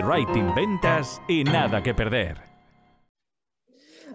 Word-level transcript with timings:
copywriting, 0.00 0.54
ventas 0.54 1.20
y 1.28 1.44
nada 1.44 1.82
que 1.82 1.92
perder. 1.92 2.38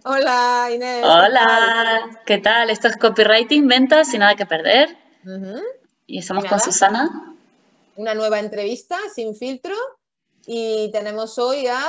Hola 0.04 0.69
Inés. 0.73 1.04
Hola, 1.04 2.21
¿qué 2.25 2.39
tal? 2.39 2.71
Esto 2.71 2.88
es 2.88 2.97
copywriting, 2.97 3.67
ventas 3.67 4.11
y 4.13 4.17
nada 4.17 4.35
que 4.35 4.48
perder. 4.48 4.98
Y 6.08 6.19
estamos 6.19 6.45
con 6.45 6.59
Susana. 6.59 7.35
Una 7.98 8.16
nueva 8.16 8.39
entrevista 8.39 8.98
sin 9.13 9.36
filtro 9.36 9.75
y 10.48 10.89
tenemos 10.91 11.38
hoy 11.38 11.67
a... 11.67 11.79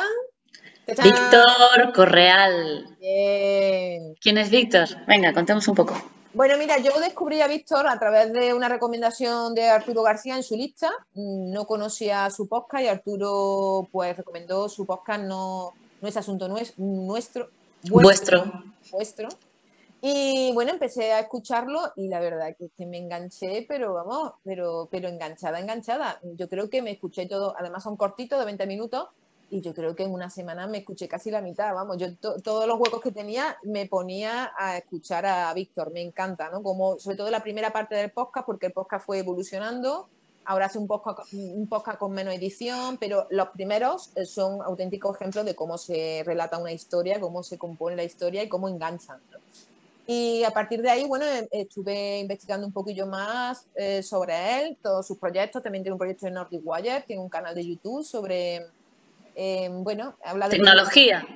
Víctor 0.87 1.93
Correal. 1.95 2.99
¿Quién 3.01 4.39
es 4.39 4.51
Víctor? 4.51 4.89
Venga, 5.07 5.33
contemos 5.33 5.67
un 5.69 5.75
poco. 5.75 5.95
Bueno, 6.37 6.59
mira, 6.59 6.77
yo 6.77 6.91
descubrí 7.01 7.41
a 7.41 7.49
Víctor 7.49 7.87
a 7.87 7.99
través 7.99 8.31
de 8.31 8.53
una 8.53 8.69
recomendación 8.69 9.55
de 9.55 9.71
Arturo 9.71 10.03
García 10.03 10.37
en 10.37 10.43
su 10.43 10.55
lista. 10.55 10.93
Mm, 11.15 11.51
no 11.51 11.65
conocía 11.65 12.29
su 12.29 12.47
podcast 12.47 12.85
y 12.85 12.89
Arturo 12.89 13.89
pues 13.91 14.15
recomendó 14.15 14.69
su 14.69 14.85
podcast 14.85 15.25
No, 15.25 15.73
no 16.03 16.07
es 16.07 16.15
asunto 16.15 16.47
nuestro, 16.47 17.49
vuestro, 17.89 18.45
vuestro. 18.93 19.29
Y 20.03 20.53
bueno, 20.53 20.73
empecé 20.73 21.15
a 21.15 21.21
escucharlo 21.21 21.81
y 21.97 22.09
la 22.09 22.21
verdad 22.21 22.55
que, 22.55 22.69
que, 22.77 22.85
me 22.85 22.99
enganché, 22.99 23.65
pero 23.67 23.95
vamos, 23.95 24.35
pero, 24.45 24.89
pero 24.91 25.09
enganchada, 25.09 25.59
enganchada. 25.59 26.21
Yo 26.23 26.51
creo 26.51 26.69
que 26.69 26.83
me 26.83 26.91
escuché 26.91 27.25
todo, 27.25 27.55
además 27.59 27.83
son 27.83 27.97
cortitos 27.97 28.39
de 28.39 28.45
20 28.45 28.67
minutos, 28.67 29.09
y 29.51 29.61
yo 29.61 29.75
creo 29.75 29.95
que 29.95 30.03
en 30.03 30.13
una 30.13 30.29
semana 30.29 30.67
me 30.67 30.79
escuché 30.79 31.07
casi 31.09 31.31
la 31.31 31.41
mitad, 31.41 31.73
vamos, 31.75 31.99
yo 31.99 32.15
todos 32.17 32.67
los 32.67 32.81
huecos 32.81 33.01
que 33.01 33.13
tenía 33.13 33.57
me 33.63 33.87
ponía 33.87 34.53
a 34.59 34.77
escuchar 34.79 35.25
a 35.25 35.53
Víctor, 35.55 35.93
me 35.93 36.03
encanta, 36.03 36.51
¿no? 36.51 36.63
Como 36.63 36.99
sobre 36.99 37.17
todo 37.17 37.31
la 37.31 37.43
primera 37.43 37.73
parte 37.73 37.95
del 37.95 38.11
podcast, 38.11 38.47
porque 38.47 38.67
el 38.67 38.73
podcast 38.73 39.07
fue 39.07 39.19
evolucionando, 39.19 40.09
ahora 40.45 40.67
hace 40.67 40.79
un 40.79 40.89
podcast, 40.89 41.33
un 41.33 41.69
podcast 41.69 41.99
con 41.99 42.13
menos 42.13 42.35
edición, 42.35 42.97
pero 42.99 43.27
los 43.31 43.49
primeros 43.51 44.11
eh, 44.17 44.25
son 44.25 44.63
auténticos 44.63 45.17
ejemplos 45.17 45.45
de 45.45 45.55
cómo 45.55 45.79
se 45.79 46.23
relata 46.25 46.59
una 46.59 46.73
historia, 46.73 47.21
cómo 47.21 47.43
se 47.43 47.57
compone 47.57 47.95
la 47.95 48.05
historia 48.05 48.43
y 48.43 48.49
cómo 48.49 48.69
enganchan. 48.69 49.21
Y 50.09 50.45
a 50.45 50.53
partir 50.53 50.83
de 50.83 50.91
ahí, 50.91 51.05
bueno, 51.05 51.25
eh, 51.25 51.49
estuve 51.51 52.21
investigando 52.21 52.67
un 52.67 52.73
poquillo 52.73 53.07
más 53.07 53.67
eh, 53.75 54.03
sobre 54.03 54.63
él, 54.63 54.79
todos 54.81 55.07
sus 55.07 55.19
proyectos, 55.19 55.63
también 55.63 55.83
tiene 55.83 55.95
un 55.95 55.99
proyecto 55.99 56.27
en 56.27 56.35
Nordic 56.35 56.63
Wire, 56.65 57.05
tiene 57.07 57.23
un 57.23 57.29
canal 57.29 57.55
de 57.55 57.67
YouTube 57.67 58.05
sobre 58.05 58.67
eh, 59.37 59.69
bueno, 59.71 60.17
habla 60.25 60.49
de 60.49 60.57
tecnología. 60.57 61.27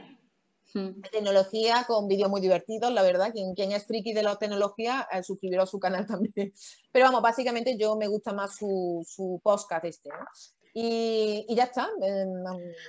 tecnología 1.13 1.85
con 1.87 2.09
vídeos 2.09 2.31
muy 2.31 2.41
divertidos, 2.41 2.91
la 2.93 3.03
verdad. 3.03 3.31
Quien, 3.31 3.55
quien 3.55 3.73
es 3.73 3.87
friki 3.87 4.15
de 4.15 4.23
la 4.23 4.37
tecnología, 4.37 5.07
eh, 5.13 5.23
suscribirá 5.23 5.65
a 5.65 5.67
su 5.67 5.79
canal 5.79 6.07
también. 6.07 6.53
Pero 6.91 7.05
vamos, 7.05 7.21
básicamente 7.21 7.77
yo 7.79 7.97
me 7.97 8.09
gusta 8.09 8.33
más 8.33 8.57
su, 8.57 9.05
su 9.07 9.39
podcast 9.45 9.85
este, 9.85 10.09
Y, 10.73 11.45
ya 11.55 11.65
está. 11.65 11.91
Em, 12.01 12.43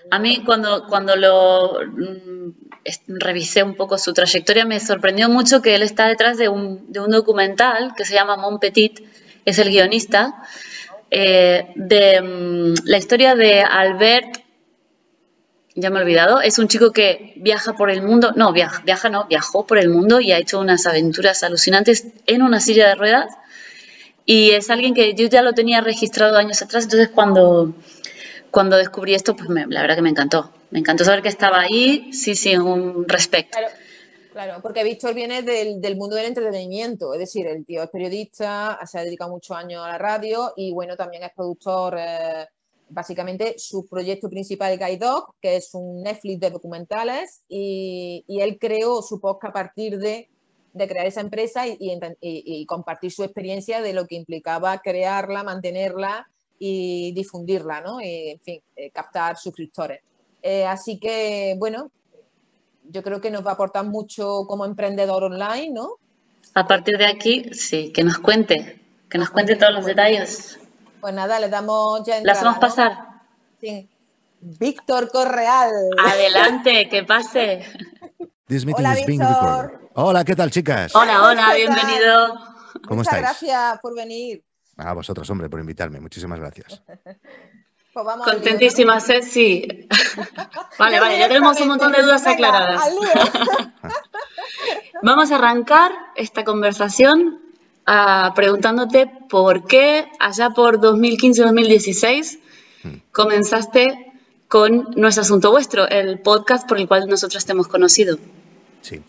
a 0.09 0.19
mí 0.19 0.45
cuando, 0.45 0.87
cuando 0.87 1.17
lo 1.17 1.79
mm, 1.85 2.51
revisé 3.07 3.63
un 3.63 3.75
poco 3.75 3.97
su 3.97 4.13
trayectoria 4.13 4.63
me 4.63 4.79
sorprendió 4.79 5.27
mucho 5.27 5.61
que 5.61 5.75
él 5.75 5.81
está 5.81 6.07
detrás 6.07 6.37
de 6.37 6.47
un, 6.47 6.89
de 6.89 7.01
un 7.01 7.11
documental 7.11 7.95
que 7.97 8.05
se 8.05 8.13
llama 8.13 8.37
Mon 8.37 8.59
Petit, 8.59 9.01
es 9.43 9.59
el 9.59 9.69
guionista, 9.69 10.41
eh, 11.09 11.73
de 11.75 12.21
mm, 12.21 12.73
la 12.85 12.97
historia 12.97 13.35
de 13.35 13.59
Albert 13.59 14.40
ya 15.75 15.89
me 15.89 15.99
he 15.99 16.01
olvidado, 16.01 16.41
es 16.41 16.59
un 16.59 16.67
chico 16.67 16.91
que 16.91 17.33
viaja 17.37 17.73
por 17.73 17.89
el 17.89 18.01
mundo, 18.01 18.33
no, 18.35 18.51
viaja, 18.51 18.81
viaja 18.83 19.09
no, 19.09 19.25
viajó 19.27 19.65
por 19.65 19.77
el 19.77 19.89
mundo 19.89 20.19
y 20.19 20.31
ha 20.31 20.37
hecho 20.37 20.59
unas 20.59 20.85
aventuras 20.85 21.43
alucinantes 21.43 22.07
en 22.27 22.41
una 22.41 22.59
silla 22.59 22.89
de 22.89 22.95
ruedas 22.95 23.33
y 24.25 24.51
es 24.51 24.69
alguien 24.69 24.93
que 24.93 25.13
yo 25.13 25.27
ya 25.27 25.41
lo 25.41 25.53
tenía 25.53 25.81
registrado 25.81 26.37
años 26.37 26.61
atrás, 26.61 26.83
entonces 26.85 27.09
cuando, 27.09 27.73
cuando 28.51 28.77
descubrí 28.77 29.13
esto, 29.13 29.35
pues 29.35 29.49
la 29.49 29.81
verdad 29.81 29.95
que 29.95 30.01
me 30.01 30.09
encantó, 30.09 30.51
me 30.71 30.79
encantó 30.79 31.05
saber 31.05 31.21
que 31.21 31.29
estaba 31.29 31.61
ahí, 31.61 32.11
sí, 32.13 32.35
sí, 32.35 32.55
un 32.55 33.07
respeto. 33.07 33.57
Claro. 34.31 34.61
porque 34.61 34.83
Víctor 34.85 35.13
viene 35.13 35.41
del, 35.41 35.81
del, 35.81 35.97
mundo 35.97 36.15
del 36.15 36.27
entretenimiento, 36.27 37.13
es 37.13 37.19
decir, 37.19 37.47
el 37.47 37.65
tío 37.65 37.83
es 37.83 37.89
periodista, 37.89 38.79
se 38.85 38.99
ha 38.99 39.03
dedicado 39.03 39.31
muchos 39.31 39.57
años 39.57 39.83
a 39.85 39.89
la 39.89 39.97
radio 39.97 40.53
y 40.55 40.71
bueno, 40.71 40.95
también 40.95 41.23
es 41.23 41.31
productor 41.35 41.97
eh, 41.99 42.47
básicamente 42.91 43.55
su 43.57 43.87
proyecto 43.87 44.29
principal 44.29 44.79
es 44.79 44.99
Dog, 44.99 45.33
que 45.41 45.55
es 45.55 45.73
un 45.73 46.03
Netflix 46.03 46.39
de 46.39 46.49
documentales, 46.49 47.43
y, 47.47 48.23
él 48.27 48.57
creó 48.59 49.01
su 49.01 49.19
podcast 49.19 49.51
a 49.51 49.53
partir 49.53 49.97
de, 49.97 50.29
crear 50.73 51.05
esa 51.05 51.21
empresa 51.21 51.63
y, 51.67 52.65
compartir 52.65 53.11
su 53.11 53.23
experiencia 53.23 53.81
de 53.81 53.93
lo 53.93 54.05
que 54.05 54.15
implicaba 54.15 54.79
crearla, 54.79 55.43
mantenerla 55.43 56.29
y 56.59 57.11
difundirla, 57.13 57.81
¿no? 57.81 58.01
Y, 58.01 58.29
en 58.29 58.39
fin, 58.39 58.61
eh, 58.75 58.91
captar 58.91 59.37
suscriptores. 59.37 60.01
Eh, 60.41 60.65
así 60.65 60.99
que, 60.99 61.55
bueno, 61.57 61.91
yo 62.89 63.03
creo 63.03 63.21
que 63.21 63.31
nos 63.31 63.45
va 63.45 63.51
a 63.51 63.53
aportar 63.53 63.85
mucho 63.85 64.45
como 64.47 64.65
emprendedor 64.65 65.23
online, 65.23 65.71
¿no? 65.71 65.97
A 66.53 66.67
partir 66.67 66.97
de 66.97 67.05
aquí, 67.05 67.45
sí, 67.53 67.91
que 67.91 68.03
nos 68.03 68.19
cuente, 68.19 68.81
que 69.09 69.17
nos 69.17 69.29
cuente 69.29 69.55
todos 69.55 69.73
los 69.73 69.85
detalles. 69.85 70.60
Pues 71.01 71.15
nada, 71.15 71.39
le 71.39 71.49
damos 71.49 72.03
ya 72.05 72.17
entrada, 72.17 72.23
¿La 72.23 72.31
hacemos 72.33 72.59
pasar? 72.59 73.07
Sí. 73.59 73.89
Víctor 74.39 75.11
Correal. 75.11 75.71
Adelante, 75.97 76.87
que 76.89 77.03
pase. 77.03 77.65
hola, 78.75 78.95
Víctor. 79.07 79.89
Hola, 79.95 80.23
¿qué 80.23 80.35
tal, 80.35 80.51
chicas? 80.51 80.95
Hola, 80.95 81.23
hola, 81.23 81.55
bienvenido. 81.55 82.35
¿Cómo 82.87 82.97
Muchas 82.97 83.15
estáis? 83.15 83.21
gracias 83.21 83.79
por 83.81 83.95
venir. 83.95 84.43
A 84.77 84.93
vosotros, 84.93 85.27
hombre, 85.31 85.49
por 85.49 85.59
invitarme. 85.59 85.99
Muchísimas 85.99 86.39
gracias. 86.39 86.81
Pues 87.93 88.05
vamos 88.05 88.25
Contentísimas, 88.25 89.09
¿eh? 89.09 89.21
Sí. 89.21 89.67
vale, 90.79 90.97
vale, 90.97 91.19
ya 91.19 91.27
tenemos 91.27 91.59
un 91.59 91.67
montón 91.67 91.91
de 91.91 92.01
dudas 92.01 92.25
aclaradas. 92.25 92.89
vamos 95.03 95.29
a 95.29 95.35
arrancar 95.35 95.91
esta 96.15 96.45
conversación 96.45 97.50
preguntándote 98.35 99.09
por 99.29 99.65
qué 99.65 100.07
allá 100.19 100.51
por 100.51 100.79
2015-2016 100.79 102.39
hmm. 102.83 102.89
comenzaste 103.11 104.11
con 104.47 104.89
No 104.95 105.07
es 105.07 105.17
Asunto 105.17 105.51
Vuestro, 105.51 105.87
el 105.87 106.19
podcast 106.19 106.67
por 106.67 106.77
el 106.77 106.87
cual 106.87 107.07
nosotros 107.07 107.45
te 107.45 107.53
hemos 107.53 107.67
conocido. 107.67 108.17
Sí. 108.81 109.01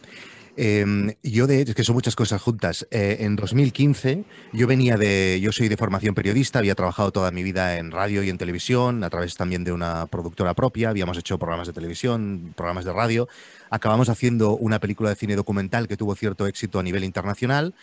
Em, 0.57 1.15
yo 1.23 1.47
de 1.47 1.63
es 1.63 1.75
que 1.75 1.83
son 1.83 1.95
muchas 1.95 2.15
cosas 2.15 2.41
juntas. 2.43 2.87
Eh, 2.91 3.19
en 3.21 3.37
2015 3.37 4.25
yo 4.53 4.67
venía 4.67 4.97
de, 4.97 5.41
yo 5.41 5.51
soy 5.51 5.69
de 5.69 5.77
formación 5.77 6.15
periodista, 6.15 6.59
había 6.59 6.75
trabajado 6.75 7.11
toda 7.11 7.31
mi 7.31 7.43
vida 7.43 7.79
en 7.79 7.91
radio 7.91 8.23
y 8.23 8.29
en 8.29 8.37
televisión, 8.37 9.03
a 9.03 9.11
través 9.11 9.35
también 9.37 9.65
de 9.65 9.73
una 9.73 10.07
productora 10.07 10.53
propia, 10.55 10.91
habíamos 10.91 11.17
hecho 11.17 11.39
programas 11.39 11.69
de 11.69 11.73
televisión, 11.73 12.53
programas 12.55 12.85
de 12.85 12.93
radio, 12.93 13.29
acabamos 13.71 14.11
haciendo 14.11 14.57
una 14.57 14.79
película 14.79 15.09
de 15.09 15.17
cine 15.17 15.37
documental 15.37 15.89
que 15.89 15.97
tuvo 15.97 16.15
cierto 16.15 16.47
éxito 16.47 16.79
a 16.79 16.83
nivel 16.83 17.05
internacional 17.05 17.75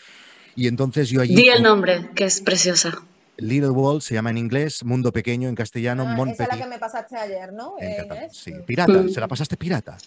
y 0.56 0.68
entonces 0.68 1.10
yo 1.10 1.22
allí... 1.22 1.36
Di 1.36 1.50
el 1.50 1.64
nombre, 1.64 2.10
que 2.16 2.26
es 2.26 2.42
preciosa. 2.42 3.02
Little 3.38 3.70
World 3.70 4.02
se 4.02 4.14
llama 4.14 4.30
en 4.30 4.38
inglés, 4.38 4.84
Mundo 4.84 5.12
Pequeño 5.12 5.50
en 5.50 5.56
castellano, 5.56 6.06
ah, 6.08 6.32
Esa 6.32 6.44
es 6.44 6.50
la 6.50 6.58
que 6.58 6.70
me 6.70 6.80
pasaste 6.80 7.16
ayer, 7.16 7.54
¿no? 7.54 7.76
sí, 8.32 8.54
pirata, 8.66 8.94
mm. 8.94 9.10
¿se 9.10 9.20
la 9.20 9.28
pasaste 9.28 9.58
pirata? 9.58 9.98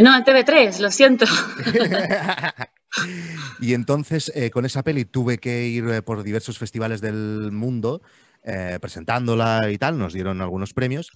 No, 0.00 0.16
en 0.16 0.24
TV3, 0.24 0.80
lo 0.80 0.90
siento. 0.90 1.24
y 3.60 3.74
entonces 3.74 4.32
eh, 4.34 4.50
con 4.50 4.64
esa 4.64 4.82
peli 4.82 5.04
tuve 5.04 5.38
que 5.38 5.68
ir 5.68 5.88
eh, 5.88 6.02
por 6.02 6.22
diversos 6.22 6.58
festivales 6.58 7.00
del 7.00 7.50
mundo 7.52 8.02
eh, 8.42 8.78
presentándola 8.80 9.70
y 9.70 9.78
tal, 9.78 9.98
nos 9.98 10.12
dieron 10.12 10.40
algunos 10.40 10.74
premios. 10.74 11.12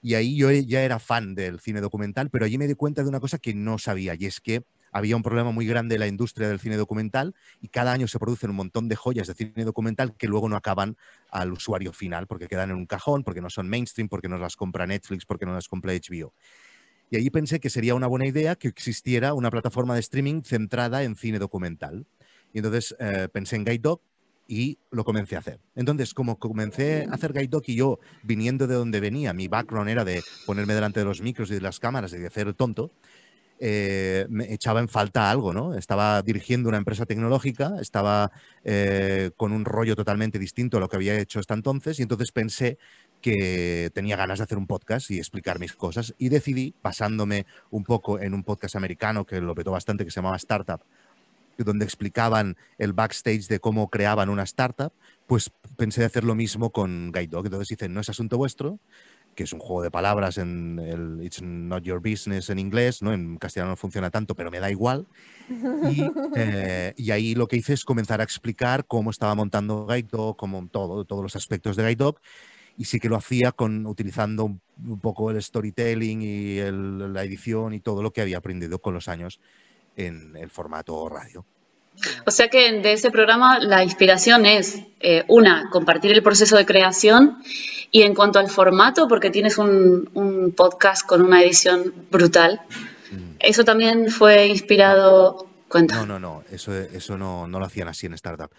Y 0.00 0.14
ahí 0.14 0.36
yo 0.36 0.50
ya 0.52 0.82
era 0.82 0.98
fan 0.98 1.34
del 1.34 1.58
cine 1.58 1.80
documental, 1.80 2.30
pero 2.30 2.44
allí 2.44 2.56
me 2.56 2.68
di 2.68 2.74
cuenta 2.74 3.02
de 3.02 3.08
una 3.08 3.18
cosa 3.18 3.38
que 3.38 3.54
no 3.54 3.78
sabía, 3.78 4.14
y 4.16 4.26
es 4.26 4.40
que 4.40 4.62
había 4.92 5.16
un 5.16 5.22
problema 5.22 5.50
muy 5.50 5.66
grande 5.66 5.96
en 5.96 6.00
la 6.00 6.06
industria 6.06 6.48
del 6.48 6.60
cine 6.60 6.76
documental 6.76 7.34
y 7.60 7.68
cada 7.68 7.92
año 7.92 8.08
se 8.08 8.18
producen 8.18 8.50
un 8.50 8.56
montón 8.56 8.88
de 8.88 8.96
joyas 8.96 9.26
de 9.26 9.34
cine 9.34 9.64
documental 9.64 10.14
que 10.16 10.26
luego 10.26 10.48
no 10.48 10.56
acaban 10.56 10.96
al 11.30 11.52
usuario 11.52 11.92
final 11.92 12.26
porque 12.26 12.48
quedan 12.48 12.70
en 12.70 12.76
un 12.76 12.86
cajón, 12.86 13.24
porque 13.24 13.40
no 13.40 13.50
son 13.50 13.68
mainstream, 13.68 14.08
porque 14.08 14.28
no 14.28 14.38
las 14.38 14.56
compra 14.56 14.86
Netflix, 14.86 15.24
porque 15.24 15.46
no 15.46 15.52
las 15.52 15.68
compra 15.68 15.92
HBO. 15.92 16.32
Y 17.10 17.16
allí 17.16 17.30
pensé 17.30 17.58
que 17.58 17.70
sería 17.70 17.94
una 17.94 18.06
buena 18.06 18.26
idea 18.26 18.54
que 18.56 18.68
existiera 18.68 19.32
una 19.32 19.50
plataforma 19.50 19.94
de 19.94 20.00
streaming 20.00 20.42
centrada 20.42 21.02
en 21.04 21.16
cine 21.16 21.38
documental. 21.38 22.06
Y 22.52 22.58
entonces 22.58 22.94
eh, 22.98 23.28
pensé 23.32 23.56
en 23.56 23.64
Guide 23.64 23.78
Dog 23.78 24.00
y 24.46 24.78
lo 24.90 25.04
comencé 25.04 25.36
a 25.36 25.40
hacer. 25.40 25.60
Entonces, 25.74 26.14
como 26.14 26.38
comencé 26.38 27.06
a 27.08 27.14
hacer 27.14 27.32
Guide 27.32 27.48
Dog 27.48 27.64
y 27.66 27.76
yo, 27.76 27.98
viniendo 28.22 28.66
de 28.66 28.74
donde 28.74 29.00
venía, 29.00 29.32
mi 29.34 29.46
background 29.46 29.90
era 29.90 30.04
de 30.04 30.22
ponerme 30.46 30.74
delante 30.74 31.00
de 31.00 31.06
los 31.06 31.20
micros 31.20 31.50
y 31.50 31.54
de 31.54 31.60
las 31.60 31.78
cámaras 31.78 32.12
y 32.14 32.18
de 32.18 32.26
hacer 32.26 32.48
el 32.48 32.54
tonto, 32.54 32.90
eh, 33.60 34.26
me 34.28 34.52
echaba 34.52 34.80
en 34.80 34.88
falta 34.88 35.30
algo, 35.30 35.52
¿no? 35.52 35.74
Estaba 35.74 36.22
dirigiendo 36.22 36.68
una 36.68 36.78
empresa 36.78 37.06
tecnológica, 37.06 37.74
estaba 37.80 38.30
eh, 38.64 39.30
con 39.36 39.52
un 39.52 39.64
rollo 39.64 39.96
totalmente 39.96 40.38
distinto 40.38 40.76
a 40.76 40.80
lo 40.80 40.88
que 40.88 40.96
había 40.96 41.18
hecho 41.18 41.40
hasta 41.40 41.54
entonces 41.54 41.98
y 41.98 42.02
entonces 42.02 42.30
pensé 42.32 42.78
que 43.20 43.90
tenía 43.94 44.16
ganas 44.16 44.38
de 44.38 44.44
hacer 44.44 44.58
un 44.58 44.66
podcast 44.66 45.10
y 45.10 45.18
explicar 45.18 45.58
mis 45.58 45.72
cosas 45.72 46.14
y 46.18 46.28
decidí, 46.28 46.74
basándome 46.82 47.46
un 47.70 47.84
poco 47.84 48.20
en 48.20 48.34
un 48.34 48.44
podcast 48.44 48.76
americano 48.76 49.24
que 49.26 49.40
lo 49.40 49.54
petó 49.54 49.72
bastante, 49.72 50.04
que 50.04 50.10
se 50.10 50.16
llamaba 50.16 50.36
Startup, 50.36 50.80
donde 51.64 51.84
explicaban 51.84 52.56
el 52.78 52.92
backstage 52.92 53.48
de 53.48 53.58
cómo 53.58 53.88
creaban 53.90 54.28
una 54.28 54.44
startup, 54.44 54.92
pues 55.26 55.50
pensé 55.76 56.04
hacer 56.04 56.24
lo 56.24 56.34
mismo 56.34 56.70
con 56.70 57.10
Guide 57.12 57.28
Dog. 57.28 57.46
Entonces 57.46 57.72
hice 57.72 57.88
No 57.88 58.00
es 58.00 58.08
asunto 58.08 58.38
vuestro, 58.38 58.78
que 59.38 59.44
es 59.44 59.52
un 59.52 59.60
juego 59.60 59.82
de 59.82 59.90
palabras 59.92 60.36
en 60.36 60.80
el 60.80 61.22
It's 61.24 61.40
Not 61.40 61.84
Your 61.84 62.00
Business 62.00 62.50
en 62.50 62.58
inglés, 62.58 63.02
¿no? 63.02 63.12
En 63.12 63.36
castellano 63.36 63.70
no 63.70 63.76
funciona 63.76 64.10
tanto, 64.10 64.34
pero 64.34 64.50
me 64.50 64.58
da 64.58 64.68
igual. 64.68 65.06
Y, 65.48 66.02
eh, 66.34 66.92
y 66.96 67.12
ahí 67.12 67.36
lo 67.36 67.46
que 67.46 67.54
hice 67.54 67.72
es 67.72 67.84
comenzar 67.84 68.20
a 68.20 68.24
explicar 68.24 68.84
cómo 68.84 69.10
estaba 69.10 69.36
montando 69.36 69.86
Guide 69.86 70.08
Dog, 70.10 70.36
como 70.36 70.66
todo, 70.66 71.04
todos 71.04 71.22
los 71.22 71.36
aspectos 71.36 71.76
de 71.76 71.84
Guide 71.84 71.94
Dog, 71.94 72.20
y 72.76 72.86
sí 72.86 72.98
que 72.98 73.08
lo 73.08 73.14
hacía 73.14 73.52
con, 73.52 73.86
utilizando 73.86 74.44
un, 74.44 74.60
un 74.84 74.98
poco 74.98 75.30
el 75.30 75.40
storytelling 75.40 76.20
y 76.20 76.58
el- 76.58 77.12
la 77.12 77.22
edición 77.22 77.74
y 77.74 77.80
todo 77.80 78.02
lo 78.02 78.12
que 78.12 78.22
había 78.22 78.38
aprendido 78.38 78.80
con 78.80 78.92
los 78.92 79.06
años 79.06 79.38
en 79.94 80.34
el 80.34 80.50
formato 80.50 81.08
radio. 81.08 81.44
O 82.26 82.30
sea 82.30 82.48
que 82.48 82.72
de 82.80 82.92
ese 82.92 83.10
programa 83.10 83.58
la 83.58 83.82
inspiración 83.82 84.46
es, 84.46 84.80
eh, 85.00 85.24
una, 85.28 85.68
compartir 85.70 86.12
el 86.12 86.22
proceso 86.22 86.56
de 86.56 86.66
creación 86.66 87.38
y 87.90 88.02
en 88.02 88.14
cuanto 88.14 88.38
al 88.38 88.50
formato, 88.50 89.08
porque 89.08 89.30
tienes 89.30 89.58
un, 89.58 90.10
un 90.14 90.52
podcast 90.52 91.06
con 91.06 91.22
una 91.22 91.42
edición 91.42 91.92
brutal, 92.10 92.60
Mm. 93.10 93.36
eso 93.40 93.64
también 93.64 94.10
fue 94.10 94.46
inspirado... 94.46 95.46
Cuenta. 95.68 95.96
No, 95.96 96.06
no, 96.06 96.18
no, 96.18 96.44
eso, 96.50 96.72
eso 96.74 97.18
no, 97.18 97.46
no 97.46 97.58
lo 97.58 97.66
hacían 97.66 97.88
así 97.88 98.06
en 98.06 98.14
Startup. 98.14 98.50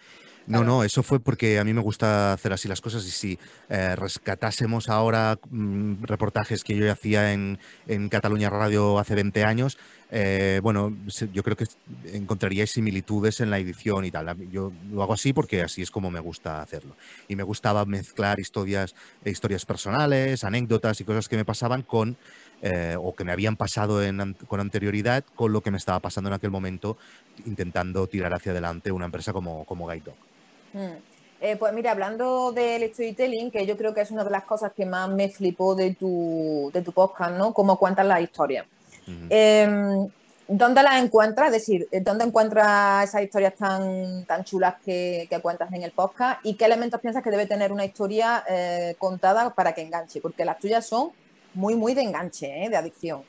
No, 0.50 0.64
no, 0.64 0.84
eso 0.84 1.04
fue 1.04 1.20
porque 1.20 1.60
a 1.60 1.64
mí 1.64 1.74
me 1.74 1.82
gusta 1.82 2.34
hacer 2.34 2.52
así 2.54 2.68
las 2.68 2.82
cosas 2.82 3.06
y 3.06 3.12
si 3.12 3.40
eh, 3.70 3.96
rescatásemos 3.96 4.90
ahora 4.90 5.38
mm, 5.52 6.02
reportajes 6.02 6.64
que 6.64 6.76
yo 6.76 6.92
hacía 6.92 7.34
en, 7.34 7.60
en 7.88 8.10
Cataluña 8.10 8.50
Radio 8.50 8.98
hace 8.98 9.14
20 9.14 9.44
años, 9.44 9.78
eh, 10.10 10.60
bueno, 10.64 10.98
yo 11.32 11.44
creo 11.44 11.56
que 11.56 11.66
encontraríais 12.14 12.72
similitudes 12.72 13.42
en 13.42 13.52
la 13.52 13.60
edición 13.60 14.06
y 14.06 14.12
tal. 14.12 14.50
Yo 14.50 14.72
lo 14.92 15.04
hago 15.04 15.14
así 15.14 15.34
porque 15.34 15.62
así 15.62 15.84
es 15.84 15.92
como 15.92 16.10
me 16.10 16.20
gusta 16.20 16.64
hacerlo. 16.64 16.96
Y 17.28 17.36
me 17.36 17.44
gustaba 17.44 17.86
mezclar 17.86 18.40
historias, 18.40 18.96
historias 19.24 19.68
personales, 19.68 20.44
anécdotas 20.44 21.00
y 21.00 21.04
cosas 21.04 21.30
que 21.30 21.38
me 21.38 21.46
pasaban 21.46 21.84
con, 21.84 22.18
eh, 22.64 22.96
o 23.00 23.14
que 23.14 23.24
me 23.24 23.32
habían 23.32 23.56
pasado 23.56 24.02
en 24.02 24.34
con 24.48 24.60
anterioridad, 24.60 25.24
con 25.36 25.54
lo 25.54 25.62
que 25.62 25.70
me 25.70 25.78
estaba 25.78 26.00
pasando 26.00 26.30
en 26.30 26.34
aquel 26.34 26.50
momento, 26.50 26.98
intentando 27.46 28.08
tirar 28.08 28.34
hacia 28.34 28.52
adelante 28.52 28.92
una 28.92 29.06
empresa 29.06 29.32
como, 29.32 29.64
como 29.66 29.88
Guide 29.88 30.06
Dog. 30.06 30.29
Mm. 30.74 31.10
Eh, 31.42 31.56
pues 31.56 31.72
mira, 31.74 31.92
hablando 31.92 32.52
del 32.52 32.92
storytelling, 32.94 33.50
que 33.50 33.66
yo 33.66 33.78
creo 33.78 33.94
que 33.94 34.02
es 34.02 34.12
una 34.12 34.26
de 34.26 34.30
las 34.30 34.44
cosas 34.44 34.74
que 34.74 34.86
más 34.86 35.10
me 35.10 35.30
flipó 35.30 35.74
de 35.74 35.96
tu, 35.96 36.70
de 36.74 36.82
tu 36.82 36.92
podcast, 36.92 37.32
¿no? 37.38 37.54
Cómo 37.54 37.78
cuentas 37.78 38.06
la 38.06 38.20
historia. 38.20 38.66
Ujú. 39.08 39.28
Em, 39.30 40.10
¿Dónde 40.52 40.82
las 40.82 41.02
encuentras? 41.02 41.48
Es 41.48 41.54
decir, 41.54 41.88
eh, 41.92 42.02
¿dónde 42.02 42.26
encuentras 42.26 43.08
esas 43.08 43.22
historias 43.22 43.54
tan, 43.56 44.26
tan 44.26 44.44
chulas 44.44 44.76
que, 44.84 45.28
que 45.30 45.40
cuentas 45.40 45.72
en 45.72 45.84
el 45.84 45.92
podcast? 45.92 46.42
¿Y 46.44 46.56
qué 46.56 46.66
elementos 46.66 47.00
piensas 47.00 47.24
que 47.24 47.30
debe 47.30 47.46
tener 47.46 47.72
una 47.72 47.86
historia 47.86 48.44
eh, 48.50 48.96
contada 48.98 49.54
para 49.54 49.74
que 49.74 49.82
enganche? 49.82 50.20
Porque 50.20 50.44
las 50.44 50.60
tuyas 50.60 50.86
son 50.88 51.12
muy, 51.54 51.76
muy 51.76 51.94
de 51.94 52.02
enganche, 52.02 52.68
de 52.68 52.76
adicción. 52.76 53.22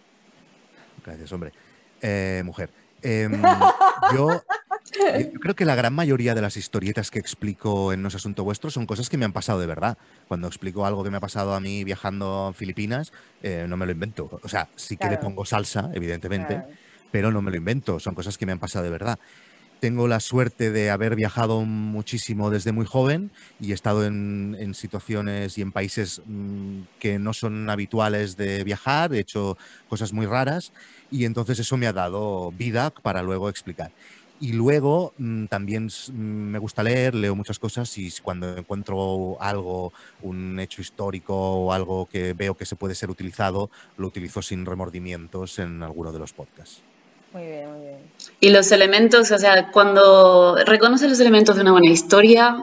Gracias, 1.05 1.31
hombre. 1.31 1.53
Mujer. 2.43 2.71
Em, 3.03 3.33
yo, 4.15 4.43
yo 5.19 5.41
creo 5.41 5.55
que 5.55 5.65
la 5.65 5.75
gran 5.75 5.95
mayoría 5.95 6.35
de 6.35 6.43
las 6.43 6.57
historietas 6.57 7.11
que 7.11 7.19
explico 7.19 7.93
en 7.93 8.03
No 8.03 8.09
es 8.09 8.15
Asunto 8.15 8.45
Vuestro 8.45 8.71
son 8.71 8.87
cosas 8.87 9.09
que 9.09 9.17
me 9.17 9.25
han 9.25 9.33
pasado 9.33 9.61
de 9.61 9.67
verdad. 9.67 9.97
Cuando 10.29 10.49
explico 10.49 10.87
algo 10.87 11.05
que 11.05 11.11
me 11.11 11.17
ha 11.19 11.21
pasado 11.21 11.55
a 11.55 11.61
mí 11.61 11.85
viajando 11.85 12.49
a 12.49 12.53
Filipinas, 12.53 13.11
eh, 13.43 13.67
no 13.69 13.77
me 13.77 13.87
lo 13.87 13.93
invento. 13.93 14.29
O 14.43 14.49
sea, 14.49 14.69
sí 14.77 14.97
que 14.97 15.09
le 15.09 15.19
pongo 15.19 15.45
salsa, 15.45 15.91
evidentemente, 15.95 16.55
Claro. 16.55 16.69
pero 17.11 17.31
no 17.31 17.43
me 17.43 17.51
lo 17.51 17.57
invento. 17.57 17.99
Son 18.01 18.15
cosas 18.15 18.37
que 18.39 18.47
me 18.47 18.53
han 18.53 18.59
pasado 18.59 18.85
de 18.85 18.91
verdad. 18.91 19.19
Tengo 19.81 20.09
la 20.09 20.21
suerte 20.21 20.71
de 20.71 20.91
haber 20.91 21.17
viajado 21.17 21.63
muchísimo 21.63 22.51
desde 22.51 22.71
muy 22.73 22.85
joven 22.85 23.33
y 23.59 23.71
he 23.71 23.75
estado 23.75 24.05
en, 24.05 24.75
situaciones 24.75 25.57
y 25.57 25.63
en 25.63 25.73
países 25.73 26.21
mm, 26.27 26.83
que 26.99 27.19
no 27.19 27.33
son 27.33 27.71
habituales 27.71 28.37
de 28.37 28.63
viajar, 28.63 29.15
he 29.15 29.21
hecho 29.21 29.57
cosas 29.87 30.13
muy 30.13 30.27
raras 30.27 30.73
y 31.09 31.25
entonces 31.25 31.59
eso 31.61 31.79
me 31.79 31.87
ha 31.87 31.95
dado 31.95 32.53
vida 32.53 32.91
para 32.91 33.23
luego 33.23 33.49
explicar. 33.49 33.95
Y 34.39 34.53
luego 34.53 35.15
mm, 35.17 35.47
también 35.47 35.87
mm, 35.87 36.13
me 36.13 36.59
gusta 36.59 36.83
leer, 36.83 37.15
leo 37.15 37.35
muchas 37.35 37.59
cosas 37.59 37.97
y 37.97 38.11
cuando 38.23 38.59
encuentro 38.59 39.41
algo, 39.41 39.93
un 40.19 40.61
hecho 40.61 40.83
histórico 40.83 41.35
o 41.37 41.73
algo 41.73 42.07
que 42.07 42.35
veo 42.35 42.55
que 42.55 42.67
se 42.67 42.77
puede 42.77 42.95
ser 42.95 43.09
utilizado, 43.11 43.71
lo 43.97 44.09
utilizo 44.09 44.43
sin 44.43 44.67
remordimientos 44.67 45.59
en 45.59 45.83
alguno 45.83 46.13
de 46.13 46.19
los 46.19 46.35
podcasts. 46.35 46.90
Muy 47.33 47.43
bien, 47.47 47.71
muy 47.71 47.81
bien. 47.81 47.99
Y 48.41 48.51
los 48.51 48.73
elementos, 48.73 49.31
o 49.31 49.39
sea, 49.39 49.71
cuando 49.71 50.57
reconoces 50.65 51.09
los 51.09 51.21
elementos 51.21 51.57
de 51.57 51.63
una 51.63 51.73
buena 51.73 51.91
historia, 51.91 52.57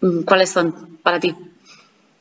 mm, 0.00 0.22
¿cuáles 0.24 0.50
son 0.50 0.98
para 1.02 1.20
ti? 1.20 1.34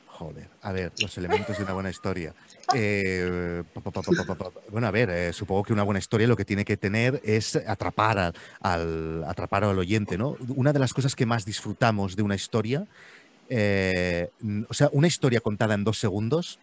Joder, 0.08 0.50
a 0.62 0.72
ver, 0.72 0.92
los 1.00 1.18
elementos 1.18 1.58
de 1.58 1.64
una 1.64 1.74
buena 1.74 1.90
historia. 1.90 2.34
Eh, 2.74 3.64
pa, 3.74 3.82
pa, 3.82 3.92
pa, 3.92 4.02
pa, 4.04 4.12
pa, 4.14 4.24
pa, 4.26 4.36
pa. 4.52 4.52
Bueno, 4.70 4.86
a 4.88 4.92
ver, 4.92 5.10
eh, 5.10 5.34
supongo 5.34 5.64
que 5.64 5.74
una 5.74 5.82
buena 5.84 6.00
historia 6.00 6.28
lo 6.28 6.36
que 6.38 6.46
tiene 6.46 6.64
que 6.64 6.78
tener 6.78 7.20
es 7.24 7.56
atrapar 7.56 8.20
al, 8.20 8.34
al- 8.62 9.24
atrapar 9.28 9.64
al 9.64 9.80
oyente, 9.80 10.18
¿no? 10.18 10.38
Una 10.56 10.74
de 10.74 10.80
las 10.80 10.94
cosas 10.94 11.16
que 11.16 11.26
más 11.26 11.44
disfrutamos 11.46 12.16
de 12.16 12.22
una 12.24 12.36
historia, 12.36 12.86
eh, 13.50 14.30
o 14.70 14.74
sea, 14.74 14.90
una 14.92 15.08
historia 15.08 15.40
contada 15.42 15.74
en 15.74 15.84
dos 15.84 15.98
segundos, 15.98 16.60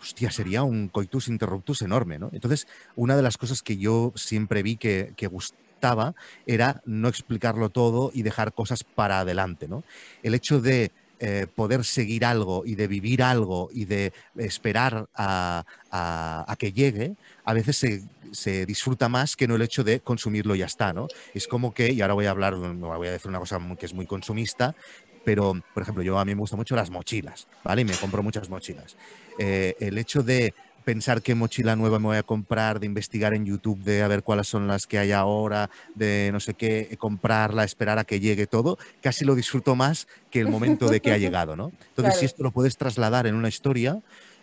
hostia, 0.00 0.30
sería 0.30 0.62
un 0.62 0.88
coitus 0.88 1.28
interruptus 1.28 1.82
enorme, 1.82 2.18
¿no? 2.18 2.30
Entonces, 2.32 2.66
una 2.94 3.16
de 3.16 3.22
las 3.22 3.36
cosas 3.38 3.62
que 3.62 3.76
yo 3.78 4.12
siempre 4.16 4.62
vi 4.62 4.78
que, 4.78 5.12
que 5.16 5.26
gustaba 5.26 6.14
era 6.46 6.80
no 6.84 7.08
explicarlo 7.08 7.70
todo 7.70 8.10
y 8.12 8.22
dejar 8.22 8.52
cosas 8.54 8.84
para 8.94 9.20
adelante, 9.20 9.68
¿no? 9.68 9.84
El 10.22 10.34
hecho 10.34 10.60
de 10.60 10.92
eh, 11.18 11.46
poder 11.54 11.84
seguir 11.84 12.24
algo 12.24 12.62
y 12.64 12.76
de 12.76 12.88
vivir 12.88 13.22
algo 13.22 13.68
y 13.72 13.84
de 13.84 14.12
esperar 14.36 15.06
a, 15.14 15.64
a- 15.90 16.44
a 16.50 16.56
que 16.56 16.72
llegue, 16.72 17.16
a 17.44 17.52
veces 17.54 17.76
se, 17.76 18.00
se 18.32 18.64
disfruta 18.66 19.08
más 19.08 19.36
que 19.36 19.46
no 19.46 19.56
el 19.56 19.62
hecho 19.62 19.84
de 19.84 20.00
consumirlo 20.00 20.54
y 20.54 20.58
ya 20.60 20.66
está, 20.66 20.92
¿no? 20.94 21.10
Es 21.34 21.46
como 21.46 21.72
que, 21.74 21.92
y 21.92 22.00
ahora 22.00 22.14
voy 22.14 22.26
a 22.26 22.30
hablar, 22.30 22.54
voy 22.56 23.08
a 23.08 23.12
decir 23.12 23.28
una 23.28 23.38
cosa 23.38 23.58
que 23.78 23.86
es 23.86 23.94
muy 23.94 24.06
consumista, 24.06 24.74
pero, 25.22 25.52
por 25.72 25.82
ejemplo, 25.82 26.02
yo 26.02 26.18
a 26.18 26.24
mí 26.24 26.34
me 26.34 26.40
gustan 26.40 26.58
mucho 26.58 26.74
las 26.76 26.90
mochilas, 26.90 27.48
¿vale? 27.62 27.82
Y 27.82 27.84
me 27.84 27.98
compro 27.98 28.22
muchas 28.22 28.48
mochilas. 28.48 28.96
Eh, 29.42 29.74
el 29.80 29.96
hecho 29.96 30.22
de 30.22 30.52
pensar 30.84 31.22
qué 31.22 31.34
mochila 31.34 31.76
nueva 31.76 31.98
me 31.98 32.06
voy 32.06 32.16
a 32.16 32.22
comprar, 32.22 32.80
de 32.80 32.86
investigar 32.86 33.32
en 33.34 33.46
YouTube, 33.46 33.82
de 33.82 34.02
a 34.02 34.08
ver 34.08 34.22
cuáles 34.22 34.48
son 34.48 34.66
las 34.66 34.86
que 34.86 34.98
hay 34.98 35.12
ahora, 35.12 35.70
de 35.94 36.30
no 36.32 36.40
sé 36.40 36.54
qué, 36.54 36.88
eh, 36.90 36.96
comprarla, 36.96 37.64
esperar 37.64 37.98
a 37.98 38.04
que 38.04 38.20
llegue 38.20 38.46
todo, 38.46 38.78
casi 39.00 39.24
lo 39.24 39.34
disfruto 39.34 39.74
más 39.74 40.08
que 40.30 40.40
el 40.40 40.48
momento 40.48 40.88
de 40.88 41.00
que 41.00 41.12
ha 41.12 41.18
llegado, 41.18 41.56
¿no? 41.56 41.72
Entonces, 41.88 42.18
si 42.18 42.26
esto 42.26 42.42
lo 42.42 42.50
puedes 42.50 42.76
trasladar 42.76 43.26
en 43.26 43.34
una 43.34 43.48
historia, 43.48 44.00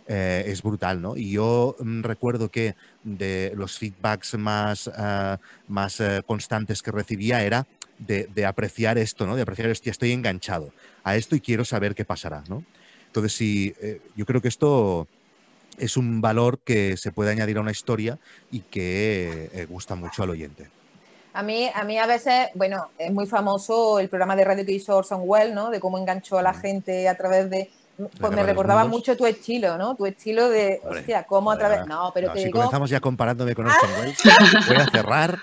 eh, 0.07 0.45
es 0.47 0.61
brutal, 0.63 1.01
¿no? 1.01 1.17
Y 1.17 1.31
yo 1.31 1.75
mm, 1.80 2.01
recuerdo 2.04 2.49
que 2.49 2.75
de 3.04 3.51
los 3.56 3.77
feedbacks 3.77 4.35
más, 4.37 4.89
ah, 4.95 5.39
más 5.68 5.99
eh, 5.99 6.21
constantes 6.25 6.81
que 6.81 6.92
recibía 6.92 7.44
era 7.44 7.68
de, 7.99 8.30
de 8.33 8.45
apreciar 8.45 8.97
esto, 8.97 9.27
¿no? 9.27 9.35
De 9.35 9.42
apreciar, 9.42 9.69
hostia, 9.69 9.92
estoy 9.92 10.13
enganchado 10.13 10.71
a 11.04 11.18
esto 11.18 11.35
y 11.35 11.42
quiero 11.42 11.66
saber 11.66 11.94
qué 11.94 12.06
pasará, 12.06 12.44
¿no? 12.47 12.63
Entonces, 13.07 13.33
sí, 13.33 13.73
eh, 13.81 14.02
yo 14.16 14.26
creo 14.26 14.42
que 14.42 14.47
esto 14.47 15.07
es 15.78 15.97
un 15.97 16.21
valor 16.21 16.59
que 16.59 16.97
se 16.97 17.11
puede 17.11 17.31
añadir 17.31 17.57
a 17.57 17.61
una 17.61 17.71
historia 17.71 18.18
y 18.52 18.61
que 18.61 19.49
eh, 19.54 19.66
gusta 19.69 19.95
mucho 19.95 20.23
al 20.23 20.30
oyente. 20.31 20.69
A 21.33 21.44
mí, 21.44 21.69
a 21.73 21.83
mí 21.83 21.97
a 21.99 22.07
veces, 22.07 22.49
bueno, 22.56 22.90
es 22.97 23.11
muy 23.11 23.28
famoso 23.28 23.99
el 23.99 24.09
programa 24.09 24.35
de 24.35 24.44
radio 24.44 24.66
que 24.66 24.71
hizo 24.71 24.97
Orson 24.97 25.21
Welles, 25.23 25.54
¿no? 25.54 25.69
De 25.69 25.80
cómo 25.80 25.97
enganchó 25.99 26.40
a 26.40 26.42
la 26.42 26.54
Mm. 26.54 26.61
gente 26.61 27.07
a 27.09 27.16
través 27.16 27.49
de... 27.49 27.69
Pues 28.19 28.31
me 28.31 28.44
recordaba 28.44 28.85
mucho 28.85 29.18
tu 29.18 29.26
estilo, 29.26 29.78
¿no? 29.78 29.95
Tu 29.95 30.06
estilo 30.06 30.49
de, 30.49 30.80
Hombre, 30.83 30.99
hostia, 30.99 31.23
cómo 31.23 31.52
a 31.52 31.57
través... 31.57 31.85
No, 31.87 32.11
pero 32.14 32.28
no, 32.28 32.33
te 32.33 32.40
si 32.40 32.45
digo... 32.45 32.59
comenzamos 32.59 32.90
ya 32.90 32.99
comparándome 32.99 33.56
con 33.56 33.66
Orson 33.68 33.90
Welles, 33.99 34.18
voy 34.68 34.76
a 34.78 34.85
cerrar. 34.87 35.40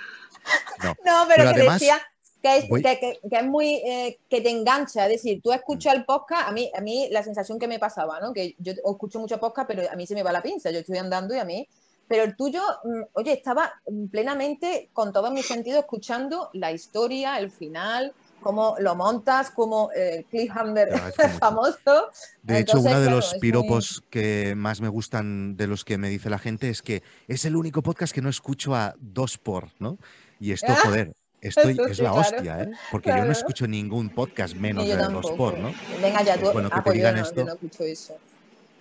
No, 0.82 0.94
No, 1.04 1.24
pero, 1.28 1.36
Pero 1.36 1.50
que 1.50 1.54
además, 1.60 1.80
decía 1.80 2.00
que 2.44 2.56
es, 2.58 2.64
que, 2.66 2.98
que- 3.00 3.18
que 3.30 3.36
es 3.36 3.44
muy 3.44 3.76
eh, 3.86 4.18
que 4.28 4.40
te 4.42 4.50
engancha, 4.50 5.04
es 5.06 5.12
decir, 5.12 5.40
tú 5.42 5.50
escuchas 5.52 5.94
el 5.94 6.04
podcast, 6.04 6.46
a 6.48 6.52
mí, 6.52 6.70
a 6.76 6.80
mí 6.82 7.08
la 7.10 7.22
sensación 7.22 7.58
que 7.58 7.66
me 7.66 7.78
pasaba, 7.78 8.20
¿no? 8.20 8.32
Que 8.34 8.54
yo 8.58 8.72
escucho 8.72 9.18
mucho 9.18 9.40
podcast, 9.40 9.66
pero 9.66 9.90
a 9.90 9.96
mí 9.96 10.06
se 10.06 10.14
me 10.14 10.22
va 10.22 10.30
la 10.30 10.42
pinza, 10.42 10.70
yo 10.70 10.80
estoy 10.80 10.98
andando 10.98 11.34
y 11.34 11.38
a 11.38 11.44
mí, 11.46 11.66
pero 12.06 12.22
el 12.24 12.36
tuyo, 12.36 12.60
mm, 12.84 13.02
oye, 13.14 13.32
estaba 13.32 13.72
mm, 13.88 14.08
plenamente 14.08 14.90
con 14.92 15.10
todos 15.12 15.32
mis 15.32 15.46
sentidos 15.46 15.80
escuchando 15.80 16.50
la 16.52 16.70
historia, 16.70 17.38
el 17.38 17.50
final, 17.50 18.12
cómo 18.42 18.76
lo 18.78 18.94
montas, 18.94 19.50
como 19.50 19.88
eh, 19.96 20.26
cliffhanger 20.30 20.90
mucho. 20.92 21.38
famoso. 21.40 22.08
De 22.42 22.58
hecho, 22.58 22.78
uno 22.78 22.90
de 22.90 22.96
claro, 23.06 23.10
los 23.16 23.30
muy- 23.32 23.40
piropos 23.40 24.04
que 24.10 24.52
más 24.54 24.82
me 24.82 24.88
gustan 24.90 25.56
de 25.56 25.66
los 25.66 25.82
que 25.86 25.96
me 25.96 26.10
dice 26.10 26.28
la 26.28 26.38
gente 26.38 26.68
es 26.68 26.82
que 26.82 27.02
es 27.26 27.46
el 27.46 27.56
único 27.56 27.82
podcast 27.82 28.12
que 28.12 28.20
no 28.20 28.28
escucho 28.28 28.74
a 28.74 28.94
dos 28.98 29.38
por, 29.38 29.70
¿no? 29.78 29.96
Y 30.38 30.52
esto, 30.52 30.66
Ah, 30.72 30.78
joder, 30.84 31.14
estoy, 31.48 31.76
es 31.88 31.98
la 31.98 32.10
claro. 32.10 32.20
hostia, 32.20 32.60
¿eh? 32.62 32.70
Porque 32.90 33.10
yo 33.10 33.16
no 33.16 33.22
Claro. 33.22 33.32
escucho 33.32 33.66
ningún 33.66 34.10
podcast 34.10 34.54
menos 34.56 34.86
de 34.86 34.96
tampoco. 34.96 35.36
por, 35.36 35.58
¿no? 35.58 35.72
Venga 36.00 36.22
ya, 36.22 36.34
tú, 36.34 36.40
Pues 36.42 36.52
bueno, 36.54 36.70
que 36.70 36.74
ah, 36.76 36.78
te 36.78 36.84
pues 36.84 36.94
yo 36.94 36.98
digan 36.98 37.16
no, 37.16 37.22
esto. 37.22 37.36
yo 37.36 37.44
no 37.44 37.52
escucho 37.52 37.84
eso. 37.84 38.18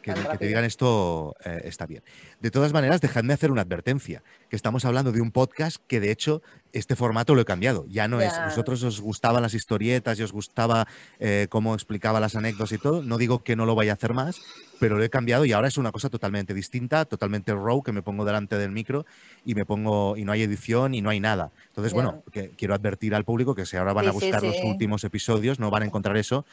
Que, 0.03 0.13
te 0.13 0.45
digan 0.45 0.63
esto 0.63 1.35
eh, 1.43 1.61
está 1.63 1.87
bien. 1.87 2.03
De 2.39 2.51
todas 2.51 2.73
maneras, 2.73 3.01
dejadme 3.01 3.33
hacer 3.33 3.51
una 3.51 3.61
advertencia, 3.61 4.21
que 4.49 4.55
estamos 4.55 4.85
hablando 4.85 5.11
de 5.11 5.21
un 5.21 5.31
podcast 5.31 5.77
que 5.87 5.99
de 5.99 6.11
hecho 6.11 6.43
este 6.73 6.95
formato 6.95 7.33
lo 7.33 7.41
he 7.41 7.45
cambiado. 7.45 7.85
Ya 7.87 8.07
no 8.07 8.21
es, 8.21 8.33
vosotros 8.45 8.83
os 8.83 9.01
gustaban 9.01 9.41
las 9.41 9.53
historietas 9.53 10.19
y 10.19 10.23
os 10.23 10.31
gustaba 10.31 10.87
eh, 11.19 11.47
cómo 11.49 11.73
explicaba 11.73 12.19
las 12.19 12.35
anécdotas 12.35 12.71
y 12.73 12.77
todo. 12.77 13.01
No 13.01 13.17
digo 13.17 13.43
que 13.43 13.55
no 13.55 13.65
lo 13.65 13.75
vaya 13.75 13.91
a 13.91 13.95
hacer 13.95 14.13
más, 14.13 14.41
pero 14.79 14.97
lo 14.97 15.03
he 15.03 15.09
cambiado 15.09 15.45
y 15.45 15.53
ahora 15.53 15.67
es 15.67 15.77
una 15.77 15.91
cosa 15.91 16.09
totalmente 16.09 16.53
distinta, 16.53 17.05
totalmente 17.05 17.53
raw, 17.53 17.81
que 17.81 17.91
me 17.91 18.01
pongo 18.01 18.25
delante 18.25 18.57
del 18.57 18.71
micro 18.71 19.05
y 19.45 19.55
me 19.55 19.65
pongo 19.65 20.17
y 20.17 20.25
no 20.25 20.31
hay 20.31 20.41
edición 20.43 20.93
y 20.93 21.01
no 21.01 21.09
hay 21.09 21.19
nada. 21.19 21.51
Entonces, 21.67 21.93
bueno, 21.93 22.23
que 22.31 22.49
quiero 22.49 22.73
advertir 22.73 23.15
al 23.15 23.23
público 23.23 23.55
que 23.55 23.65
si 23.65 23.77
ahora 23.77 23.93
van 23.93 24.07
a 24.07 24.13
Sí, 24.13 24.19
sí, 24.19 24.25
buscar 24.25 24.43
los 24.43 24.57
últimos 24.63 25.03
episodios, 25.03 25.59
no 25.59 25.71
van 25.71 25.83
a 25.83 25.85
encontrar 25.85 26.17
eso. 26.17 26.45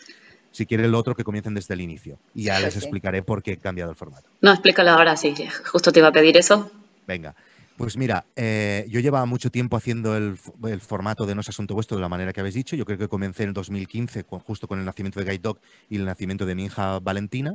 Si 0.52 0.66
quieren 0.66 0.90
lo 0.90 0.98
otro, 0.98 1.14
que 1.14 1.24
comiencen 1.24 1.54
desde 1.54 1.74
el 1.74 1.80
inicio. 1.80 2.18
Y 2.34 2.44
ya 2.44 2.58
les 2.58 2.74
explicaré 2.76 3.22
por 3.22 3.42
qué 3.42 3.52
he 3.52 3.56
cambiado 3.56 3.90
el 3.90 3.96
formato. 3.96 4.28
No, 4.40 4.50
explícalo 4.52 4.90
ahora, 4.90 5.16
sí. 5.16 5.34
Justo 5.70 5.92
te 5.92 6.00
iba 6.00 6.08
a 6.08 6.12
pedir 6.12 6.36
eso. 6.36 6.70
Venga. 7.06 7.34
Pues 7.76 7.96
mira, 7.96 8.26
eh, 8.36 8.84
yo 8.90 9.00
llevaba 9.00 9.24
mucho 9.24 9.50
tiempo 9.50 9.74
haciendo 9.76 10.14
el, 10.16 10.36
el 10.64 10.80
formato 10.82 11.24
de 11.24 11.34
No 11.34 11.40
es 11.40 11.48
Asunto 11.48 11.72
Vuestro 11.74 11.96
de 11.96 12.02
la 12.02 12.10
manera 12.10 12.32
que 12.32 12.40
habéis 12.40 12.54
dicho. 12.54 12.76
Yo 12.76 12.84
creo 12.84 12.98
que 12.98 13.08
comencé 13.08 13.44
en 13.44 13.50
el 13.50 13.54
2015, 13.54 14.24
con- 14.24 14.40
justo 14.40 14.68
con 14.68 14.78
el 14.80 14.84
nacimiento 14.84 15.18
de 15.20 15.24
Guide 15.24 15.38
Dog 15.38 15.60
y 15.88 15.96
el 15.96 16.04
nacimiento 16.04 16.44
de 16.44 16.54
mi 16.54 16.64
hija 16.66 16.98
Valentina. 16.98 17.54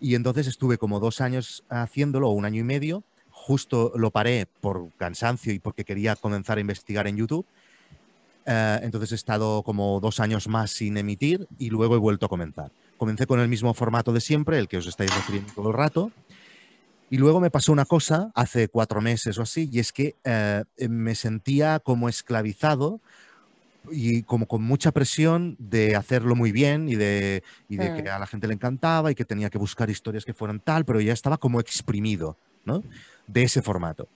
Y 0.00 0.16
entonces 0.16 0.48
estuve 0.48 0.76
como 0.76 1.00
dos 1.00 1.20
años 1.22 1.64
haciéndolo, 1.70 2.28
o 2.28 2.32
un 2.32 2.44
año 2.44 2.60
y 2.60 2.64
medio. 2.64 3.04
Justo 3.30 3.92
lo 3.96 4.10
paré 4.10 4.46
por 4.60 4.90
cansancio 4.98 5.52
y 5.52 5.58
porque 5.60 5.84
quería 5.84 6.14
comenzar 6.14 6.58
a 6.58 6.60
investigar 6.60 7.06
en 7.06 7.16
YouTube. 7.16 7.46
Eh, 8.46 8.80
entonces 8.82 9.12
he 9.12 9.14
estado 9.14 9.62
como 9.62 10.00
dos 10.00 10.20
años 10.20 10.48
más 10.48 10.70
sin 10.72 10.96
emitir 10.96 11.46
y 11.58 11.70
luego 11.70 11.94
he 11.96 11.98
vuelto 11.98 12.26
a 12.26 12.28
comenzar. 12.28 12.72
Comencé 12.96 13.26
con 13.26 13.40
el 13.40 13.48
mismo 13.48 13.74
formato 13.74 14.12
de 14.12 14.20
siempre, 14.20 14.58
el 14.58 14.68
que 14.68 14.78
os 14.78 14.86
estáis 14.86 15.14
refiriendo 15.14 15.52
todo 15.52 15.68
el 15.70 15.74
rato. 15.76 16.12
Y 17.10 17.18
luego 17.18 17.40
me 17.40 17.50
pasó 17.50 17.72
una 17.72 17.84
cosa 17.84 18.30
hace 18.34 18.68
cuatro 18.68 19.00
meses 19.00 19.38
o 19.38 19.42
así, 19.42 19.68
y 19.70 19.78
es 19.78 19.92
que 19.92 20.16
eh, 20.24 20.64
me 20.88 21.14
sentía 21.14 21.78
como 21.80 22.08
esclavizado 22.08 23.00
y 23.90 24.22
como 24.24 24.46
con 24.46 24.62
mucha 24.62 24.92
presión 24.92 25.56
de 25.58 25.94
hacerlo 25.96 26.34
muy 26.34 26.52
bien 26.52 26.88
y 26.88 26.94
de, 26.96 27.42
y 27.68 27.76
de 27.76 27.92
que 27.92 28.02
Mm. 28.02 28.08
a 28.08 28.18
la 28.18 28.26
gente 28.26 28.48
le 28.48 28.54
encantaba 28.54 29.10
y 29.10 29.14
que 29.14 29.26
tenía 29.26 29.50
que 29.50 29.58
buscar 29.58 29.90
historias 29.90 30.24
que 30.24 30.32
fueran 30.34 30.60
tal, 30.60 30.84
pero 30.86 31.00
ya 31.00 31.12
estaba 31.12 31.36
como 31.38 31.60
exprimido 31.60 32.38
¿no? 32.64 32.82
de 33.26 33.42
ese 33.42 33.60
formato. 33.62 34.08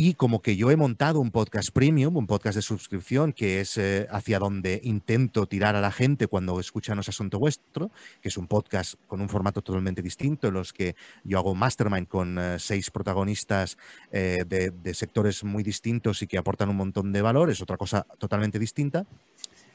Y 0.00 0.14
como 0.14 0.42
que 0.42 0.54
yo 0.54 0.70
he 0.70 0.76
montado 0.76 1.18
un 1.18 1.32
podcast 1.32 1.70
premium, 1.72 2.16
un 2.16 2.28
podcast 2.28 2.54
de 2.54 2.62
suscripción, 2.62 3.32
que 3.32 3.60
es 3.60 3.76
eh, 3.78 4.06
hacia 4.12 4.38
donde 4.38 4.80
intento 4.84 5.46
tirar 5.46 5.74
a 5.74 5.80
la 5.80 5.90
gente 5.90 6.28
cuando 6.28 6.60
escuchan 6.60 6.94
No 6.94 7.00
es 7.00 7.08
Asunto 7.08 7.40
Vuestro, 7.40 7.90
que 8.22 8.28
es 8.28 8.36
un 8.36 8.46
podcast 8.46 8.94
con 9.08 9.20
un 9.20 9.28
formato 9.28 9.60
totalmente 9.60 10.00
distinto, 10.00 10.46
en 10.46 10.54
los 10.54 10.72
que 10.72 10.94
yo 11.24 11.36
hago 11.36 11.56
mastermind 11.56 12.06
con 12.06 12.38
eh, 12.38 12.60
seis 12.60 12.92
protagonistas 12.92 13.76
eh, 14.12 14.44
de, 14.46 14.70
de 14.70 14.94
sectores 14.94 15.42
muy 15.42 15.64
distintos 15.64 16.22
y 16.22 16.28
que 16.28 16.38
aportan 16.38 16.68
un 16.68 16.76
montón 16.76 17.12
de 17.12 17.20
valor, 17.20 17.50
es 17.50 17.60
otra 17.60 17.76
cosa 17.76 18.06
totalmente 18.18 18.60
distinta. 18.60 19.04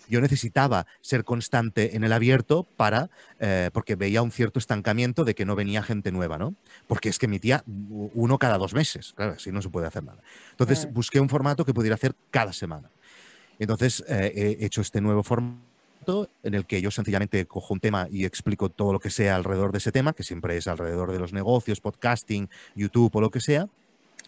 Yo 0.09 0.21
necesitaba 0.21 0.85
ser 1.01 1.23
constante 1.23 1.95
en 1.95 2.03
el 2.03 2.13
abierto 2.13 2.67
para, 2.75 3.09
eh, 3.39 3.69
porque 3.73 3.95
veía 3.95 4.21
un 4.21 4.31
cierto 4.31 4.59
estancamiento 4.59 5.23
de 5.23 5.35
que 5.35 5.45
no 5.45 5.55
venía 5.55 5.83
gente 5.83 6.11
nueva, 6.11 6.37
¿no? 6.37 6.55
Porque 6.87 7.09
es 7.09 7.19
que 7.19 7.25
emitía 7.25 7.63
uno 7.67 8.37
cada 8.37 8.57
dos 8.57 8.73
meses, 8.73 9.13
claro, 9.15 9.33
así 9.33 9.51
no 9.51 9.61
se 9.61 9.69
puede 9.69 9.87
hacer 9.87 10.03
nada. 10.03 10.19
Entonces 10.51 10.91
busqué 10.91 11.19
un 11.19 11.29
formato 11.29 11.65
que 11.65 11.73
pudiera 11.73 11.95
hacer 11.95 12.15
cada 12.31 12.53
semana. 12.53 12.89
Entonces 13.59 14.03
eh, 14.07 14.57
he 14.59 14.65
hecho 14.65 14.81
este 14.81 14.99
nuevo 14.99 15.23
formato 15.23 15.63
en 16.43 16.53
el 16.53 16.65
que 16.65 16.81
yo 16.81 16.91
sencillamente 16.91 17.45
cojo 17.45 17.73
un 17.73 17.79
tema 17.79 18.07
y 18.11 18.25
explico 18.25 18.69
todo 18.69 18.93
lo 18.93 18.99
que 18.99 19.09
sea 19.09 19.35
alrededor 19.35 19.71
de 19.71 19.77
ese 19.77 19.91
tema, 19.91 20.13
que 20.13 20.23
siempre 20.23 20.57
es 20.57 20.67
alrededor 20.67 21.11
de 21.11 21.19
los 21.19 21.33
negocios, 21.33 21.79
podcasting, 21.79 22.49
YouTube 22.75 23.15
o 23.15 23.21
lo 23.21 23.29
que 23.29 23.39
sea. 23.39 23.67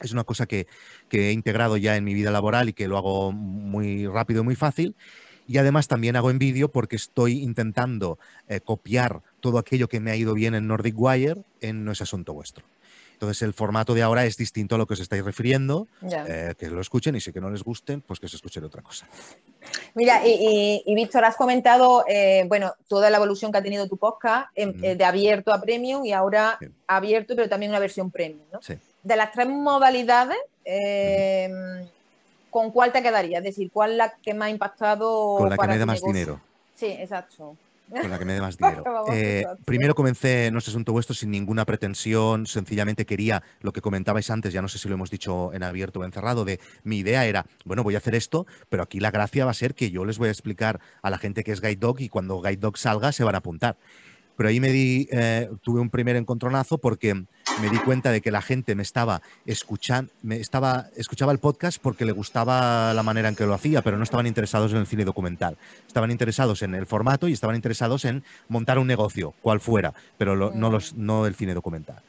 Es 0.02 0.12
una 0.12 0.24
cosa 0.24 0.46
que, 0.46 0.68
que 1.10 1.30
he 1.30 1.32
integrado 1.32 1.78
ya 1.78 1.96
en 1.96 2.04
mi 2.04 2.14
vida 2.14 2.32
laboral 2.32 2.70
y 2.70 2.74
que 2.74 2.88
lo 2.88 2.98
hago 2.98 3.32
muy 3.32 4.08
rápido 4.08 4.42
y 4.42 4.46
muy 4.46 4.56
fácil. 4.56 4.96
Y 5.48 5.58
además 5.60 5.88
también 5.88 6.16
hago 6.16 6.32
en 6.32 6.40
vídeo 6.40 6.70
porque 6.72 6.96
estoy 6.96 7.44
intentando 7.44 8.18
eh, 8.48 8.60
copiar 8.62 9.22
todo 9.42 9.60
aquello 9.60 9.88
que 9.88 10.00
me 10.00 10.12
ha 10.12 10.16
ido 10.16 10.34
bien 10.34 10.56
en 10.56 10.68
Nordic 10.68 10.96
Wire 10.98 11.42
en 11.62 11.86
No 11.86 11.92
es 11.92 12.02
Asunto 12.02 12.34
Vuestro. 12.34 12.66
Entonces 13.14 13.44
el 13.44 13.54
formato 13.54 13.94
de 13.94 14.02
ahora 14.02 14.26
es 14.26 14.36
distinto 14.36 14.76
a 14.76 14.78
lo 14.78 14.88
que 14.88 14.96
os 14.96 15.00
estáis 15.00 15.24
refiriendo, 15.24 15.88
Ya. 16.02 16.26
eh, 16.28 16.56
que 16.58 16.70
lo 16.70 16.82
escuchen 16.82 17.16
y 17.16 17.22
si 17.22 17.32
que 17.32 17.40
no 17.40 17.50
les 17.50 17.64
gusten, 17.64 18.02
pues 18.02 18.20
que 18.20 18.28
se 18.28 18.36
escuchen 18.36 18.64
otra 18.66 18.82
cosa. 18.82 19.08
Mira, 19.94 20.28
y, 20.28 20.32
y- 20.32 20.84
y, 20.86 20.96
Víctor, 20.96 21.24
has 21.24 21.38
comentado, 21.38 22.04
eh, 22.10 22.44
bueno, 22.50 22.74
toda 22.90 23.10
la 23.10 23.16
evolución 23.18 23.54
que 23.54 23.60
ha 23.60 23.64
tenido 23.64 23.88
tu 23.88 23.96
podcast, 23.98 24.48
eh, 24.56 24.96
de 24.98 25.06
abierto 25.06 25.54
a 25.54 25.62
premium 25.62 26.04
y 26.06 26.12
ahora 26.12 26.58
Sí. 26.60 26.68
abierto, 26.88 27.36
pero 27.38 27.48
también 27.48 27.72
una 27.72 27.80
versión 27.80 28.12
premium, 28.12 28.44
¿no? 28.52 28.62
Sí. 28.62 28.74
De 29.04 29.16
las 29.16 29.32
tres 29.32 29.48
modalidades, 29.48 30.38
eh, 30.66 31.88
¿con 32.56 32.72
cuál 32.72 32.94
te 32.94 33.04
quedaría? 33.04 33.40
Es 33.40 33.44
decir, 33.44 33.70
¿cuál 33.70 33.92
es 33.92 33.98
la 33.98 34.14
que 34.24 34.34
más 34.34 34.48
ha 34.48 34.50
impactado 34.50 35.36
Con 35.36 35.50
la 35.50 35.58
que 35.58 35.68
me 35.68 35.78
dé 35.78 35.86
más 35.86 35.96
negocio? 35.98 36.14
dinero. 36.14 36.42
Sí, 36.74 36.86
exacto. 36.86 37.58
con 37.90 38.10
la 38.10 38.18
que 38.18 38.24
me 38.24 38.32
dé 38.32 38.40
más 38.40 38.58
dinero. 38.58 39.04
Eh, 39.12 39.46
primero 39.66 39.94
comencé 39.94 40.50
No 40.54 40.60
es 40.60 40.68
asunto 40.70 40.94
vuestro 40.94 41.14
sin 41.14 41.32
ninguna 41.32 41.66
pretensión, 41.66 42.48
sencillamente 42.48 43.06
quería 43.06 43.44
lo 43.60 43.74
que 43.74 43.82
comentabais 43.82 44.30
antes, 44.30 44.54
ya 44.54 44.62
no 44.62 44.70
sé 44.70 44.78
si 44.78 44.88
lo 44.88 44.94
hemos 44.94 45.12
dicho 45.12 45.52
en 45.52 45.64
abierto 45.64 46.00
o 46.00 46.06
en 46.06 46.14
cerrado, 46.14 46.46
de 46.46 46.62
mi 46.86 47.00
idea 47.00 47.26
era, 47.26 47.46
bueno, 47.66 47.84
voy 47.84 47.96
a 47.96 47.98
hacer 47.98 48.16
esto, 48.16 48.48
pero 48.70 48.84
aquí 48.84 49.02
la 49.02 49.12
gracia 49.12 49.44
va 49.44 49.52
a 49.52 49.54
ser 49.54 49.76
que 49.76 49.92
yo 49.92 50.06
les 50.06 50.18
voy 50.18 50.30
a 50.30 50.32
explicar 50.32 50.80
a 51.02 51.10
la 51.10 51.18
gente 51.18 51.44
que 51.44 51.52
es 51.52 51.60
Guide 51.60 51.76
Dog 51.76 52.00
y 52.00 52.08
cuando 52.08 52.42
Guide 52.42 52.56
Dog 52.56 52.78
salga 52.78 53.12
se 53.12 53.26
van 53.26 53.36
a 53.36 53.40
apuntar. 53.40 53.76
Pero 54.38 54.50
ahí 54.50 54.60
me 54.60 54.70
di, 54.72 55.08
eh, 55.12 55.50
tuve 55.62 55.80
un 55.80 55.90
primer 55.90 56.16
encontronazo 56.16 56.78
porque 56.78 57.14
me 57.14 57.70
di 57.70 57.78
cuenta 57.80 58.12
de 58.12 58.20
que 58.22 58.32
la 58.32 58.42
gente 58.42 58.76
me 58.76 58.84
estaba 58.84 59.22
escuchando, 59.46 60.12
me 60.24 60.38
estaba, 60.38 60.88
escuchaba 60.98 61.32
el 61.32 61.40
podcast 61.40 61.82
porque 61.82 62.04
le 62.06 62.12
gustaba 62.12 62.94
la 62.94 63.04
manera 63.04 63.30
en 63.30 63.36
que 63.36 63.46
lo 63.46 63.54
hacía, 63.54 63.82
pero 63.82 63.98
no 63.98 64.04
estaban 64.04 64.28
interesados 64.28 64.72
en 64.74 64.78
el 64.80 64.88
cine 64.88 65.06
documental. 65.06 65.58
Estaban 65.88 66.12
interesados 66.12 66.62
en 66.64 66.76
el 66.76 66.86
formato 66.86 67.28
y 67.30 67.34
estaban 67.34 67.56
interesados 67.56 68.04
en 68.06 68.24
montar 68.50 68.78
un 68.78 68.88
negocio, 68.88 69.34
cual 69.42 69.60
fuera, 69.62 69.94
pero 70.18 70.36
lo- 70.36 70.52
no, 70.52 70.70
los, 70.70 70.96
no 70.96 71.26
el 71.26 71.36
cine 71.36 71.54
documental. 71.54 72.02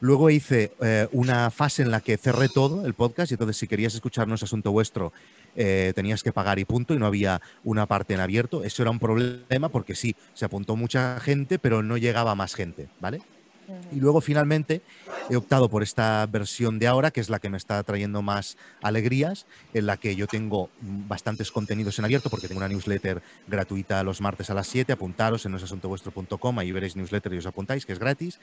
Luego 0.00 0.30
hice 0.30 0.70
eh, 0.80 1.08
una 1.10 1.50
fase 1.50 1.82
en 1.82 1.90
la 1.90 2.00
que 2.00 2.16
cerré 2.16 2.48
todo 2.48 2.86
el 2.86 2.94
podcast 2.94 3.32
y 3.32 3.34
entonces 3.34 3.56
si 3.56 3.66
querías 3.66 3.94
escucharnos 3.94 4.44
asunto 4.44 4.70
vuestro 4.70 5.12
eh, 5.56 5.92
tenías 5.94 6.22
que 6.22 6.32
pagar 6.32 6.58
y 6.58 6.64
punto 6.64 6.94
y 6.94 6.98
no 6.98 7.06
había 7.06 7.40
una 7.64 7.86
parte 7.86 8.14
en 8.14 8.20
abierto. 8.20 8.64
Eso 8.64 8.82
era 8.82 8.90
un 8.90 8.98
problema 8.98 9.68
porque 9.68 9.94
sí, 9.94 10.14
se 10.34 10.44
apuntó 10.44 10.76
mucha 10.76 11.18
gente, 11.20 11.58
pero 11.58 11.82
no 11.82 11.96
llegaba 11.96 12.34
más 12.34 12.54
gente, 12.54 12.88
¿vale? 13.00 13.20
Y 13.92 13.96
luego 13.96 14.20
finalmente 14.20 14.80
he 15.28 15.36
optado 15.36 15.68
por 15.68 15.82
esta 15.82 16.24
versión 16.26 16.78
de 16.78 16.86
ahora, 16.86 17.10
que 17.10 17.20
es 17.20 17.28
la 17.28 17.38
que 17.38 17.50
me 17.50 17.58
está 17.58 17.82
trayendo 17.82 18.22
más 18.22 18.56
alegrías, 18.82 19.46
en 19.74 19.86
la 19.86 19.98
que 19.98 20.16
yo 20.16 20.26
tengo 20.26 20.70
bastantes 20.80 21.52
contenidos 21.52 21.98
en 21.98 22.06
abierto, 22.06 22.30
porque 22.30 22.48
tengo 22.48 22.60
una 22.60 22.68
newsletter 22.68 23.22
gratuita 23.46 24.02
los 24.02 24.22
martes 24.22 24.48
a 24.48 24.54
las 24.54 24.68
7, 24.68 24.92
apuntaros 24.92 25.44
en 25.44 25.52
nosasuntovuestro.com, 25.52 26.58
ahí 26.58 26.72
veréis 26.72 26.96
newsletter 26.96 27.34
y 27.34 27.38
os 27.38 27.46
apuntáis, 27.46 27.84
que 27.84 27.92
es 27.92 27.98
gratis. 27.98 28.40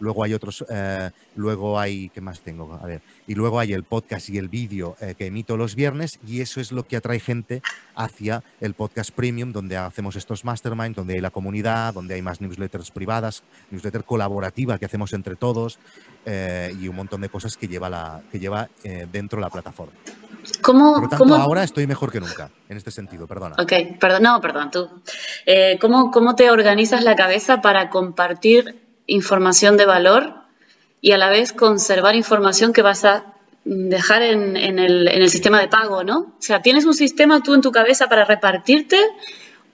Luego 0.00 0.22
hay 0.24 0.34
otros, 0.34 0.64
eh, 0.70 1.10
luego 1.36 1.78
hay, 1.78 2.08
¿qué 2.10 2.20
más 2.20 2.40
tengo? 2.40 2.78
A 2.82 2.86
ver, 2.86 3.00
y 3.26 3.34
luego 3.34 3.58
hay 3.58 3.72
el 3.72 3.82
podcast 3.82 4.28
y 4.28 4.38
el 4.38 4.48
vídeo 4.48 4.96
eh, 5.00 5.14
que 5.18 5.26
emito 5.26 5.56
los 5.56 5.74
viernes 5.74 6.18
y 6.26 6.40
eso 6.40 6.60
es 6.60 6.70
lo 6.72 6.86
que 6.86 6.96
atrae 6.96 7.18
gente 7.20 7.62
hacia 7.96 8.42
el 8.60 8.74
podcast 8.74 9.10
premium, 9.10 9.52
donde 9.52 9.76
hacemos 9.76 10.14
estos 10.16 10.44
mastermind, 10.44 10.94
donde 10.94 11.14
hay 11.14 11.20
la 11.20 11.30
comunidad, 11.30 11.94
donde 11.94 12.14
hay 12.14 12.22
más 12.22 12.40
newsletters 12.40 12.90
privadas, 12.92 13.42
newsletter 13.70 14.04
colaborativa 14.04 14.78
que 14.78 14.84
hacemos 14.86 15.12
entre 15.12 15.34
todos 15.36 15.78
eh, 16.26 16.74
y 16.80 16.88
un 16.88 16.96
montón 16.96 17.20
de 17.20 17.28
cosas 17.28 17.56
que 17.56 17.66
lleva, 17.66 17.90
la, 17.90 18.22
que 18.30 18.38
lleva 18.38 18.68
dentro 19.10 19.40
la 19.40 19.50
plataforma. 19.50 19.92
¿Cómo, 20.62 20.94
Por 20.94 21.02
lo 21.02 21.08
tanto, 21.08 21.24
cómo- 21.24 21.34
ahora 21.34 21.64
estoy 21.64 21.86
mejor 21.86 22.10
que 22.12 22.20
nunca 22.20 22.50
en 22.68 22.76
este 22.76 22.90
sentido, 22.90 23.26
perdona. 23.26 23.56
Ok, 23.58 23.72
perdón, 23.98 24.22
no, 24.22 24.40
perdón, 24.40 24.70
tú. 24.70 24.88
¿cómo, 25.80 26.10
¿Cómo 26.10 26.34
te 26.36 26.50
organizas 26.50 27.02
la 27.04 27.16
cabeza 27.16 27.60
para 27.60 27.90
compartir 27.90 28.87
información 29.08 29.76
de 29.76 29.86
valor 29.86 30.34
y 31.00 31.12
a 31.12 31.18
la 31.18 31.30
vez 31.30 31.52
conservar 31.52 32.14
información 32.14 32.72
que 32.72 32.82
vas 32.82 33.04
a 33.04 33.34
dejar 33.64 34.22
en, 34.22 34.56
el, 34.56 35.08
en 35.08 35.22
el 35.22 35.30
sistema 35.30 35.60
de 35.60 35.68
pago, 35.68 36.04
¿no? 36.04 36.18
O 36.18 36.36
sea, 36.40 36.62
¿tienes 36.62 36.84
un 36.84 36.94
sistema 36.94 37.42
tú 37.42 37.54
en 37.54 37.60
tu 37.60 37.72
cabeza 37.72 38.08
para 38.08 38.24
repartirte 38.24 38.98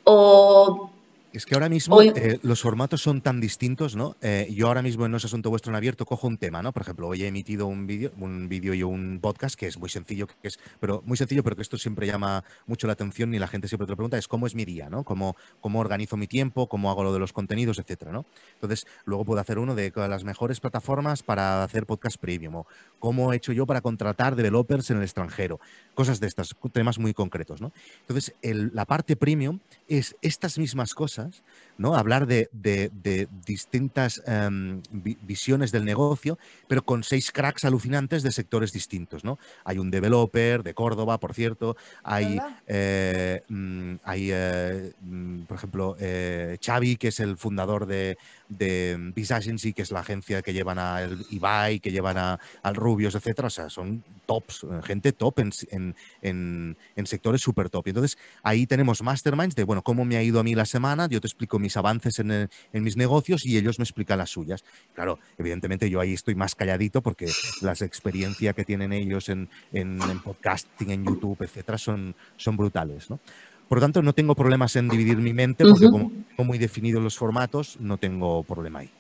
o 0.04 0.90
Es 1.34 1.46
que 1.46 1.54
ahora 1.56 1.68
mismo 1.68 1.96
Hoy- 1.96 2.12
eh, 2.14 2.38
los 2.44 2.62
formatos 2.62 3.02
son 3.02 3.20
tan 3.20 3.40
distintos, 3.40 3.96
¿no? 3.96 4.14
Eh, 4.22 4.48
yo 4.54 4.68
ahora 4.68 4.82
mismo 4.82 5.04
en 5.04 5.10
No 5.10 5.16
es 5.16 5.24
Asunto 5.24 5.50
Vuestro 5.50 5.72
en 5.72 5.76
Abierto 5.76 6.06
cojo 6.06 6.28
un 6.28 6.38
tema, 6.38 6.62
¿no? 6.62 6.70
Por 6.72 6.82
ejemplo, 6.82 7.08
hoy 7.08 7.24
he 7.24 7.26
emitido 7.26 7.66
un 7.66 7.88
vídeo 7.88 8.12
un 8.20 8.48
vídeo 8.48 8.72
y 8.72 8.84
un 8.84 9.18
podcast 9.20 9.56
que 9.56 9.66
es 9.66 9.76
muy 9.76 9.88
sencillo, 9.88 10.28
que 10.28 10.46
es, 10.46 10.60
pero 10.78 11.02
muy 11.04 11.16
sencillo, 11.16 11.42
pero 11.42 11.56
que 11.56 11.62
esto 11.62 11.76
siempre 11.76 12.06
llama 12.06 12.44
mucho 12.68 12.86
la 12.86 12.92
atención 12.92 13.34
y 13.34 13.40
la 13.40 13.48
gente 13.48 13.66
siempre 13.66 13.84
te 13.84 13.90
lo 13.90 13.96
pregunta, 13.96 14.16
es 14.16 14.28
cómo 14.28 14.46
es 14.46 14.54
mi 14.54 14.64
día, 14.64 14.88
¿no? 14.88 15.02
Cómo, 15.02 15.34
cómo 15.60 15.80
organizo 15.80 16.16
mi 16.16 16.28
tiempo, 16.28 16.68
cómo 16.68 16.88
hago 16.88 17.02
lo 17.02 17.12
de 17.12 17.18
los 17.18 17.32
contenidos, 17.32 17.80
etcétera, 17.80 18.12
¿no? 18.12 18.26
Entonces, 18.54 18.86
luego 19.04 19.24
puedo 19.24 19.40
hacer 19.40 19.58
uno 19.58 19.74
de 19.74 19.92
las 19.96 20.22
mejores 20.22 20.60
plataformas 20.60 21.24
para 21.24 21.64
hacer 21.64 21.84
podcast 21.84 22.16
premium, 22.16 22.54
o 22.54 22.66
cómo 23.00 23.32
he 23.32 23.36
hecho 23.36 23.52
yo 23.52 23.66
para 23.66 23.80
contratar 23.80 24.36
developers 24.36 24.88
en 24.90 24.98
el 24.98 25.02
extranjero, 25.02 25.58
cosas 25.96 26.20
de 26.20 26.28
estas, 26.28 26.54
temas 26.72 27.00
muy 27.00 27.12
concretos, 27.12 27.60
¿no? 27.60 27.72
Entonces, 28.02 28.34
el- 28.40 28.70
la 28.72 28.84
parte 28.84 29.16
premium 29.16 29.58
es 29.88 30.14
estas 30.22 30.58
mismas 30.58 30.94
cosas 30.94 31.23
cosas, 31.24 31.42
¿no? 31.76 31.94
Hablar 31.96 32.26
de, 32.26 32.48
de- 32.52 32.90
de 32.92 33.28
distintas 33.30 34.22
em, 34.26 34.82
vi- 34.90 35.18
visiones 35.20 35.72
del 35.72 35.84
negocio, 35.84 36.38
pero 36.68 36.82
con 36.84 37.02
seis 37.02 37.30
cracks 37.32 37.64
alucinantes 37.64 38.22
de 38.22 38.32
sectores 38.32 38.72
distintos, 38.72 39.24
¿no? 39.24 39.38
Hay 39.64 39.78
un 39.78 39.90
developer 39.90 40.62
de 40.62 40.74
Córdoba, 40.74 41.18
por 41.18 41.34
cierto, 41.34 41.76
hay, 42.02 42.38
eh, 42.66 43.42
mm, 43.48 43.94
hay 44.02 44.30
eh, 44.32 44.92
mm, 45.00 45.44
por 45.44 45.56
ejemplo, 45.56 45.96
eh, 45.98 46.58
Xavi, 46.64 46.96
que 46.96 47.08
es 47.08 47.20
el 47.20 47.36
fundador 47.36 47.86
de, 47.86 48.16
de 48.48 48.96
Biz 49.14 49.30
Agency, 49.32 49.72
que 49.72 49.82
es 49.82 49.90
la 49.90 50.00
agencia 50.00 50.42
que 50.42 50.52
llevan 50.52 50.78
a 50.78 51.02
el 51.02 51.24
Ibai, 51.30 51.80
que 51.80 51.90
llevan 51.90 52.18
a, 52.18 52.38
al 52.62 52.74
Rubios, 52.74 53.14
etcétera. 53.14 53.48
O 53.48 53.50
sea, 53.50 53.70
son 53.70 54.04
tops, 54.26 54.64
eh, 54.64 54.80
gente 54.84 55.12
top 55.12 55.38
en, 55.40 55.50
en- 55.70 55.94
en- 56.20 56.76
en 56.96 57.06
sectores 57.06 57.40
súper 57.40 57.70
top. 57.70 57.86
Y 57.86 57.90
entonces 57.90 58.16
ahí 58.42 58.66
tenemos 58.66 59.02
masterminds 59.02 59.54
de, 59.54 59.64
bueno, 59.64 59.82
cómo 59.82 60.04
me 60.04 60.16
ha 60.16 60.22
ido 60.22 60.40
a 60.40 60.44
mí 60.44 60.54
la 60.54 60.64
semana, 60.66 61.08
yo 61.14 61.20
te 61.20 61.26
explico 61.26 61.58
mis 61.58 61.76
avances 61.76 62.18
en, 62.18 62.30
eh, 62.30 62.48
en 62.72 62.82
mis 62.82 62.96
negocios 62.96 63.46
y 63.46 63.56
ellos 63.56 63.78
me 63.78 63.84
explican 63.84 64.18
las 64.18 64.30
suyas. 64.30 64.62
Claro, 64.92 65.18
evidentemente 65.38 65.88
yo 65.88 66.00
ahí 66.00 66.12
estoy 66.12 66.34
más 66.34 66.54
calladito 66.54 67.02
porque 67.02 67.26
las 67.60 67.80
experiencias 67.82 68.54
que 68.54 68.64
tienen 68.64 68.92
ellos 68.92 69.28
en, 69.28 69.48
en- 69.72 70.00
en 70.10 70.20
podcasting, 70.20 70.90
en 70.90 71.04
YouTube, 71.04 71.40
etcétera, 71.42 71.78
son, 71.78 72.14
son 72.36 72.56
brutales, 72.56 73.08
¿no? 73.10 73.20
Por 73.68 73.78
lo 73.78 73.82
tanto, 73.82 74.02
no 74.02 74.12
tengo 74.12 74.34
problemas 74.34 74.76
en 74.76 74.90
dividir 74.90 75.16
mi 75.16 75.32
mente 75.32 75.64
porque 75.64 75.86
como 75.90 76.10
tengo 76.10 76.46
muy 76.46 76.58
definidos 76.58 77.02
los 77.02 77.16
formatos, 77.16 77.78
no 77.80 77.96
tengo 77.96 78.44
problema 78.44 78.80
ahí. 78.80 78.90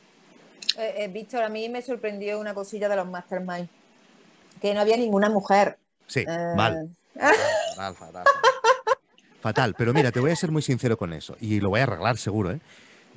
Eh, 0.78 1.04
eh, 1.04 1.08
Víctor, 1.08 1.42
a 1.42 1.48
mí 1.50 1.68
me 1.68 1.82
sorprendió 1.82 2.40
una 2.40 2.54
cosilla 2.54 2.88
de 2.88 2.96
los 2.96 3.06
mastermind, 3.08 3.68
que 4.60 4.72
no 4.72 4.80
había 4.80 4.96
ninguna 4.96 5.28
mujer. 5.28 5.76
Sí, 6.06 6.20
Eh, 6.20 6.54
mal. 6.56 6.88
Fatal, 7.14 7.94
fatal, 7.94 8.24
fatal. 8.24 8.63
Fatal, 9.44 9.74
pero 9.76 9.92
mira, 9.92 10.10
te 10.10 10.20
voy 10.20 10.30
a 10.30 10.36
ser 10.36 10.50
muy 10.50 10.62
sincero 10.62 10.96
con 10.96 11.12
eso 11.12 11.36
y 11.38 11.60
lo 11.60 11.68
voy 11.68 11.80
a 11.80 11.82
arreglar 11.82 12.16
seguro, 12.16 12.50
¿eh? 12.50 12.60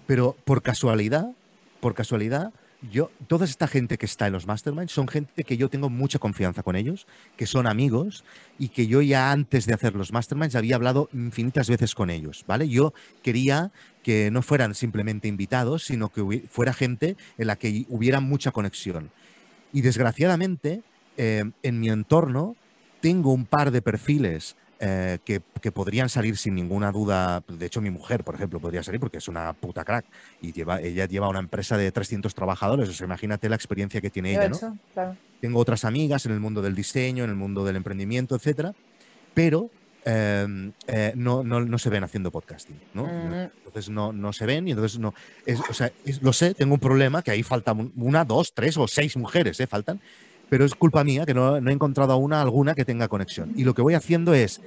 Pero 0.08 0.36
por 0.44 0.62
casualidad, 0.62 1.32
por 1.80 1.94
casualidad, 1.94 2.52
yo, 2.92 3.12
toda 3.28 3.46
esta 3.46 3.66
gente 3.66 3.98
que 3.98 4.06
está 4.06 4.28
en 4.28 4.34
los 4.34 4.46
masterminds 4.46 4.92
son 4.92 5.08
gente 5.08 5.46
que 5.46 5.56
yo 5.56 5.70
tengo 5.70 5.90
mucha 5.90 6.20
confianza 6.20 6.64
con 6.64 6.76
ellos, 6.76 7.08
que 7.38 7.46
son 7.46 7.66
amigos 7.66 8.26
y 8.60 8.68
que 8.68 8.88
yo 8.88 9.02
ya 9.02 9.32
antes 9.32 9.68
de 9.68 9.74
hacer 9.74 9.96
los 9.96 10.12
masterminds 10.12 10.56
había 10.56 10.76
hablado 10.76 11.08
infinitas 11.14 11.70
veces 11.70 11.96
con 11.96 12.10
ellos, 12.10 12.44
¿vale? 12.46 12.68
Yo 12.68 12.94
quería 13.24 13.72
que 14.04 14.30
no 14.30 14.42
fueran 14.42 14.76
simplemente 14.76 15.30
invitados, 15.30 15.86
sino 15.86 16.10
que 16.10 16.44
fuera 16.50 16.74
gente 16.74 17.16
en 17.38 17.48
la 17.48 17.56
que 17.56 17.86
hubiera 17.88 18.20
mucha 18.20 18.52
conexión. 18.52 19.12
Y 19.72 19.80
desgraciadamente, 19.80 20.82
eh, 21.16 21.46
en 21.64 21.80
mi 21.80 21.88
entorno 21.88 22.58
tengo 23.00 23.32
un 23.32 23.46
par 23.46 23.72
de 23.72 23.82
perfiles 23.82 24.58
eh, 24.80 25.18
que, 25.26 25.42
que 25.62 25.72
podrían 25.72 26.10
salir 26.10 26.38
sin 26.38 26.56
ninguna 26.56 26.92
duda. 26.92 27.42
De 27.48 27.66
hecho, 27.66 27.82
mi 27.82 27.90
mujer, 27.90 28.24
por 28.24 28.36
ejemplo, 28.36 28.60
podría 28.60 28.84
salir 28.84 29.00
porque 29.00 29.18
es 29.18 29.28
una 29.28 29.54
puta 29.54 29.84
crack 29.84 30.06
y 30.42 30.52
lleva, 30.52 30.82
ella 30.82 31.06
lleva 31.08 31.28
una 31.30 31.40
empresa 31.40 31.78
de 31.78 31.92
300 31.92 32.34
trabajadores. 32.36 32.90
O 32.90 32.94
sea, 32.94 33.06
imagínate 33.06 33.50
la 33.50 33.56
experiencia 33.56 34.02
que 34.02 34.10
tiene 34.10 34.34
yo 34.34 34.40
ella, 34.40 34.50
¿no? 34.50 34.56
claro. 34.94 35.16
Tengo 35.42 35.60
otras 35.60 35.86
amigas 35.86 36.26
en 36.26 36.32
el 36.32 36.40
mundo 36.40 36.62
del 36.62 36.76
diseño, 36.76 37.24
en 37.24 37.30
el 37.30 37.36
mundo 37.36 37.64
del 37.66 37.76
emprendimiento, 37.76 38.36
etcétera, 38.36 38.74
pero 39.34 39.70
eh, 40.06 40.72
eh, 40.88 41.12
no, 41.16 41.44
no, 41.44 41.60
no 41.60 41.78
se 41.78 41.90
ven 41.90 42.04
haciendo 42.04 42.32
podcasting, 42.32 42.80
¿no? 42.94 43.04
Entonces 43.66 43.90
no, 43.90 44.14
no 44.14 44.32
se 44.34 44.46
ven 44.46 44.68
y 44.68 44.72
entonces 44.72 45.00
no. 45.00 45.14
Es, 45.46 45.60
o 45.70 45.74
sea, 45.74 45.92
es- 46.06 46.22
lo 46.22 46.34
sé, 46.34 46.54
tengo 46.54 46.76
un 46.76 46.80
problema 46.80 47.22
que 47.22 47.32
ahí 47.32 47.44
faltan 47.44 47.92
una, 47.98 48.24
dos, 48.26 48.54
tres 48.54 48.78
o 48.78 48.88
seis 48.88 49.18
mujeres, 49.18 49.60
¿eh? 49.60 49.68
Faltan. 49.68 50.00
Pero 50.50 50.64
es 50.66 50.76
culpa 50.76 51.04
mía 51.04 51.26
que 51.26 51.34
no, 51.34 51.60
no 51.60 51.70
he 51.70 51.74
encontrado 51.74 52.14
a 52.14 52.16
una 52.16 52.42
alguna 52.42 52.74
que 52.74 52.86
tenga 52.86 53.08
conexión. 53.08 53.52
Y 53.58 53.64
lo 53.66 53.74
que 53.74 53.82
voy 53.82 53.96
haciendo 53.96 54.34
es, 54.34 54.62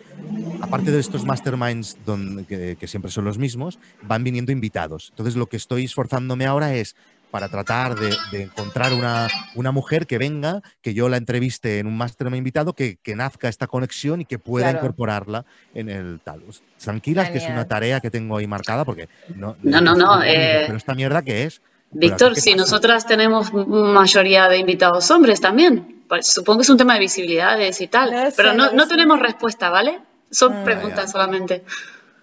aparte 0.60 0.90
de 0.90 1.00
estos 1.00 1.24
masterminds 1.24 1.96
donde, 2.04 2.44
que, 2.44 2.76
que 2.78 2.86
siempre 2.86 3.10
son 3.10 3.24
los 3.24 3.38
mismos, 3.38 3.78
van 4.02 4.22
viniendo 4.22 4.52
invitados. 4.52 5.08
Entonces 5.10 5.36
lo 5.36 5.46
que 5.46 5.56
estoy 5.56 5.84
esforzándome 5.84 6.44
ahora 6.46 6.74
es 6.74 6.96
para 7.30 7.48
tratar 7.48 7.94
de, 7.94 8.12
de 8.32 8.42
encontrar 8.42 8.92
una, 8.92 9.28
una 9.54 9.70
mujer 9.70 10.08
que 10.08 10.18
venga, 10.18 10.62
que 10.82 10.94
yo 10.94 11.08
la 11.08 11.16
entreviste 11.16 11.78
en 11.78 11.86
un 11.86 11.96
mastermind 11.96 12.38
invitado, 12.38 12.74
que, 12.74 12.96
que 12.96 13.14
nazca 13.14 13.48
esta 13.48 13.68
conexión 13.68 14.20
y 14.20 14.24
que 14.24 14.40
pueda 14.40 14.66
Claro. 14.66 14.78
incorporarla 14.78 15.44
en 15.72 15.88
el 15.90 16.20
tal. 16.24 16.42
Tranquilas, 16.82 17.30
que 17.30 17.38
es 17.38 17.44
una 17.44 17.50
Genial. 17.52 17.68
tarea 17.68 18.00
que 18.00 18.10
tengo 18.10 18.36
ahí 18.36 18.48
marcada 18.48 18.84
porque 18.84 19.08
no. 19.36 19.56
No, 19.62 19.80
no, 19.80 19.94
no, 19.94 20.22
eh, 20.24 20.64
Pero 20.66 20.76
esta 20.76 20.94
mierda 20.94 21.22
que 21.22 21.44
es. 21.44 21.62
Víctor, 21.92 22.34
¿qué 22.34 22.40
si 22.40 22.54
nosotras 22.54 23.06
tenemos 23.06 23.52
mayoría 23.52 24.48
de 24.48 24.58
invitados 24.58 25.10
hombres 25.10 25.40
también, 25.40 26.04
pues, 26.08 26.26
supongo 26.26 26.58
que 26.58 26.62
es 26.62 26.70
un 26.70 26.76
tema 26.78 26.94
de 26.94 27.00
visibilidades 27.00 27.80
y 27.80 27.88
tal, 27.88 28.10
No 28.12 28.30
sé, 28.30 28.34
pero 28.36 28.52
no, 28.52 28.72
no 28.72 28.86
tenemos 28.86 29.18
respuesta, 29.18 29.70
¿vale? 29.70 30.00
Son 30.30 30.60
Mm. 30.60 30.64
preguntas 30.64 31.06
Ya, 31.06 31.08
solamente. 31.08 31.64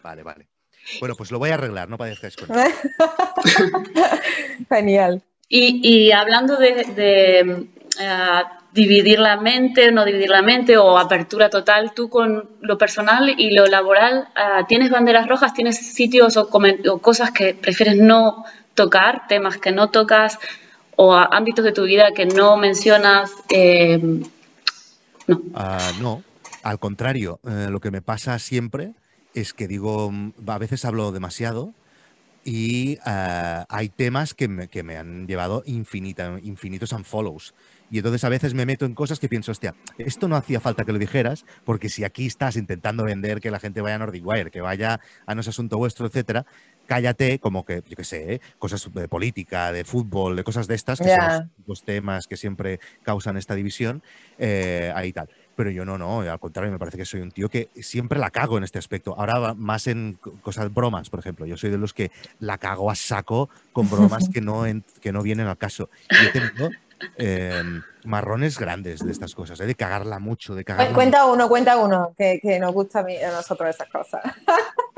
Vale, 0.03 0.23
vale. 0.23 0.47
Bueno, 1.01 1.15
pues 1.17 1.31
lo 1.31 1.39
voy 1.39 1.49
a 1.49 1.55
arreglar, 1.55 1.89
no 1.89 1.97
padezcáis 1.97 2.37
con 2.37 2.49
eso. 2.49 2.69
Genial. 4.69 5.21
Y, 5.49 5.79
y 5.87 6.11
hablando 6.11 6.57
de, 6.57 6.83
de, 6.95 7.39
eh, 7.99 8.43
dividir 8.73 9.19
la 9.19 9.37
mente, 9.37 9.91
no 9.91 10.05
dividir 10.05 10.29
la 10.29 10.41
mente 10.41 10.77
o 10.77 10.97
apertura 10.97 11.49
total, 11.49 11.93
tú 11.93 12.09
con 12.09 12.49
lo 12.61 12.77
personal 12.77 13.33
y 13.37 13.51
lo 13.51 13.65
laboral, 13.65 14.27
eh, 14.35 14.63
¿tienes 14.67 14.89
banderas 14.91 15.27
rojas? 15.27 15.53
¿Tienes 15.53 15.77
sitios 15.77 16.37
o, 16.37 16.49
o 16.51 16.99
cosas 16.99 17.31
que 17.31 17.53
prefieres 17.53 17.95
no 17.97 18.45
tocar, 18.77 19.27
temas 19.27 19.57
que 19.57 19.73
no 19.73 19.89
tocas 19.89 20.39
o 20.95 21.13
ámbitos 21.13 21.65
de 21.65 21.73
tu 21.73 21.83
vida 21.83 22.13
que 22.13 22.25
no 22.25 22.55
mencionas? 22.55 23.31
Eh, 23.49 23.99
no. 25.27 25.41
Ah, 25.53 25.91
no, 25.99 26.23
al 26.63 26.79
contrario, 26.79 27.41
eh, 27.43 27.67
lo 27.69 27.81
que 27.81 27.91
me 27.91 28.01
pasa 28.01 28.39
siempre 28.39 28.93
es 29.33 29.53
que 29.53 29.67
digo, 29.67 30.09
mm, 30.09 30.33
a 30.47 30.57
veces 30.57 30.85
hablo 30.85 31.11
demasiado 31.11 31.73
y 32.45 32.97
ah, 33.03 33.65
hay 33.67 33.89
temas 33.89 34.33
que 34.33 34.47
me, 34.47 34.69
que 34.69 34.83
me 34.83 34.95
han 34.95 35.27
llevado 35.27 35.63
infinita, 35.65 36.39
infinitos 36.41 36.93
unfollows. 36.93 37.53
Y 37.89 37.97
entonces 37.97 38.23
a 38.23 38.29
veces 38.29 38.53
me 38.53 38.65
meto 38.65 38.85
en 38.85 38.95
cosas 38.95 39.19
que 39.19 39.29
pienso, 39.29 39.51
hostia, 39.51 39.75
esto 39.97 40.27
no 40.27 40.35
hacía 40.35 40.59
falta 40.59 40.83
que 40.83 40.91
lo 40.91 40.99
dijeras, 40.99 41.45
porque 41.63 41.89
si 41.89 42.03
aquí 42.03 42.25
estás 42.25 42.57
intentando 42.57 43.03
vender 43.03 43.39
que 43.39 43.51
la 43.51 43.59
gente 43.59 43.81
vaya 43.81 43.95
a 43.95 43.99
Nordic 43.99 44.25
Wire, 44.25 44.51
que 44.51 44.61
vaya 44.61 44.99
a 45.25 45.35
No 45.35 45.41
es 45.41 45.47
Asunto 45.47 45.77
Vuestro, 45.77 46.07
etcétera, 46.07 46.45
cállate, 46.87 47.39
como 47.39 47.63
que, 47.63 47.83
yo 47.85 47.95
qué 47.95 48.03
sé, 48.03 48.33
¿eh? 48.33 48.41
cosas 48.57 48.91
de 48.91 49.07
política, 49.07 49.71
de 49.71 49.83
fútbol, 49.83 50.35
de 50.35 50.43
cosas 50.43 50.65
de 50.67 50.73
estas, 50.75 50.99
que 50.99 51.09
son 51.09 51.17
Ya. 51.17 51.27
los, 51.57 51.67
los 51.67 51.83
temas 51.83 52.25
que 52.27 52.37
siempre 52.37 52.79
causan 53.03 53.37
esta 53.37 53.53
división, 53.53 54.01
eh, 54.37 54.91
ahí 54.95 55.13
tal. 55.13 55.29
Pero 55.53 55.69
yo 55.69 55.85
no, 55.85 55.97
no, 55.97 56.21
al 56.21 56.39
contrario, 56.39 56.71
me 56.71 56.79
parece 56.79 56.97
que 56.97 57.05
soy 57.05 57.21
un 57.21 57.31
tío 57.31 57.49
que 57.49 57.69
siempre 57.75 58.17
la 58.19 58.31
cago 58.31 58.57
en 58.57 58.63
este 58.63 58.79
aspecto. 58.79 59.13
Ahora 59.19 59.53
más 59.53 59.85
en 59.87 60.17
co- 60.19 60.39
cosas 60.39 60.73
bromas, 60.73 61.09
por 61.09 61.19
ejemplo. 61.19 61.45
Yo 61.45 61.57
soy 61.57 61.69
de 61.69 61.77
los 61.77 61.93
que 61.93 62.11
la 62.39 62.57
cago 62.57 62.89
a 62.89 62.95
saco 62.95 63.49
con 63.71 63.89
bromas 63.89 64.29
que 64.29 64.41
no, 64.41 64.65
en- 64.65 64.83
que 65.01 65.11
no 65.11 65.21
vienen 65.21 65.47
al 65.47 65.57
caso. 65.57 65.89
Y 66.17 66.25
he 66.25 66.29
tenido 66.29 66.71
eh, 67.19 67.63
marrones 68.03 68.57
grandes 68.59 69.03
de 69.03 69.11
estas 69.11 69.33
cosas, 69.33 69.59
¿eh? 69.59 69.65
de 69.65 69.75
cagarla 69.75 70.19
mucho, 70.19 70.55
de 70.55 70.63
cagarla 70.63 70.93
Cuenta 70.93 71.25
uno, 71.25 71.49
cuenta 71.49 71.77
uno, 71.77 72.13
que, 72.17 72.39
que 72.41 72.59
nos 72.59 72.71
gusta 72.73 72.99
a, 72.99 73.03
mí, 73.03 73.17
a 73.17 73.31
nosotros 73.31 73.69
esas 73.69 73.89
cosas. 73.89 74.21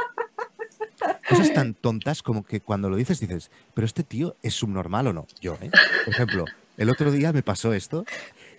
cosas 1.27 1.53
tan 1.53 1.73
tontas 1.73 2.21
como 2.23 2.43
que 2.43 2.61
cuando 2.61 2.89
lo 2.89 2.95
dices 2.95 3.19
dices, 3.19 3.51
pero 3.73 3.85
este 3.85 4.03
tío 4.03 4.35
es 4.43 4.53
subnormal 4.53 5.07
o 5.07 5.13
no. 5.13 5.27
Yo, 5.41 5.57
¿eh? 5.61 5.69
Por 6.05 6.13
ejemplo, 6.13 6.45
el 6.77 6.89
otro 6.89 7.11
día 7.11 7.31
me 7.33 7.41
pasó 7.43 7.73
esto, 7.73 8.05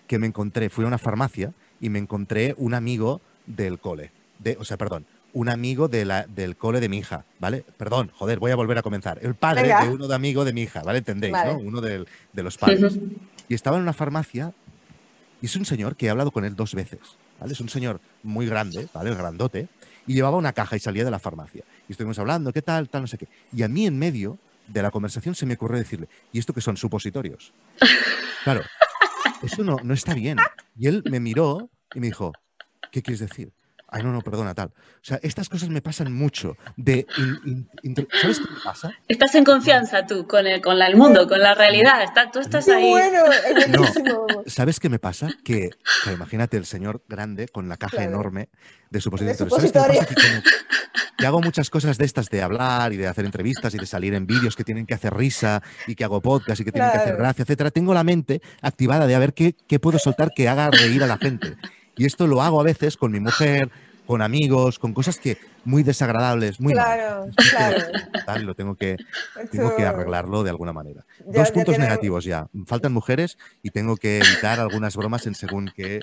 que 0.07 0.19
me 0.19 0.27
encontré, 0.27 0.69
fui 0.71 0.85
a 0.85 0.89
una 0.89 0.99
farmacia 0.99 1.53
y 1.81 1.89
me 1.89 1.99
encontré 1.99 2.55
un 2.59 2.75
amigo 2.75 3.21
del 3.47 3.79
cole, 3.79 4.11
de, 4.39 4.57
o 4.59 4.65
sea, 4.65 4.77
perdón, 4.77 5.07
un 5.33 5.49
amigo 5.49 5.87
de 5.89 6.05
la, 6.05 6.27
del 6.27 6.57
cole 6.57 6.81
de 6.81 6.89
mi 6.89 6.99
hija, 6.99 7.25
¿vale? 7.39 7.65
Perdón, 7.77 8.11
joder, 8.15 8.41
voy 8.41 8.51
a 8.51 8.57
volver 8.57 8.79
a 8.79 8.83
comenzar. 8.83 9.19
El 9.23 9.35
padre 9.37 9.63
Venga. 9.63 9.85
de 9.85 9.91
uno 9.91 10.09
de 10.09 10.15
amigo 10.15 10.45
de 10.45 10.53
mi 10.53 10.63
hija, 10.63 10.83
¿vale? 10.83 10.99
Entendéis, 10.99 11.33
Vale. 11.33 11.53
¿no? 11.55 11.59
Uno 11.61 11.81
del- 11.81 12.09
de 12.33 12.43
los 12.43 12.59
padres. 12.59 12.99
Y 13.49 13.55
estaba 13.55 13.77
en 13.77 13.83
una 13.85 13.93
farmacia 13.93 14.53
y 15.41 15.47
es 15.47 15.55
un 15.57 15.65
señor 15.65 15.95
que 15.97 16.07
he 16.07 16.11
hablado 16.11 16.33
con 16.33 16.45
él 16.45 16.57
dos 16.57 16.75
veces, 16.75 16.99
¿vale? 17.39 17.53
Es 17.53 17.61
un 17.61 17.69
señor 17.69 18.01
muy 18.25 18.47
grande, 18.47 18.89
¿vale? 18.93 19.15
Grandote. 19.15 19.69
Y 20.07 20.15
llevaba 20.15 20.37
una 20.37 20.53
caja 20.53 20.77
y 20.77 20.81
salía 20.81 21.05
de 21.05 21.11
la 21.11 21.19
farmacia. 21.19 21.65
Y 21.89 21.93
estuvimos 21.93 22.19
hablando, 22.19 22.53
¿qué 22.53 22.63
tal? 22.63 22.89
Tal, 22.89 23.03
no 23.03 23.07
sé 23.07 23.19
qué. 23.19 23.29
Y 23.53 23.63
a 23.63 23.69
mí 23.69 23.87
en 23.87 23.99
medio 23.99 24.39
de 24.67 24.83
la 24.83 24.91
conversación 24.91 25.35
se 25.35 25.47
me 25.47 25.55
ocurrió 25.55 25.79
decirle, 25.79 26.09
¿y 26.33 26.39
esto 26.39 26.53
qué 26.53 26.61
son 26.61 26.77
supositorios? 26.77 27.53
Claro, 28.43 28.63
eso 29.43 29.63
no, 29.63 29.77
no 29.85 29.93
está 29.93 30.15
bien. 30.15 30.39
Y 30.75 30.87
él 30.87 31.03
me 31.11 31.21
miró 31.21 31.69
y 31.95 32.01
me 32.01 32.07
dijo, 32.07 32.33
¿qué 32.91 33.03
quieres 33.03 33.21
decir? 33.21 33.53
Ay, 33.93 34.03
no, 34.05 34.13
no, 34.13 34.21
perdona, 34.21 34.55
tal. 34.55 34.69
O 34.69 35.03
sea, 35.03 35.19
estas 35.23 35.49
cosas 35.49 35.69
me 35.69 35.83
pasan 35.83 36.13
mucho. 36.13 36.57
De 36.77 37.07
in- 37.19 37.41
in- 37.45 37.69
inter- 37.83 38.07
¿Sabes 38.21 38.39
qué 38.39 38.45
me 38.53 38.61
pasa? 38.63 38.93
Estás 39.09 39.35
en 39.35 39.45
confianza 39.45 40.07
tú 40.07 40.27
con 40.29 40.47
el, 40.47 40.61
con 40.61 40.79
la- 40.79 40.87
el 40.87 40.97
mundo, 40.97 41.27
con 41.27 41.41
la 41.41 41.55
realidad. 41.55 42.03
Está, 42.03 42.31
tú 42.31 42.39
estás 42.39 42.67
¡Qué 42.67 42.73
ahí. 42.75 42.89
bueno! 42.89 43.25
Es 43.33 43.69
No. 44.05 44.27
¿Sabes 44.47 44.79
qué 44.81 44.89
me 44.89 44.99
pasa? 44.99 45.29
Que, 45.45 45.71
que 46.05 46.13
imagínate 46.13 46.57
el 46.57 46.67
señor 46.67 47.03
grande 47.09 47.49
con 47.49 47.69
la 47.69 47.77
caja 47.77 47.97
Claro. 47.99 48.11
enorme 48.13 48.49
de 48.91 49.01
supositorios. 49.01 49.39
¿Sabes 49.53 49.73
qué 49.73 49.79
me 49.81 49.89
pasa? 49.89 50.07
Que, 50.07 50.15
como 50.15 50.43
que 51.19 51.27
hago 51.27 51.41
muchas 51.43 51.69
cosas 51.69 51.99
de 51.99 52.05
estas 52.07 52.31
de 52.31 52.43
hablar 52.43 52.93
y 52.93 52.97
de 52.97 53.07
hacer 53.07 53.25
entrevistas 53.27 53.75
y 53.75 53.79
de 53.79 53.87
salir 53.87 54.15
en 54.15 54.27
vídeos 54.27 54.57
que 54.57 54.65
tienen 54.65 54.87
que 54.87 54.95
hacer 54.95 55.13
risa 55.15 55.63
y 55.87 55.95
que 55.95 56.05
hago 56.05 56.21
podcast 56.23 56.61
y 56.61 56.65
que 56.65 56.73
tienen 56.73 56.91
que 56.91 56.97
hacer 56.97 57.09
Claro. 57.11 57.23
gracia, 57.25 57.43
etcétera. 57.43 57.71
Tengo 57.71 57.93
la 57.93 58.05
mente 58.05 58.41
activada 58.63 59.07
de 59.07 59.15
a 59.15 59.19
ver 59.19 59.35
qué, 59.35 59.55
qué 59.67 59.79
puedo 59.79 59.99
soltar 59.99 60.31
que 60.35 60.49
haga 60.49 60.71
reír 60.71 61.03
a 61.03 61.07
la 61.07 61.19
gente. 61.19 61.57
Y 62.01 62.07
esto 62.07 62.27
lo 62.27 62.41
hago 62.41 62.59
a 62.63 62.65
veces 62.65 62.97
con 62.97 63.13
mi 63.13 63.21
mujer, 63.29 63.69
con 64.07 64.23
amigos, 64.23 64.79
con 64.79 64.95
cosas 64.95 65.19
que 65.19 65.37
muy 65.67 65.83
desagradables, 65.83 66.59
muy 66.59 66.73
mal. 66.73 66.97
Claro, 66.97 67.27
claro. 67.51 67.77
Tal, 68.25 68.45
lo 68.47 68.55
tengo 68.55 68.75
que, 68.75 68.97
tengo 69.53 69.77
que 69.77 69.85
arreglarlo 69.85 70.43
de 70.43 70.49
alguna 70.49 70.73
manera. 70.73 71.05
Ya- 71.27 71.41
Dos 71.41 71.49
ya 71.49 71.53
puntos 71.55 71.75
tiene- 71.75 71.85
negativos 71.91 72.25
ya. 72.25 72.49
Faltan 72.67 72.95
mujeres 72.95 73.37
y 73.63 73.69
tengo 73.71 73.99
que 73.99 74.17
evitar 74.17 74.59
algunas 74.61 74.97
bromas 74.97 75.27
en 75.27 75.35
según 75.35 75.71
qué. 75.77 76.01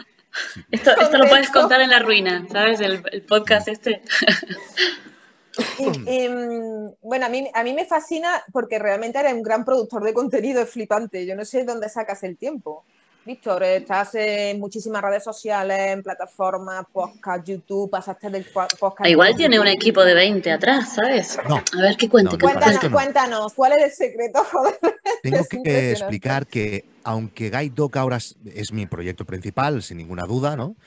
Esto, 0.69 0.91
esto 1.01 1.17
lo 1.17 1.27
puedes 1.27 1.49
contar 1.49 1.81
en 1.81 1.89
la 1.89 1.97
ruina, 1.99 2.45
¿sabes? 2.51 2.79
El, 2.79 3.01
el 3.11 3.23
podcast 3.23 3.67
este. 3.69 4.03
Y, 5.79 5.85
y, 6.25 6.29
mm, 6.29 6.91
bueno, 7.01 7.25
a 7.25 7.29
mí, 7.29 7.49
a 7.51 7.63
mí 7.63 7.73
me 7.73 7.85
fascina 7.85 8.43
porque 8.53 8.77
realmente 8.77 9.19
eres 9.19 9.33
un 9.33 9.41
gran 9.41 9.65
productor 9.65 10.03
de 10.03 10.13
contenido, 10.13 10.61
es 10.61 10.69
flipante. 10.69 11.25
Yo 11.25 11.35
no 11.35 11.43
sé 11.43 11.63
dónde 11.63 11.89
sacas 11.89 12.21
el 12.23 12.37
tiempo. 12.37 12.85
Víctor, 13.27 13.61
estás 13.63 14.15
en 14.15 14.57
muchísimas 14.57 15.01
redes 15.01 15.21
sociales, 15.21 15.77
en 15.91 16.01
plataformas, 16.01 16.85
podcast, 16.93 17.45
YouTube, 17.45 17.89
pasaste 17.89 18.29
del 18.29 18.45
po- 18.45 18.65
podcast. 18.79 19.01
Ah, 19.05 19.09
Igual 19.09 19.31
en 19.31 19.35
tiene 19.35 19.59
un 19.59 19.67
equipo 19.67 20.05
de 20.05 20.13
20 20.13 20.49
atrás, 20.49 20.93
¿sabes? 20.95 21.37
No, 21.49 21.57
A 21.57 21.81
ver 21.81 21.97
qué 21.97 22.07
No, 22.07 22.13
no, 22.23 22.29
cuente. 22.29 22.37
Cuéntanos, 22.37 22.79
que 22.79 22.89
cuéntanos, 22.89 23.53
¿cuál 23.53 23.73
es 23.73 23.83
el 23.83 23.91
secreto? 23.91 24.45
Joder. 24.45 24.79
Tengo 25.23 25.39
Es 25.39 25.49
que 25.49 25.91
explicar 25.91 26.47
que, 26.47 26.85
aunque 27.03 27.49
Guide 27.49 27.73
Dog 27.75 27.97
ahora 27.97 28.15
es, 28.15 28.37
es 28.55 28.71
mi 28.71 28.85
proyecto 28.85 29.25
principal, 29.25 29.83
sin 29.83 29.97
ninguna 29.97 30.23
duda, 30.23 30.55
¿no? 30.55 30.77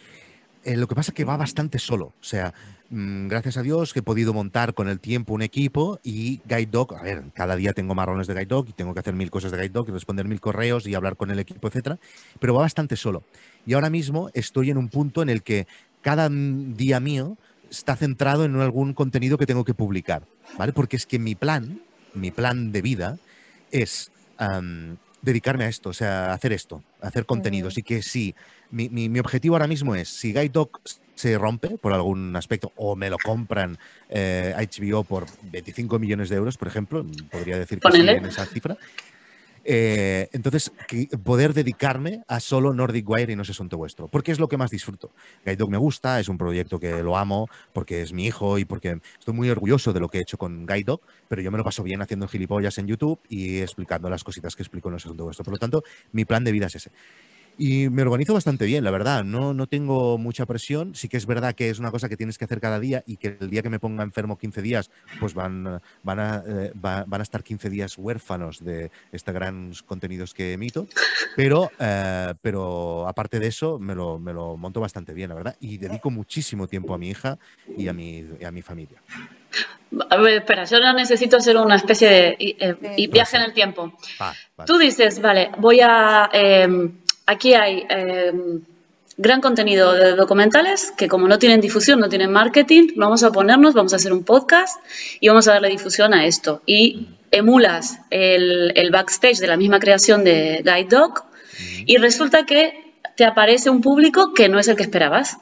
Eh, 0.65 0.79
lo 0.79 0.89
que 0.89 0.95
pasa 0.95 1.11
es 1.11 1.15
que 1.15 1.25
va 1.27 1.37
bastante 1.37 1.79
solo. 1.79 2.07
O 2.07 2.25
sea, 2.25 2.55
gracias 2.91 3.57
a 3.57 3.63
Dios 3.63 3.93
que 3.93 4.01
he 4.01 4.03
podido 4.03 4.35
montar 4.35 4.75
con 4.75 4.89
el 4.89 4.99
tiempo 4.99 5.33
un 5.33 5.43
equipo 5.43 6.01
y 6.03 6.41
Guide 6.45 6.67
Dog, 6.67 6.97
a 6.97 7.03
ver, 7.03 7.23
cada 7.35 7.55
día 7.55 7.73
tengo 7.73 7.95
marrones 7.95 8.27
de 8.27 8.35
Guide 8.35 8.47
Dog 8.47 8.69
y 8.69 8.73
tengo 8.73 8.95
que 8.95 9.01
hacer 9.01 9.15
mil 9.15 9.31
cosas 9.31 9.53
de 9.53 9.59
Guide 9.59 9.71
Dog 9.71 9.89
y 9.89 9.93
responder 9.93 10.27
mil 10.27 10.41
correos 10.41 10.87
y 10.87 10.95
hablar 10.95 11.17
con 11.17 11.31
el 11.31 11.39
equipo, 11.39 11.69
etcétera, 11.69 11.99
pero 12.41 12.55
va 12.55 12.63
bastante 12.63 12.97
solo. 12.97 13.23
Y 13.65 13.75
ahora 13.75 13.91
mismo 13.91 14.31
estoy 14.35 14.71
en 14.71 14.77
un 14.77 14.89
punto 14.89 15.23
en 15.23 15.29
el 15.29 15.43
que 15.43 15.69
cada 16.03 16.29
mm, 16.29 16.75
día 16.75 16.99
mío 16.99 17.37
está 17.71 17.95
centrado 17.95 18.45
en 18.45 18.57
algún 18.57 18.93
contenido 18.93 19.39
que 19.39 19.47
tengo 19.47 19.65
que 19.65 19.75
publicar, 19.75 20.25
¿vale? 20.59 20.73
Porque 20.73 20.97
es 20.97 21.07
que 21.07 21.21
mi 21.21 21.37
plan, 21.37 21.81
mi 22.15 22.33
plan 22.33 22.73
de 22.73 22.83
vida 22.83 23.19
es 23.71 24.11
dedicarme 25.23 25.65
a 25.65 25.69
esto, 25.69 25.91
o 25.91 25.93
sea, 25.93 26.33
hacer 26.33 26.53
esto, 26.53 26.85
hacer 27.01 27.27
contenidos. 27.27 27.77
Y 27.79 27.83
que 27.83 28.03
si 28.03 28.35
mi, 28.71 28.89
mi- 28.89 29.09
mi 29.09 29.19
objetivo 29.21 29.55
ahora 29.57 29.67
mismo 29.67 29.95
es, 29.95 30.09
si 30.09 30.29
Guide 30.33 30.49
Dog 30.51 30.71
se 31.15 31.37
rompe 31.37 31.77
por 31.79 31.93
algún 31.93 32.35
aspecto 32.37 32.73
o 32.77 32.97
me 32.97 33.11
lo 33.11 33.19
compran 33.19 33.77
eh, 34.09 34.55
HBO 34.57 35.05
por 35.05 35.27
25 35.43 35.99
millones 35.99 36.31
de 36.31 36.37
euros, 36.37 36.57
por 36.57 36.69
ejemplo, 36.69 37.05
podría 37.31 37.59
decir 37.59 37.81
que 37.81 37.91
sí 37.93 37.99
en 38.17 38.25
esa 38.27 38.47
cifra. 38.47 38.77
Eh, 39.65 40.29
entonces, 40.33 40.73
poder 41.23 41.55
dedicarme 41.55 42.23
a 42.29 42.41
solo 42.41 42.73
Nordic 42.73 43.09
Wire 43.09 43.33
y 43.33 43.37
no 43.37 43.45
sé 43.45 43.53
asunto 43.53 43.77
vuestro, 43.77 44.09
porque 44.09 44.33
es 44.33 44.39
lo 44.39 44.49
que 44.49 44.57
más 44.57 44.71
disfruto. 44.71 45.11
Guide 45.45 45.67
me 45.69 45.79
gusta, 45.79 46.21
es 46.21 46.29
un 46.29 46.39
proyecto 46.39 46.79
que 46.79 47.03
lo 47.03 47.17
amo, 47.17 47.49
porque 47.73 48.03
es 48.03 48.13
mi 48.13 48.27
hijo 48.27 48.59
y 48.59 48.65
porque 48.65 49.01
estoy 49.19 49.35
muy 49.35 49.51
orgulloso 49.51 49.93
de 49.93 50.01
lo 50.01 50.09
que 50.09 50.19
he 50.19 50.23
hecho 50.23 50.39
con 50.39 50.67
Guide 50.67 50.97
pero 51.29 51.43
yo 51.43 51.51
me 51.51 51.59
lo 51.59 51.65
paso 51.65 51.83
bien 51.83 52.03
haciendo 52.03 52.27
gilipollas 52.27 52.79
en 52.79 52.87
YouTube 52.87 53.21
y 53.29 53.59
explicando 53.59 54.09
las 54.11 54.25
cositas 54.25 54.57
que 54.57 54.63
explico 54.63 54.89
en 54.89 54.95
los 54.95 55.05
asuntos 55.05 55.25
vuestro. 55.25 55.45
Por 55.45 55.55
lo 55.55 55.59
tanto, 55.59 55.85
mi 56.13 56.25
plan 56.25 56.43
de 56.45 56.53
vida 56.53 56.67
es 56.67 56.77
ese. 56.77 56.91
Y 57.63 57.91
me 57.91 58.01
organizo 58.01 58.33
bastante 58.33 58.65
bien, 58.65 58.85
la 58.85 58.91
verdad. 58.91 59.23
No, 59.23 59.53
no 59.53 59.67
tengo 59.67 60.17
mucha 60.17 60.47
presión. 60.47 60.95
Sí 60.95 61.11
que 61.11 61.19
es 61.19 61.27
verdad 61.27 61.55
que 61.55 61.69
es 61.69 61.79
una 61.79 61.91
cosa 61.91 62.09
que 62.09 62.17
tienes 62.17 62.39
que 62.39 62.47
hacer 62.47 62.59
cada 62.59 62.81
día 62.81 63.03
y 63.07 63.19
que 63.19 63.37
el 63.39 63.51
día 63.51 63.61
que 63.61 63.69
me 63.69 63.79
ponga 63.79 64.03
enfermo 64.03 64.39
15 64.39 64.63
días, 64.63 64.91
pues 65.21 65.35
van, 65.35 65.79
van, 66.03 66.19
a, 66.21 66.43
eh, 66.47 66.73
va- 66.75 67.05
van 67.07 67.21
a 67.21 67.23
estar 67.23 67.43
15 67.43 67.69
días 67.69 67.99
huérfanos 67.99 68.65
de 68.65 68.91
estos 69.13 69.35
grandes 69.35 69.83
contenidos 69.83 70.33
que 70.33 70.55
emito. 70.55 70.87
Pero, 71.37 71.71
eh, 71.79 72.33
pero 72.41 73.07
aparte 73.07 73.39
de 73.39 73.49
eso, 73.49 73.79
me 73.79 73.95
lo, 73.95 74.19
me 74.19 74.33
lo 74.33 74.57
monto 74.57 74.81
bastante 74.81 75.13
bien, 75.13 75.29
la 75.29 75.35
verdad. 75.35 75.57
Y 75.61 75.77
dedico 75.77 76.11
muchísimo 76.11 76.67
tiempo 76.67 76.95
a 76.95 76.99
mi 76.99 77.11
hija 77.11 77.37
y 77.77 77.89
a 77.89 77.93
mi, 77.93 78.25
y 78.41 78.45
a 78.45 78.51
mi 78.51 78.63
familia. 78.63 79.03
A 80.09 80.17
ver, 80.17 80.39
espera, 80.39 80.65
yo 80.65 80.81
no 80.81 80.95
necesito 80.95 81.37
hacer 81.37 81.59
una 81.59 81.77
especie 81.77 82.09
de 82.09 82.37
y- 82.39 82.57
eh, 82.59 82.75
viaje 83.11 83.37
en 83.37 83.43
el 83.43 83.53
tiempo. 83.53 83.93
Vale. 84.19 84.67
Tú 84.67 84.79
dices, 84.79 85.21
vale, 85.21 85.51
voy 85.59 85.81
a... 85.83 86.31
eh, 86.33 86.91
aquí 87.27 87.55
hay 87.55 87.87
eh, 87.89 88.33
gran 89.17 89.41
contenido 89.41 89.93
de 89.93 90.15
documentales 90.15 90.93
que 90.97 91.09
como 91.09 91.29
no 91.29 91.39
tienen 91.39 91.61
difusión, 91.61 92.01
no 92.01 92.09
tienen 92.09 92.33
marketing, 92.33 92.89
vamos 92.97 93.23
a 93.23 93.31
ponernos, 93.31 93.75
vamos 93.75 93.93
a 93.93 93.97
hacer 93.97 94.13
un 94.13 94.25
podcast 94.25 94.83
y 95.21 95.29
vamos 95.29 95.47
a 95.47 95.53
darle 95.53 95.69
difusión 95.69 96.15
a 96.15 96.25
esto. 96.25 96.63
Y 96.65 97.09
emulas 97.31 97.99
el, 98.11 98.73
el 98.77 98.91
backstage 98.91 99.39
de 99.39 99.47
la 99.47 99.57
misma 99.57 99.79
creación 99.79 100.25
de 100.25 100.63
Guide 100.65 100.89
Dog 100.89 101.25
y 101.87 101.99
resulta 101.99 102.47
que 102.47 102.95
te 103.17 103.25
aparece 103.25 103.69
un 103.69 103.83
público 103.83 104.33
que 104.33 104.49
no 104.49 104.59
es 104.59 104.69
el 104.69 104.77
que 104.77 104.83
esperabas. 104.83 105.37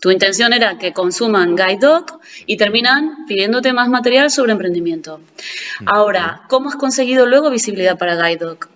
Tu 0.00 0.10
intención 0.10 0.52
era 0.52 0.78
que 0.78 0.92
consuman 0.92 1.56
Guide 1.56 1.78
Dog 1.80 2.20
y 2.46 2.56
terminan 2.56 3.26
pidiéndote 3.26 3.72
más 3.72 3.88
material 3.88 4.30
sobre 4.30 4.52
emprendimiento. 4.52 5.20
Ahora, 5.84 6.42
¿cómo 6.48 6.70
has 6.70 6.76
conseguido 6.76 7.26
luego 7.26 7.50
visibilidad 7.50 7.98
para 7.98 8.14
Guide 8.16 8.38
Dog? 8.38 8.68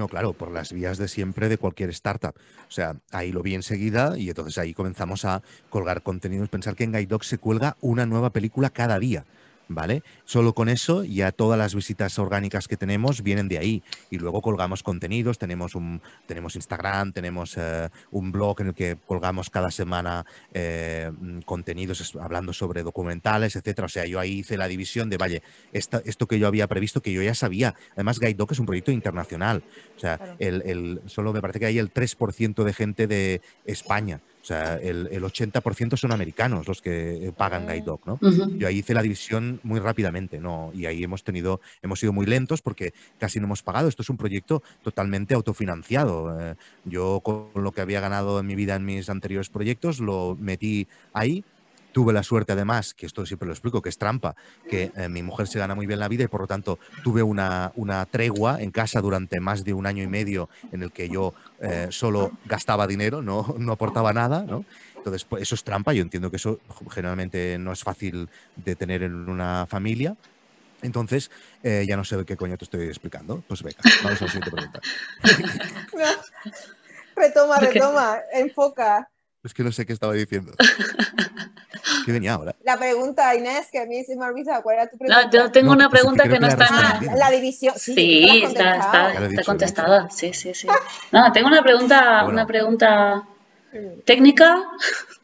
No, 0.00 0.08
claro, 0.08 0.32
por 0.32 0.50
las 0.50 0.72
vías 0.72 0.96
de 0.96 1.08
siempre 1.08 1.50
de 1.50 1.58
cualquier 1.58 1.90
startup. 1.90 2.34
O 2.66 2.70
sea, 2.70 2.96
ahí 3.10 3.32
lo 3.32 3.42
vi 3.42 3.54
enseguida 3.54 4.16
y 4.16 4.30
entonces 4.30 4.56
ahí 4.56 4.72
comenzamos 4.72 5.26
a 5.26 5.42
colgar 5.68 6.02
contenidos. 6.02 6.48
Pensar 6.48 6.74
que 6.74 6.84
en 6.84 6.92
Guide 6.92 7.04
Dog 7.04 7.22
se 7.22 7.36
cuelga 7.36 7.76
una 7.82 8.06
nueva 8.06 8.30
película 8.30 8.70
cada 8.70 8.98
día. 8.98 9.26
¿Vale? 9.72 10.02
Solo 10.24 10.52
con 10.52 10.68
eso 10.68 11.04
ya 11.04 11.30
todas 11.30 11.56
las 11.56 11.76
visitas 11.76 12.18
orgánicas 12.18 12.66
que 12.66 12.76
tenemos 12.76 13.22
vienen 13.22 13.46
de 13.46 13.58
ahí. 13.58 13.84
Y 14.10 14.18
luego 14.18 14.42
colgamos 14.42 14.82
contenidos, 14.82 15.38
tenemos, 15.38 15.76
un, 15.76 16.02
tenemos 16.26 16.56
Instagram, 16.56 17.12
tenemos 17.12 17.54
eh, 17.56 17.88
un 18.10 18.32
blog 18.32 18.60
en 18.62 18.66
el 18.66 18.74
que 18.74 18.96
colgamos 19.06 19.48
cada 19.48 19.70
semana 19.70 20.26
eh, 20.52 21.12
mm, 21.16 21.42
contenidos 21.42 22.16
hablando 22.20 22.52
sobre 22.52 22.82
documentales, 22.82 23.54
etcétera. 23.54 23.86
O 23.86 23.88
sea, 23.88 24.06
yo 24.06 24.18
ahí 24.18 24.40
hice 24.40 24.56
la 24.56 24.66
división 24.66 25.08
de, 25.08 25.18
vaya, 25.18 25.40
esta- 25.72 26.02
esto 26.04 26.26
que 26.26 26.40
yo 26.40 26.48
había 26.48 26.66
previsto, 26.66 27.00
que 27.00 27.12
yo 27.12 27.22
ya 27.22 27.36
sabía. 27.36 27.76
Además, 27.94 28.18
Guide 28.18 28.34
Dog 28.34 28.50
es 28.50 28.58
un 28.58 28.66
proyecto 28.66 28.90
internacional. 28.90 29.62
O 29.96 30.00
sea, 30.00 30.16
Claro. 30.18 30.34
el, 30.40 30.62
el- 30.66 31.00
solo 31.06 31.32
me 31.32 31.40
parece 31.40 31.60
que 31.60 31.66
hay 31.66 31.78
el 31.78 31.92
3% 31.92 32.64
de 32.64 32.72
gente 32.72 33.06
de 33.06 33.40
España. 33.66 34.20
O 34.42 34.44
sea, 34.44 34.76
el, 34.76 35.08
el 35.10 35.22
80% 35.22 35.96
son 35.96 36.12
americanos 36.12 36.66
los 36.66 36.80
que 36.80 37.26
eh, 37.28 37.32
pagan 37.32 37.66
Guide 37.66 37.82
Dog, 37.82 38.00
¿no? 38.06 38.18
Yo 38.56 38.68
ahí 38.68 38.78
hice 38.78 38.94
la 38.94 39.02
división 39.02 39.60
muy 39.62 39.80
rápidamente, 39.80 40.40
¿no? 40.40 40.70
Y 40.74 40.86
ahí 40.86 41.04
hemos 41.04 41.22
tenido, 41.22 41.60
hemos 41.82 42.00
sido 42.00 42.12
muy 42.12 42.26
lentos 42.26 42.62
porque 42.62 42.94
casi 43.18 43.38
no 43.38 43.46
hemos 43.46 43.62
pagado. 43.62 43.88
Esto 43.88 44.02
es 44.02 44.08
un 44.08 44.16
proyecto 44.16 44.62
totalmente 44.82 45.34
autofinanciado. 45.34 46.40
Eh, 46.40 46.54
yo 46.84 47.20
con 47.20 47.48
lo 47.54 47.72
que 47.72 47.82
había 47.82 48.00
ganado 48.00 48.40
en 48.40 48.46
mi 48.46 48.54
vida 48.54 48.76
en 48.76 48.84
mis 48.84 49.10
anteriores 49.10 49.50
proyectos 49.50 50.00
lo 50.00 50.36
metí 50.40 50.88
ahí. 51.12 51.44
Tuve 51.92 52.12
la 52.12 52.22
suerte, 52.22 52.52
además, 52.52 52.94
que 52.94 53.06
esto 53.06 53.26
siempre 53.26 53.46
lo 53.46 53.52
explico, 53.52 53.82
que 53.82 53.88
es 53.88 53.98
trampa, 53.98 54.36
que 54.68 54.92
eh, 54.96 55.08
mi 55.08 55.22
mujer 55.22 55.46
se 55.48 55.58
gana 55.58 55.74
muy 55.74 55.86
bien 55.86 55.98
la 55.98 56.08
vida 56.08 56.24
y 56.24 56.28
por 56.28 56.42
lo 56.42 56.46
tanto 56.46 56.78
tuve 57.02 57.22
una, 57.22 57.72
una 57.74 58.06
tregua 58.06 58.60
en 58.60 58.70
casa 58.70 59.00
durante 59.00 59.40
más 59.40 59.64
de 59.64 59.74
un 59.74 59.86
año 59.86 60.02
y 60.02 60.06
medio 60.06 60.48
en 60.72 60.82
el 60.82 60.92
que 60.92 61.08
yo 61.08 61.34
eh, 61.60 61.88
solo 61.90 62.32
gastaba 62.44 62.86
dinero, 62.86 63.22
no, 63.22 63.54
no 63.58 63.72
aportaba 63.72 64.12
nada, 64.12 64.42
¿no? 64.42 64.64
Entonces, 64.96 65.24
pues, 65.24 65.42
eso 65.42 65.54
es 65.54 65.64
trampa. 65.64 65.92
Yo 65.94 66.02
entiendo 66.02 66.30
que 66.30 66.36
eso 66.36 66.60
generalmente 66.90 67.56
no 67.58 67.72
es 67.72 67.82
fácil 67.82 68.28
de 68.56 68.76
tener 68.76 69.02
en 69.02 69.28
una 69.28 69.66
familia. 69.66 70.14
Entonces, 70.82 71.30
eh, 71.62 71.84
ya 71.88 71.96
no 71.96 72.04
sé 72.04 72.16
de 72.16 72.24
qué 72.24 72.36
coño 72.36 72.56
te 72.56 72.64
estoy 72.64 72.86
explicando. 72.86 73.42
Pues 73.46 73.62
venga, 73.62 73.80
vamos 74.02 74.20
a 74.20 74.24
la 74.24 74.30
siguiente 74.30 74.50
pregunta. 74.50 74.80
No. 75.92 76.06
Retoma, 77.16 77.58
retoma, 77.58 78.18
enfoca. 78.32 79.10
Es 79.42 79.52
que 79.52 79.62
no 79.62 79.72
sé 79.72 79.84
qué 79.84 79.92
estaba 79.92 80.14
diciendo. 80.14 80.52
¿Qué 82.04 82.12
venía 82.12 82.34
ahora? 82.34 82.54
La 82.64 82.76
pregunta, 82.78 83.34
Inés, 83.34 83.68
que 83.70 83.78
a 83.80 83.86
mí 83.86 84.02
se 84.04 84.16
me 84.16 84.24
ha 84.24 84.28
olvidado, 84.28 84.62
¿cuál 84.62 84.76
era 84.76 84.88
tu 84.90 84.96
pregunta? 84.98 85.24
No, 85.24 85.30
yo 85.30 85.50
tengo 85.50 85.68
No, 85.68 85.72
una 85.74 85.88
pues 85.90 86.00
sí, 86.02 86.06
pregunta 86.06 86.22
que 86.24 86.28
no 86.40 86.48
que 86.48 86.56
la 86.56 86.64
está 86.64 86.66
en 86.68 87.06
la... 87.06 87.12
Ah, 87.12 87.16
la 87.16 87.30
división. 87.30 87.74
Sí, 87.76 87.94
Sí, 87.94 88.42
está, 88.44 88.76
está, 88.76 89.12
está 89.12 89.28
dicho, 89.28 89.42
contestada. 89.44 90.10
Sí, 90.10 90.32
sí, 90.32 90.54
sí. 90.54 90.66
No, 91.12 91.30
tengo 91.32 91.48
una 91.48 91.62
pregunta, 91.62 92.22
Bueno. 92.24 92.28
una 92.30 92.46
pregunta 92.46 93.24
contestado. 93.72 94.02
técnica. 94.04 94.62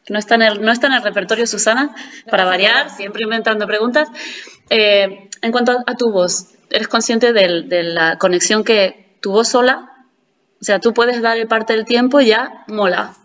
No 0.09 0.17
está, 0.19 0.35
en 0.35 0.41
el, 0.43 0.61
no 0.61 0.71
está 0.71 0.87
en 0.87 0.93
el 0.93 1.03
repertorio, 1.03 1.45
Susana, 1.45 1.93
para 2.31 2.45
variar, 2.45 2.89
siempre 2.91 3.23
inventando 3.23 3.67
preguntas. 3.67 4.07
Eh, 4.69 5.27
en 5.41 5.51
cuanto 5.51 5.73
a, 5.73 5.83
a 5.85 5.95
tu 5.95 6.11
voz, 6.13 6.45
¿eres 6.69 6.87
consciente 6.87 7.33
del- 7.33 7.67
de, 7.67 7.83
la 7.83 8.17
conexión 8.17 8.63
que 8.63 9.17
tu 9.19 9.33
voz 9.33 9.49
sola, 9.49 9.91
o 10.61 10.63
sea, 10.63 10.79
tú 10.79 10.93
puedes 10.93 11.21
darle 11.21 11.45
parte 11.45 11.73
del 11.73 11.83
tiempo 11.83 12.21
y 12.21 12.27
ya 12.27 12.63
mola? 12.69 13.15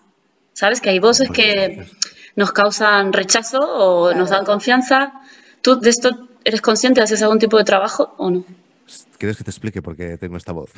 ¿Sabes? 0.54 0.80
Que 0.80 0.90
hay 0.90 0.98
voces 0.98 1.30
que 1.30 1.86
nos 2.36 2.52
causan 2.52 3.12
rechazo 3.12 3.58
o 3.60 4.14
nos 4.14 4.30
dan 4.30 4.44
confianza. 4.44 5.12
¿Tú 5.60 5.78
de 5.80 5.90
esto 5.90 6.10
eres 6.44 6.60
consciente? 6.60 7.00
¿Haces 7.00 7.22
algún 7.22 7.38
tipo 7.38 7.56
de 7.58 7.64
trabajo 7.64 8.14
o 8.18 8.30
no? 8.30 8.44
¿Quieres 9.18 9.36
que 9.36 9.44
te 9.44 9.50
explique 9.50 9.80
por 9.82 9.96
qué 9.96 10.18
tengo 10.18 10.36
esta 10.36 10.52
voz? 10.52 10.70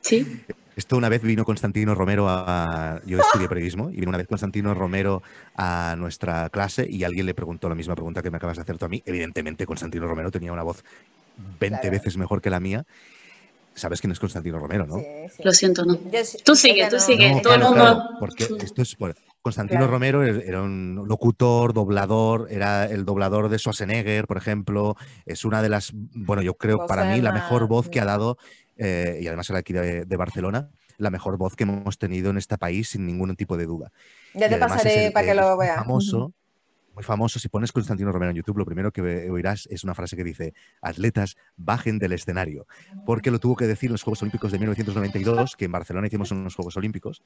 Sí. 0.00 0.42
Esto 0.76 0.96
una 0.96 1.08
vez 1.08 1.20
vino 1.22 1.44
Constantino 1.44 1.94
Romero 1.94 2.26
a... 2.28 3.00
Yo 3.04 3.18
estudié 3.18 3.48
periodismo 3.48 3.90
y 3.90 3.96
vino 3.96 4.08
una 4.08 4.18
vez 4.18 4.28
Constantino 4.28 4.72
Romero 4.72 5.22
a 5.56 5.94
nuestra 5.98 6.48
clase 6.48 6.86
y 6.88 7.04
alguien 7.04 7.26
le 7.26 7.34
preguntó 7.34 7.68
la 7.68 7.74
misma 7.74 7.94
pregunta 7.94 8.22
que 8.22 8.30
me 8.30 8.36
acabas 8.38 8.56
de 8.56 8.62
hacer 8.62 8.78
tú 8.78 8.86
a 8.86 8.88
mí. 8.88 9.02
Evidentemente, 9.04 9.66
Constantino 9.66 10.06
Romero 10.06 10.30
tenía 10.30 10.52
una 10.52 10.62
voz 10.62 10.82
20 11.58 11.80
Claro. 11.80 11.90
veces 11.90 12.16
mejor 12.16 12.40
que 12.40 12.48
la 12.50 12.60
mía. 12.60 12.84
Sabes 13.74 14.00
quién 14.00 14.12
es 14.12 14.20
Constantino 14.20 14.58
Romero, 14.58 14.86
¿no? 14.86 14.98
Sí, 14.98 15.04
sí. 15.42 15.52
Siento, 15.52 15.84
¿no? 15.84 15.94
Yo 16.10 16.20
Tú 16.44 16.54
sigue, 16.54 16.86
tú 16.88 16.96
no- 16.96 17.02
sigue. 17.02 17.34
No, 17.34 17.40
todo 17.42 17.54
el 17.54 17.60
claro, 17.60 17.74
mundo- 17.74 17.84
claro, 17.84 18.02
porque 18.18 18.44
esto 18.44 18.82
es 18.82 18.94
por, 18.94 19.14
Constantino 19.42 19.80
Claro. 19.80 19.92
Romero 19.92 20.22
er- 20.22 20.42
era 20.46 20.60
un 20.62 21.02
locutor, 21.06 21.72
doblador, 21.72 22.48
era 22.50 22.84
el 22.84 23.04
doblador 23.04 23.48
de 23.48 23.58
Schwarzenegger, 23.58 24.26
por 24.26 24.36
ejemplo. 24.36 24.96
Es 25.24 25.44
una 25.44 25.62
de 25.62 25.68
las, 25.70 25.92
bueno, 25.94 26.42
yo 26.42 26.54
creo 26.54 26.86
para 26.86 27.04
mí 27.04 27.20
la 27.22 27.32
mejor 27.32 27.66
voz 27.66 27.88
que 27.88 28.00
ha 28.00 28.04
dado, 28.04 28.36
eh, 28.76 29.18
y 29.22 29.26
además 29.26 29.48
era 29.50 29.60
aquí 29.60 29.72
de, 29.72 30.04
de 30.04 30.16
Barcelona, 30.16 30.70
la 30.98 31.10
mejor 31.10 31.38
voz 31.38 31.56
que 31.56 31.64
hemos 31.64 31.96
tenido 31.98 32.30
en 32.30 32.36
este 32.36 32.58
país 32.58 32.90
sin 32.90 33.06
ningún 33.06 33.34
tipo 33.36 33.56
de 33.56 33.64
duda. 33.64 33.90
Ya 34.34 34.48
te 34.48 34.58
pasaré 34.58 35.06
el- 35.06 35.12
para 35.12 35.26
que 35.26 35.34
lo 35.34 35.56
veas. 35.56 35.76
Famoso, 35.76 36.32
muy 36.94 37.04
famoso. 37.04 37.38
Si 37.38 37.48
pones 37.48 37.72
Constantino 37.72 38.12
Romero 38.12 38.30
en 38.30 38.36
YouTube, 38.36 38.58
lo 38.58 38.64
primero 38.64 38.92
que 38.92 39.00
oirás 39.30 39.66
es 39.70 39.84
una 39.84 39.94
frase 39.94 40.16
que 40.16 40.24
dice: 40.24 40.54
Atletas, 40.82 41.36
bajen 41.56 41.98
del 41.98 42.12
escenario. 42.12 42.66
Porque 43.06 43.30
lo 43.30 43.38
tuvo 43.38 43.56
que 43.56 43.66
decir 43.66 43.88
en 43.88 43.92
los 43.92 44.02
Juegos 44.02 44.22
Olímpicos 44.22 44.52
de 44.52 44.58
1992, 44.58 45.56
que 45.56 45.66
en 45.66 45.72
Barcelona 45.72 46.06
hicimos 46.06 46.30
unos 46.30 46.54
Juegos 46.54 46.76
Olímpicos. 46.76 47.22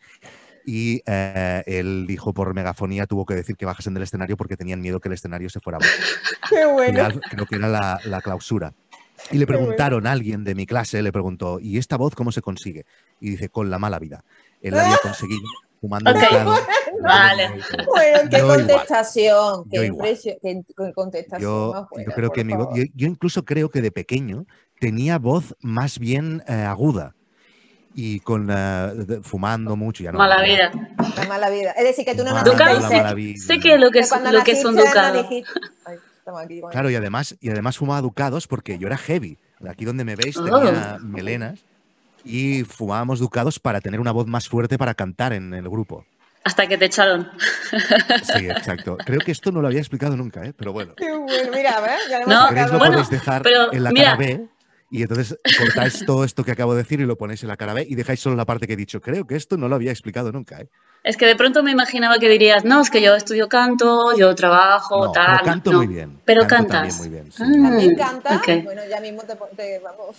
Y 0.64 1.02
eh, 1.06 1.62
él 1.66 2.06
dijo 2.06 2.32
por 2.34 2.54
megafonía, 2.54 3.06
tuvo 3.06 3.24
que 3.26 3.34
decir 3.34 3.56
que 3.56 3.66
bajasen 3.66 3.94
del 3.94 4.02
escenario 4.02 4.36
porque 4.36 4.56
tenían 4.56 4.80
miedo 4.80 5.00
que 5.00 5.08
el 5.08 5.14
escenario 5.14 5.48
se 5.50 5.60
fuera. 5.60 5.78
Qué 6.48 6.66
bueno. 6.66 6.92
Final, 6.92 7.20
creo 7.30 7.46
que 7.46 7.56
era 7.56 7.68
la, 7.68 8.00
la 8.04 8.20
clausura. 8.20 8.74
Y 9.30 9.38
le 9.38 9.46
preguntaron 9.46 10.06
a 10.06 10.12
alguien 10.12 10.44
de 10.44 10.54
mi 10.54 10.66
clase, 10.66 11.02
le 11.02 11.12
preguntó, 11.12 11.58
¿y 11.60 11.78
esta 11.78 11.96
voz 11.96 12.14
cómo 12.14 12.32
se 12.32 12.42
consigue? 12.42 12.84
Y 13.20 13.30
dice, 13.30 13.48
con 13.48 13.70
la 13.70 13.78
mala 13.78 13.98
vida. 13.98 14.24
Él 14.60 14.74
la 14.74 14.84
había 14.84 14.98
conseguido 15.02 15.46
fumando 15.84 16.10
Ok. 16.10 16.16
bucano. 16.16 16.54
Vale. 17.02 17.48
Bueno, 17.86 18.30
qué 18.30 18.38
Yo 18.38 18.46
contestación, 18.48 19.64
qué, 19.70 19.92
qué, 20.40 20.62
qué 20.76 20.92
contestación 20.94 21.40
Yo, 21.42 21.72
más 21.74 22.06
yo 22.06 22.12
creo 22.14 22.30
que 22.30 22.44
mi 22.44 22.54
voz, 22.54 22.68
yo, 22.74 22.84
yo 22.94 23.06
incluso 23.06 23.44
creo 23.44 23.68
que 23.68 23.82
de 23.82 23.90
pequeño 23.90 24.46
tenía 24.80 25.18
voz 25.18 25.54
más 25.60 25.98
bien 25.98 26.42
eh, 26.48 26.52
aguda 26.54 27.14
y 27.94 28.20
con 28.20 28.50
de- 28.94 29.20
fumando 29.22 29.76
mucho 29.76 30.02
ya 30.02 30.12
no. 30.12 30.18
Mala 30.18 30.42
vida. 30.42 30.72
La 31.16 31.24
mala 31.28 31.50
vida. 31.50 31.72
Es 31.72 31.84
decir, 31.84 32.06
que 32.06 32.14
tú 32.14 32.24
no 32.24 32.30
naciste 32.32 32.50
Ducado 32.50 32.80
la 32.80 32.88
sé, 32.88 33.36
sé 33.36 33.60
que 33.60 33.76
lo 33.76 33.90
que 33.90 33.98
es, 33.98 34.10
lo 34.10 34.42
que 34.42 34.52
es 34.52 34.64
un 34.64 34.74
naciste, 34.76 35.00
no 35.12 35.28
Ay, 35.84 35.98
Claro, 36.70 36.88
y 36.88 36.94
además, 36.94 37.36
y 37.38 37.50
además 37.50 37.76
fumaba 37.76 38.00
ducados 38.00 38.46
porque 38.46 38.78
yo 38.78 38.86
era 38.86 38.96
heavy. 38.96 39.36
Aquí 39.68 39.84
donde 39.84 40.04
me 40.04 40.16
veis 40.16 40.38
Oh. 40.38 40.44
tenía 40.44 40.96
melenas 41.02 41.60
y 42.24 42.64
fumábamos 42.64 43.18
ducados 43.18 43.58
para 43.60 43.80
tener 43.80 44.00
una 44.00 44.12
voz 44.12 44.26
más 44.26 44.48
fuerte 44.48 44.78
para 44.78 44.94
cantar 44.94 45.32
en 45.32 45.52
el 45.54 45.68
grupo. 45.68 46.04
Hasta 46.44 46.66
que 46.66 46.76
te 46.76 46.84
echaron. 46.86 47.30
Sí, 48.22 48.46
exacto. 48.50 48.98
Creo 48.98 49.20
que 49.20 49.32
esto 49.32 49.50
no 49.50 49.60
lo 49.62 49.68
había 49.68 49.80
explicado 49.80 50.14
nunca, 50.16 50.44
¿eh? 50.44 50.52
pero 50.54 50.72
bueno. 50.74 50.94
Qué 50.94 51.10
bueno, 51.10 51.50
mira, 51.54 51.80
¿ves? 51.80 52.00
Ya 52.10 52.16
hemos 52.18 52.28
No, 52.28 52.50
lo 52.50 52.78
bueno, 52.78 52.92
podéis 52.92 53.10
dejar 53.10 53.42
pero 53.42 53.72
en 53.72 53.82
la 53.82 53.90
mira. 53.90 54.04
cara 54.04 54.16
B 54.18 54.46
y 54.90 55.02
entonces 55.02 55.38
cortáis 55.58 56.04
todo 56.06 56.22
esto 56.22 56.44
que 56.44 56.52
acabo 56.52 56.74
de 56.74 56.82
decir 56.82 57.00
y 57.00 57.06
lo 57.06 57.16
ponéis 57.16 57.42
en 57.42 57.48
la 57.48 57.56
cara 57.56 57.72
B 57.72 57.86
y 57.88 57.94
dejáis 57.94 58.20
solo 58.20 58.36
la 58.36 58.44
parte 58.44 58.66
que 58.66 58.74
he 58.74 58.76
dicho. 58.76 59.00
Creo 59.00 59.26
que 59.26 59.36
esto 59.36 59.56
no 59.56 59.68
lo 59.68 59.74
había 59.74 59.90
explicado 59.90 60.30
nunca. 60.32 60.60
¿eh? 60.60 60.68
Es 61.02 61.16
que 61.16 61.24
de 61.26 61.34
pronto 61.34 61.62
me 61.62 61.70
imaginaba 61.70 62.18
que 62.18 62.28
dirías, 62.28 62.64
no, 62.64 62.82
es 62.82 62.90
que 62.90 63.00
yo 63.02 63.14
estudio 63.14 63.48
canto, 63.48 64.14
yo 64.16 64.34
trabajo, 64.34 65.06
No, 65.06 65.12
tal. 65.12 65.26
pero 65.38 65.44
canto 65.44 65.72
no. 65.72 65.78
muy 65.78 65.86
bien. 65.86 66.20
Pero 66.26 66.42
Canto 66.46 66.56
cantas. 66.72 66.76
también 66.76 66.96
muy 66.98 67.08
bien. 67.08 67.32
sí. 67.32 67.42
Ah. 67.42 67.68
También 67.70 67.92
Mm, 67.94 67.96
canta. 67.98 68.36
ok. 68.36 68.64
Bueno, 68.64 68.82
ya 68.88 69.00
mismo 69.00 69.22
te, 69.22 69.34
te- 69.56 69.78
vamos. 69.80 70.16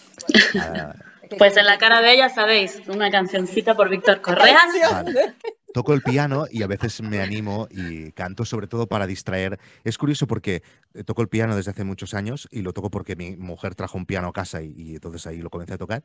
Nada, 0.56 0.74
nada. 0.74 0.96
Pues 1.38 1.58
en 1.58 1.66
la 1.66 1.78
cara 1.78 2.02
B 2.02 2.18
ya 2.18 2.30
sabéis, 2.30 2.82
una 2.88 3.10
cancioncita 3.12 3.76
por 3.76 3.90
Víctor 3.90 4.22
Correa. 4.22 4.60
Vale. 4.92 5.34
Toco 5.74 5.94
el 5.94 6.02
piano 6.02 6.46
y 6.50 6.64
a 6.64 6.68
veces 6.68 7.02
me 7.02 7.20
animo 7.22 7.68
y 7.70 8.14
canto 8.14 8.46
sobre 8.46 8.66
todo 8.68 8.88
para 8.88 9.06
distraer. 9.08 9.60
Es 9.84 9.98
curioso 9.98 10.26
porque 10.26 10.64
eh, 10.94 11.04
toco 11.04 11.22
el 11.22 11.28
piano 11.28 11.54
desde 11.54 11.72
hace 11.72 11.84
muchos 11.84 12.14
años 12.14 12.48
y 12.50 12.62
lo 12.62 12.72
toco 12.72 12.90
porque 12.90 13.18
mi 13.18 13.36
mujer 13.36 13.76
trajo 13.76 13.98
un 13.98 14.06
piano 14.06 14.30
a 14.30 14.32
casa 14.34 14.62
y, 14.62 14.74
y 14.78 14.94
entonces 14.96 15.28
ahí 15.28 15.40
lo 15.40 15.50
comencé 15.50 15.74
a 15.74 15.78
tocar. 15.78 16.04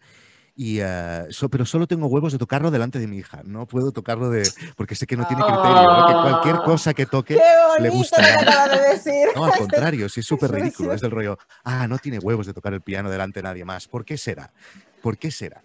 Y, 0.56 0.78
eh, 0.80 1.26
so- 1.30 1.48
pero 1.48 1.64
solo 1.64 1.86
tengo 1.86 2.08
huevos 2.08 2.32
de 2.32 2.38
tocarlo 2.38 2.72
delante 2.72 2.98
de 2.98 3.06
mi 3.06 3.18
hija. 3.18 3.42
No 3.44 3.64
puedo 3.68 3.92
tocarlo 3.92 4.28
de 4.28 4.42
porque 4.74 4.96
sé 4.96 5.06
que 5.06 5.16
no 5.16 5.24
tiene 5.28 5.44
criterio. 5.44 5.82
¿no? 5.84 6.06
Que 6.08 6.12
cualquier 6.14 6.54
Oh. 6.56 6.64
cosa 6.64 6.92
que 6.92 7.06
toque 7.06 7.34
Qué 7.36 7.40
le 7.82 7.90
bonito 7.90 7.96
gusta. 7.96 8.20
lo 8.22 8.26
que 8.26 8.50
acabas 8.50 8.70
de 8.72 8.88
decir. 8.88 9.28
No, 9.36 9.44
al 9.44 9.52
contrario, 9.56 10.08
sí 10.08 10.18
es 10.18 10.26
súper 10.26 10.50
ridículo. 10.50 10.92
Es 10.92 11.00
del 11.00 11.12
rollo, 11.12 11.38
ah, 11.62 11.86
no 11.86 11.98
tiene 11.98 12.18
huevos 12.18 12.44
de 12.48 12.52
tocar 12.54 12.74
el 12.74 12.80
piano 12.80 13.08
delante 13.08 13.38
de 13.38 13.44
nadie 13.44 13.64
más. 13.64 13.86
¿Por 13.86 14.04
qué 14.04 14.18
será? 14.18 14.50
¿Por 15.02 15.18
qué 15.18 15.30
será? 15.30 15.62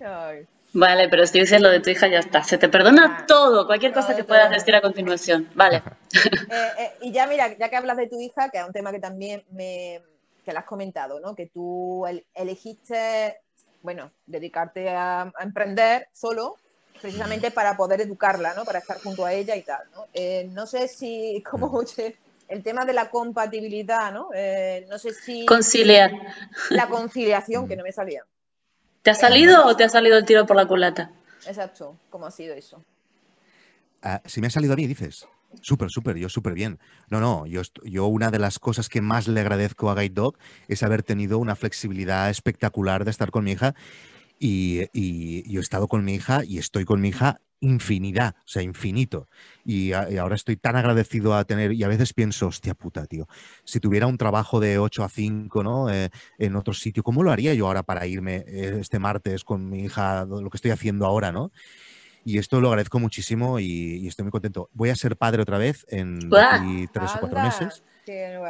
Ay. 0.00 0.46
Vale, 0.72 1.08
pero 1.08 1.24
si 1.26 1.38
dices 1.40 1.60
lo 1.60 1.70
de 1.70 1.80
tu 1.80 1.90
hija, 1.90 2.08
ya 2.08 2.18
está. 2.18 2.42
Se 2.42 2.58
te 2.58 2.68
perdona 2.68 3.18
Ah, 3.20 3.24
todo, 3.26 3.66
cualquier 3.66 3.92
cosa 3.92 4.08
todo, 4.08 4.16
que 4.16 4.24
puedas 4.24 4.48
todo. 4.48 4.58
decir 4.58 4.74
a 4.74 4.80
continuación. 4.82 5.48
Vale. 5.54 5.82
Eh, 6.50 6.68
eh, 6.78 6.90
y 7.02 7.12
ya 7.12 7.26
mira, 7.26 7.56
ya 7.58 7.68
que 7.70 7.76
hablas 7.76 7.96
de 7.96 8.06
tu 8.06 8.20
hija, 8.20 8.50
que 8.50 8.58
es 8.58 8.64
un 8.66 8.72
tema 8.72 8.92
que 8.92 9.00
también 9.00 9.42
me 9.50 10.00
que 10.44 10.52
lo 10.52 10.58
has 10.58 10.66
comentado, 10.66 11.18
¿no? 11.20 11.34
Que 11.34 11.46
tú 11.46 12.06
el- 12.06 12.26
elegiste, 12.34 13.38
bueno, 13.80 14.12
dedicarte 14.26 14.90
a, 14.90 15.22
a 15.22 15.42
emprender 15.42 16.06
solo, 16.12 16.56
precisamente 17.00 17.50
para 17.50 17.76
poder 17.76 18.02
educarla, 18.02 18.52
¿no? 18.54 18.64
Para 18.64 18.80
estar 18.80 18.98
junto 19.02 19.24
a 19.24 19.32
ella 19.32 19.56
y 19.56 19.62
tal, 19.62 19.80
¿no? 19.94 20.06
Eh, 20.12 20.46
no 20.52 20.66
sé 20.66 20.86
si, 20.86 21.42
como 21.50 21.68
oye, 21.68 22.14
el 22.48 22.62
tema 22.62 22.84
de 22.84 22.92
la 22.92 23.08
compatibilidad, 23.10 24.12
¿no? 24.12 24.28
Eh, 24.34 24.84
no 24.88 24.98
sé 24.98 25.12
si 25.14 25.46
Conciliar. 25.46 26.12
la 26.70 26.88
conciliación, 26.88 27.66
que 27.66 27.76
no 27.76 27.82
me 27.82 27.92
salía. 27.92 28.22
¿Te 29.04 29.10
ha 29.10 29.14
salido 29.14 29.66
o 29.66 29.76
te 29.76 29.84
ha 29.84 29.90
salido 29.90 30.16
el 30.16 30.24
tiro 30.24 30.46
por 30.46 30.56
la 30.56 30.66
culata? 30.66 31.10
Exacto, 31.46 31.98
¿cómo 32.08 32.24
ha 32.24 32.30
sido 32.30 32.54
eso? 32.54 32.82
Ah, 34.02 34.22
si 34.24 34.40
me 34.40 34.46
ha 34.46 34.50
salido 34.50 34.72
a 34.72 34.76
mí, 34.76 34.86
dices. 34.86 35.28
Súper, 35.60 35.90
súper, 35.90 36.16
yo 36.16 36.30
súper 36.30 36.54
bien. 36.54 36.78
No, 37.10 37.20
no, 37.20 37.44
yo, 37.44 37.60
yo 37.82 38.06
una 38.06 38.30
de 38.30 38.38
las 38.38 38.58
cosas 38.58 38.88
que 38.88 39.02
más 39.02 39.28
le 39.28 39.40
agradezco 39.40 39.90
a 39.90 39.94
Guide 39.94 40.14
Dog 40.14 40.38
es 40.68 40.82
haber 40.82 41.02
tenido 41.02 41.38
una 41.38 41.54
flexibilidad 41.54 42.30
espectacular 42.30 43.04
de 43.04 43.10
estar 43.10 43.30
con 43.30 43.44
mi 43.44 43.52
hija 43.52 43.74
y, 44.38 44.82
y 44.92 45.50
yo 45.50 45.60
he 45.60 45.62
estado 45.62 45.88
con 45.88 46.04
mi 46.04 46.14
hija 46.14 46.42
y 46.44 46.58
estoy 46.58 46.84
con 46.84 47.00
mi 47.00 47.08
hija 47.08 47.40
infinidad, 47.60 48.34
o 48.40 48.42
sea, 48.48 48.62
infinito. 48.62 49.28
Y, 49.64 49.92
a- 49.92 50.10
y 50.10 50.18
ahora 50.18 50.34
estoy 50.36 50.56
tan 50.56 50.76
agradecido 50.76 51.34
a 51.34 51.44
tener, 51.44 51.72
y 51.72 51.82
a 51.82 51.88
veces 51.88 52.12
pienso, 52.12 52.48
hostia 52.48 52.74
puta, 52.74 53.06
tío, 53.06 53.26
si 53.64 53.80
tuviera 53.80 54.06
un 54.06 54.18
trabajo 54.18 54.60
de 54.60 54.78
8 54.78 55.02
a 55.02 55.08
5, 55.08 55.62
¿no? 55.62 55.90
Eh, 55.90 56.10
en 56.38 56.56
otro 56.56 56.74
sitio, 56.74 57.02
¿cómo 57.02 57.22
lo 57.22 57.30
haría 57.32 57.54
yo 57.54 57.66
ahora 57.66 57.82
para 57.82 58.06
irme 58.06 58.44
eh, 58.46 58.76
este 58.80 58.98
martes 58.98 59.44
con 59.44 59.68
mi 59.70 59.84
hija, 59.84 60.26
lo 60.26 60.50
que 60.50 60.56
estoy 60.58 60.72
haciendo 60.72 61.06
ahora, 61.06 61.32
¿no? 61.32 61.52
Y 62.24 62.38
esto 62.38 62.60
lo 62.60 62.68
agradezco 62.68 62.98
muchísimo 63.00 63.60
y, 63.60 63.66
y 63.98 64.08
estoy 64.08 64.24
muy 64.24 64.32
contento. 64.32 64.70
Voy 64.72 64.90
a 64.90 64.96
ser 64.96 65.16
padre 65.16 65.42
otra 65.42 65.58
vez 65.58 65.86
en 65.88 66.42
aquí 66.48 66.88
tres 66.88 67.14
o 67.16 67.18
cuatro 67.18 67.40
Anda, 67.40 67.48
meses 67.48 67.82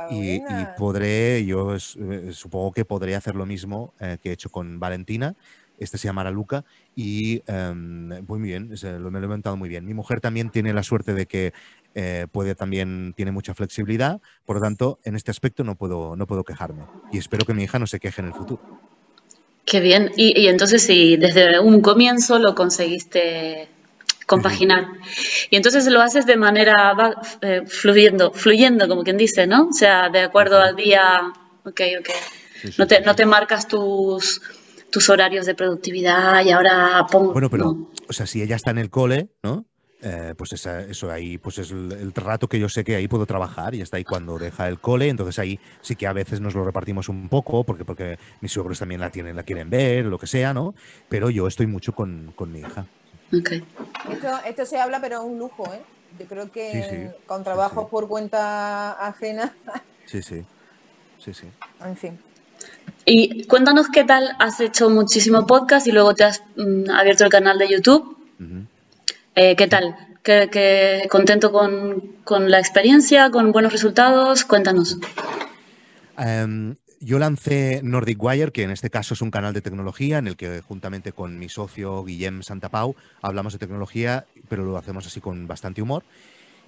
y, 0.06 0.66
podré, 0.66 1.44
yo 1.46 1.74
eh, 1.76 2.32
supongo 2.32 2.72
que 2.72 2.84
podré 2.84 3.14
hacer 3.16 3.34
lo 3.36 3.46
mismo 3.46 3.94
eh, 4.00 4.18
que 4.20 4.30
he 4.30 4.32
hecho 4.32 4.50
con 4.50 4.78
Valentina. 4.80 5.36
Este 5.78 5.98
se 5.98 6.06
llamará 6.08 6.30
Luca 6.30 6.64
y 6.94 7.42
em, 7.46 8.08
muy 8.26 8.40
bien, 8.40 8.70
lo, 8.82 9.10
me 9.10 9.18
lo 9.18 9.24
he 9.24 9.28
inventado 9.28 9.56
muy 9.56 9.68
bien. 9.68 9.84
Mi 9.84 9.94
mujer 9.94 10.20
también 10.20 10.50
tiene 10.50 10.72
la 10.72 10.82
suerte 10.82 11.14
de 11.14 11.26
que 11.26 11.52
eh, 11.94 12.26
puede 12.32 12.54
también, 12.54 13.12
tiene 13.16 13.32
mucha 13.32 13.54
flexibilidad, 13.54 14.20
por 14.44 14.56
lo 14.56 14.62
tanto, 14.62 14.98
en 15.04 15.16
este 15.16 15.30
aspecto 15.30 15.64
no 15.64 15.76
puedo, 15.76 16.16
no 16.16 16.26
puedo 16.26 16.44
quejarme. 16.44 16.84
Y 17.12 17.18
espero 17.18 17.44
que 17.44 17.54
mi 17.54 17.64
hija 17.64 17.78
no 17.78 17.86
se 17.86 18.00
queje 18.00 18.20
en 18.20 18.28
el 18.28 18.34
futuro. 18.34 18.62
Qué 19.64 19.80
bien. 19.80 20.12
Y, 20.16 20.38
y 20.40 20.48
entonces 20.48 20.82
si 20.82 21.16
desde 21.16 21.58
un 21.58 21.80
comienzo 21.80 22.38
lo 22.38 22.54
conseguiste 22.54 23.68
compaginar. 24.26 24.86
Y 25.50 25.56
entonces 25.56 25.86
lo 25.86 26.00
haces 26.02 26.26
de 26.26 26.36
manera 26.36 26.92
va- 26.94 27.20
eh, 27.40 27.62
fluyendo, 27.66 28.32
fluyendo, 28.32 28.88
como 28.88 29.02
quien 29.04 29.16
dice, 29.16 29.46
¿no? 29.46 29.68
O 29.68 29.72
sea, 29.72 30.08
de 30.10 30.20
acuerdo 30.20 30.60
al 30.60 30.76
día. 30.76 31.32
Ok, 31.64 31.80
ok. 32.00 32.08
No 32.78 32.86
te, 32.86 33.00
no 33.02 33.14
te 33.14 33.26
marcas 33.26 33.68
tus, 33.68 34.40
tus 34.94 35.10
horarios 35.10 35.44
de 35.44 35.56
productividad 35.56 36.44
y 36.44 36.52
ahora 36.52 37.04
pongo. 37.10 37.32
Bueno, 37.32 37.50
pero, 37.50 37.64
no. 37.64 37.90
o 38.08 38.12
sea, 38.12 38.26
si 38.26 38.40
ella 38.42 38.54
está 38.54 38.70
en 38.70 38.78
el 38.78 38.90
cole, 38.90 39.28
¿no? 39.42 39.66
Eh, 40.02 40.34
pues 40.38 40.52
esa- 40.52 40.82
eso 40.82 41.10
ahí, 41.10 41.36
pues 41.38 41.58
es 41.58 41.72
el, 41.72 41.90
el 41.90 42.12
rato 42.14 42.46
que 42.46 42.60
yo 42.60 42.68
sé 42.68 42.84
que 42.84 42.94
ahí 42.94 43.08
puedo 43.08 43.26
trabajar 43.26 43.74
y 43.74 43.80
está 43.80 43.96
ahí 43.96 44.04
cuando 44.04 44.38
deja 44.38 44.68
el 44.68 44.78
cole, 44.78 45.08
entonces 45.08 45.38
ahí 45.40 45.58
sí 45.82 45.96
que 45.96 46.06
a 46.06 46.12
veces 46.12 46.40
nos 46.40 46.54
lo 46.54 46.64
repartimos 46.64 47.08
un 47.08 47.28
poco, 47.28 47.64
porque, 47.64 47.84
porque 47.84 48.18
mis 48.40 48.52
suegros 48.52 48.78
también 48.78 49.00
la 49.00 49.10
tienen, 49.10 49.34
la 49.34 49.42
quieren 49.42 49.68
ver, 49.68 50.06
o 50.06 50.10
lo 50.10 50.18
que 50.18 50.26
sea, 50.28 50.54
¿no? 50.54 50.74
Pero 51.08 51.28
yo 51.30 51.46
estoy 51.48 51.66
mucho 51.66 51.92
con, 51.92 52.32
con 52.36 52.52
mi 52.52 52.60
hija. 52.60 52.86
Ok. 53.32 53.50
Esto, 54.10 54.28
esto 54.46 54.66
se 54.66 54.78
habla, 54.78 55.00
pero 55.00 55.16
es 55.16 55.24
un 55.24 55.38
lujo, 55.38 55.72
¿eh? 55.72 55.82
Yo 56.18 56.26
creo 56.28 56.50
que 56.52 56.70
Sí, 56.70 56.82
sí, 56.82 56.96
con 57.26 57.38
sí, 57.38 57.44
trabajos 57.44 57.84
sí. 57.84 57.88
por 57.90 58.06
cuenta 58.06 58.92
ajena, 58.92 59.56
Sí, 60.06 60.22
sí. 60.22 60.44
Sí, 61.18 61.32
sí. 61.32 61.50
en 61.80 61.96
fin. 61.96 62.20
Y 63.06 63.44
cuéntanos 63.44 63.88
qué 63.88 64.04
tal, 64.04 64.34
has 64.38 64.60
hecho 64.60 64.88
muchísimo 64.88 65.46
podcast 65.46 65.86
y 65.86 65.92
luego 65.92 66.14
te 66.14 66.24
has 66.24 66.42
mm, 66.56 66.90
abierto 66.90 67.24
el 67.24 67.30
canal 67.30 67.58
de 67.58 67.68
YouTube. 67.68 68.16
Eh, 69.34 69.56
¿Qué 69.56 69.66
tal? 69.66 69.96
¿Qué, 70.22 70.48
qué- 70.50 71.06
contento 71.10 71.52
con, 71.52 72.00
con 72.24 72.50
la 72.50 72.58
experiencia, 72.58 73.30
con 73.30 73.52
buenos 73.52 73.72
resultados? 73.72 74.44
Cuéntanos. 74.44 74.96
Em, 76.16 76.76
yo 77.00 77.18
lancé 77.18 77.80
Nordic 77.82 78.22
Wire, 78.22 78.52
que 78.52 78.62
en 78.62 78.70
este 78.70 78.88
caso 78.88 79.12
es 79.14 79.20
un 79.20 79.30
canal 79.30 79.52
de 79.52 79.60
tecnología 79.60 80.18
en 80.18 80.28
el 80.28 80.36
que 80.36 80.62
juntamente 80.62 81.12
con 81.12 81.38
mi 81.38 81.48
socio 81.50 82.04
Guillem 82.04 82.42
Santapau 82.42 82.94
hablamos 83.20 83.52
de 83.52 83.58
tecnología, 83.58 84.24
pero 84.48 84.64
lo 84.64 84.78
hacemos 84.78 85.06
así 85.06 85.20
con 85.20 85.46
bastante 85.46 85.82
humor. 85.82 86.04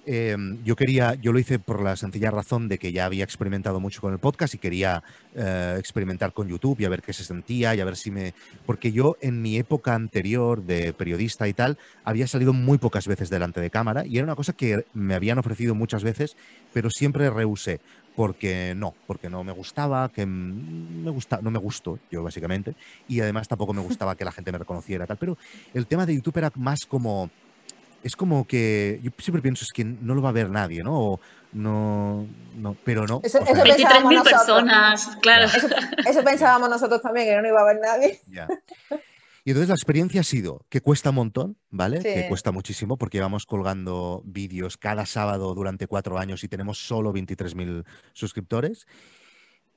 Em, 0.09 0.63
yo 0.63 0.77
quería, 0.77 1.15
yo 1.15 1.33
lo 1.33 1.39
hice 1.39 1.59
por 1.59 1.81
la 1.81 1.97
sencilla 1.97 2.31
razón 2.31 2.69
de 2.69 2.77
que 2.77 2.93
ya 2.93 3.05
había 3.05 3.25
experimentado 3.25 3.81
mucho 3.81 3.99
con 3.99 4.13
el 4.13 4.19
podcast 4.19 4.53
y 4.53 4.57
quería 4.57 5.03
eh, 5.35 5.75
experimentar 5.77 6.31
con 6.31 6.47
YouTube 6.47 6.79
y 6.79 6.85
a 6.85 6.89
ver 6.89 7.01
qué 7.01 7.11
se 7.11 7.25
sentía 7.25 7.75
y 7.75 7.81
a 7.81 7.85
ver 7.85 7.97
si 7.97 8.09
me... 8.09 8.33
Porque 8.65 8.93
yo 8.93 9.17
en 9.19 9.41
mi 9.41 9.57
época 9.57 9.95
anterior 9.95 10.63
de 10.63 10.93
periodista 10.93 11.49
y 11.49 11.53
tal, 11.53 11.77
había 12.05 12.25
salido 12.25 12.53
muy 12.53 12.77
pocas 12.77 13.05
veces 13.05 13.29
delante 13.29 13.59
de 13.59 13.69
cámara 13.69 14.05
y 14.05 14.15
era 14.15 14.23
una 14.23 14.35
cosa 14.35 14.53
que 14.53 14.85
me 14.93 15.13
habían 15.13 15.39
ofrecido 15.39 15.75
muchas 15.75 16.05
veces, 16.05 16.37
pero 16.71 16.89
siempre 16.89 17.29
rehusé 17.29 17.81
porque 18.15 18.75
no, 18.77 18.95
porque 19.07 19.29
no 19.29 19.43
me 19.43 19.51
gustaba, 19.51 20.09
que 20.09 20.25
me 20.25 21.11
gusta, 21.11 21.39
no 21.41 21.51
me 21.51 21.59
gustó 21.59 21.99
yo 22.09 22.23
básicamente, 22.23 22.75
y 23.09 23.19
además 23.19 23.49
tampoco 23.49 23.73
me 23.73 23.81
gustaba 23.81 24.15
que 24.15 24.25
la 24.25 24.31
gente 24.31 24.53
me 24.53 24.57
reconociera 24.57 25.05
tal, 25.05 25.17
pero 25.17 25.37
el 25.73 25.85
tema 25.85 26.05
de 26.05 26.15
YouTube 26.15 26.37
era 26.37 26.51
más 26.55 26.85
como 26.87 27.29
es 28.03 28.15
como 28.15 28.45
que 28.45 28.99
yo 29.03 29.11
siempre 29.17 29.41
pienso 29.41 29.63
es 29.63 29.71
que 29.71 29.83
no 29.83 30.15
lo 30.15 30.21
va 30.21 30.29
a 30.29 30.33
ver 30.33 30.49
nadie, 30.49 30.83
¿no? 30.83 30.99
O 30.99 31.19
no, 31.53 32.27
no, 32.55 32.75
pero 32.83 33.05
no. 33.07 33.21
Eso, 33.23 33.39
eso 33.39 33.63
pensábamos 33.63 34.11
23.000 34.11 34.15
nosotros. 34.15 34.33
personas, 34.33 35.17
claro. 35.21 35.45
Eso, 35.45 35.67
eso 36.07 36.23
pensábamos 36.23 36.69
nosotros 36.69 37.01
también, 37.01 37.27
que 37.27 37.41
no 37.41 37.47
iba 37.47 37.61
a 37.61 37.65
ver 37.65 37.79
nadie. 37.81 38.21
ya. 38.27 38.47
Y 39.43 39.51
entonces 39.51 39.69
la 39.69 39.75
experiencia 39.75 40.19
ha 40.19 40.25
sido 40.25 40.65
que 40.67 40.81
cuesta 40.81 41.11
un 41.11 41.15
montón, 41.15 41.57
¿vale? 41.69 42.01
Sí. 42.01 42.09
Que 42.13 42.27
cuesta 42.27 42.51
muchísimo 42.51 42.97
porque 42.97 43.21
vamos 43.21 43.45
colgando 43.45 44.21
vídeos 44.25 44.75
cada 44.75 45.05
sábado 45.05 45.55
durante 45.55 45.87
cuatro 45.87 46.17
años 46.17 46.43
y 46.43 46.49
tenemos 46.49 46.79
solo 46.79 47.13
23.000 47.13 47.85
suscriptores. 48.11 48.87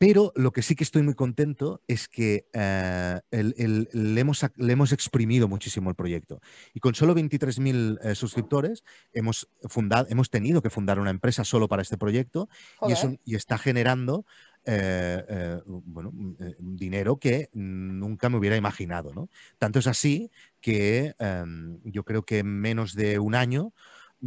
Pero 0.01 0.33
lo 0.35 0.51
que 0.51 0.63
sí 0.63 0.75
que 0.77 0.83
estoy 0.85 1.03
muy 1.03 1.13
contento 1.13 1.83
es 1.87 2.09
que 2.09 2.47
eh, 2.55 3.21
el- 3.31 3.55
el- 3.59 3.89
le, 3.93 4.19
hemos, 4.23 4.41
le 4.57 4.73
hemos 4.73 4.93
exprimido 4.93 5.47
muchísimo 5.47 5.91
el 5.91 5.95
proyecto. 5.95 6.41
Y 6.73 6.81
con 6.81 6.95
solo 6.95 7.15
23.000 7.15 7.99
eh, 8.03 8.15
suscriptores 8.15 8.83
hemos, 9.13 9.51
fundado, 9.69 10.07
hemos 10.09 10.31
tenido 10.31 10.63
que 10.63 10.71
fundar 10.71 10.99
una 10.99 11.11
empresa 11.11 11.45
solo 11.45 11.69
para 11.69 11.83
este 11.83 11.99
proyecto 11.99 12.49
y, 12.51 12.77
Joder. 12.79 12.97
eso, 12.97 13.15
y 13.27 13.35
está 13.35 13.59
generando 13.59 14.25
eh, 14.65 15.23
eh, 15.29 15.61
bueno, 15.67 16.13
dinero 16.59 17.19
que 17.19 17.51
nunca 17.53 18.31
me 18.31 18.39
hubiera 18.39 18.57
imaginado. 18.57 19.13
¿no? 19.13 19.29
Tanto 19.59 19.81
es 19.81 19.87
así 19.87 20.31
que 20.63 21.15
em, 21.19 21.79
yo 21.85 22.05
creo 22.05 22.23
que 22.23 22.39
en 22.39 22.47
menos 22.59 22.95
de 22.95 23.19
un 23.19 23.35
año, 23.35 23.75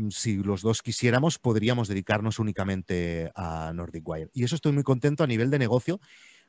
si 0.09 0.37
los 0.37 0.61
dos 0.61 0.81
quisiéramos, 0.81 1.39
podríamos 1.39 1.87
dedicarnos 1.87 2.39
únicamente 2.39 3.31
a 3.35 3.71
Nordic 3.73 4.07
Wire. 4.07 4.29
Y 4.33 4.43
eso 4.43 4.55
estoy 4.55 4.71
muy 4.71 4.83
contento 4.83 5.23
a 5.23 5.27
nivel 5.27 5.49
de 5.49 5.59
negocio. 5.59 5.99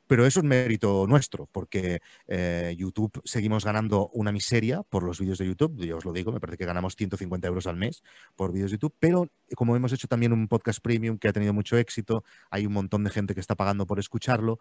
Pero 0.07 0.25
eso 0.25 0.39
es 0.39 0.45
mérito 0.45 1.07
nuestro, 1.07 1.47
porque 1.51 1.99
eh, 2.27 2.75
YouTube 2.77 3.21
seguimos 3.23 3.65
ganando 3.65 4.09
una 4.09 4.31
miseria 4.31 4.83
por 4.83 5.03
los 5.03 5.19
vídeos 5.19 5.39
de 5.39 5.47
YouTube. 5.47 5.83
Yo 5.83 5.97
os 5.97 6.05
lo 6.05 6.13
digo, 6.13 6.31
me 6.31 6.39
parece 6.39 6.57
que 6.57 6.65
ganamos 6.65 6.95
150 6.95 7.47
euros 7.47 7.65
al 7.65 7.75
mes 7.75 8.03
por 8.35 8.51
vídeos 8.51 8.69
de 8.69 8.75
YouTube. 8.75 8.95
Pero 8.99 9.29
como 9.55 9.75
hemos 9.75 9.93
hecho 9.93 10.07
también 10.07 10.31
un 10.31 10.47
podcast 10.47 10.79
premium 10.79 11.17
que 11.17 11.27
ha 11.27 11.33
tenido 11.33 11.53
mucho 11.53 11.75
éxito, 11.77 12.23
hay 12.51 12.67
un 12.67 12.73
montón 12.73 13.03
de 13.03 13.09
gente 13.09 13.33
que 13.33 13.39
está 13.39 13.55
pagando 13.55 13.87
por 13.87 13.97
escucharlo. 13.97 14.59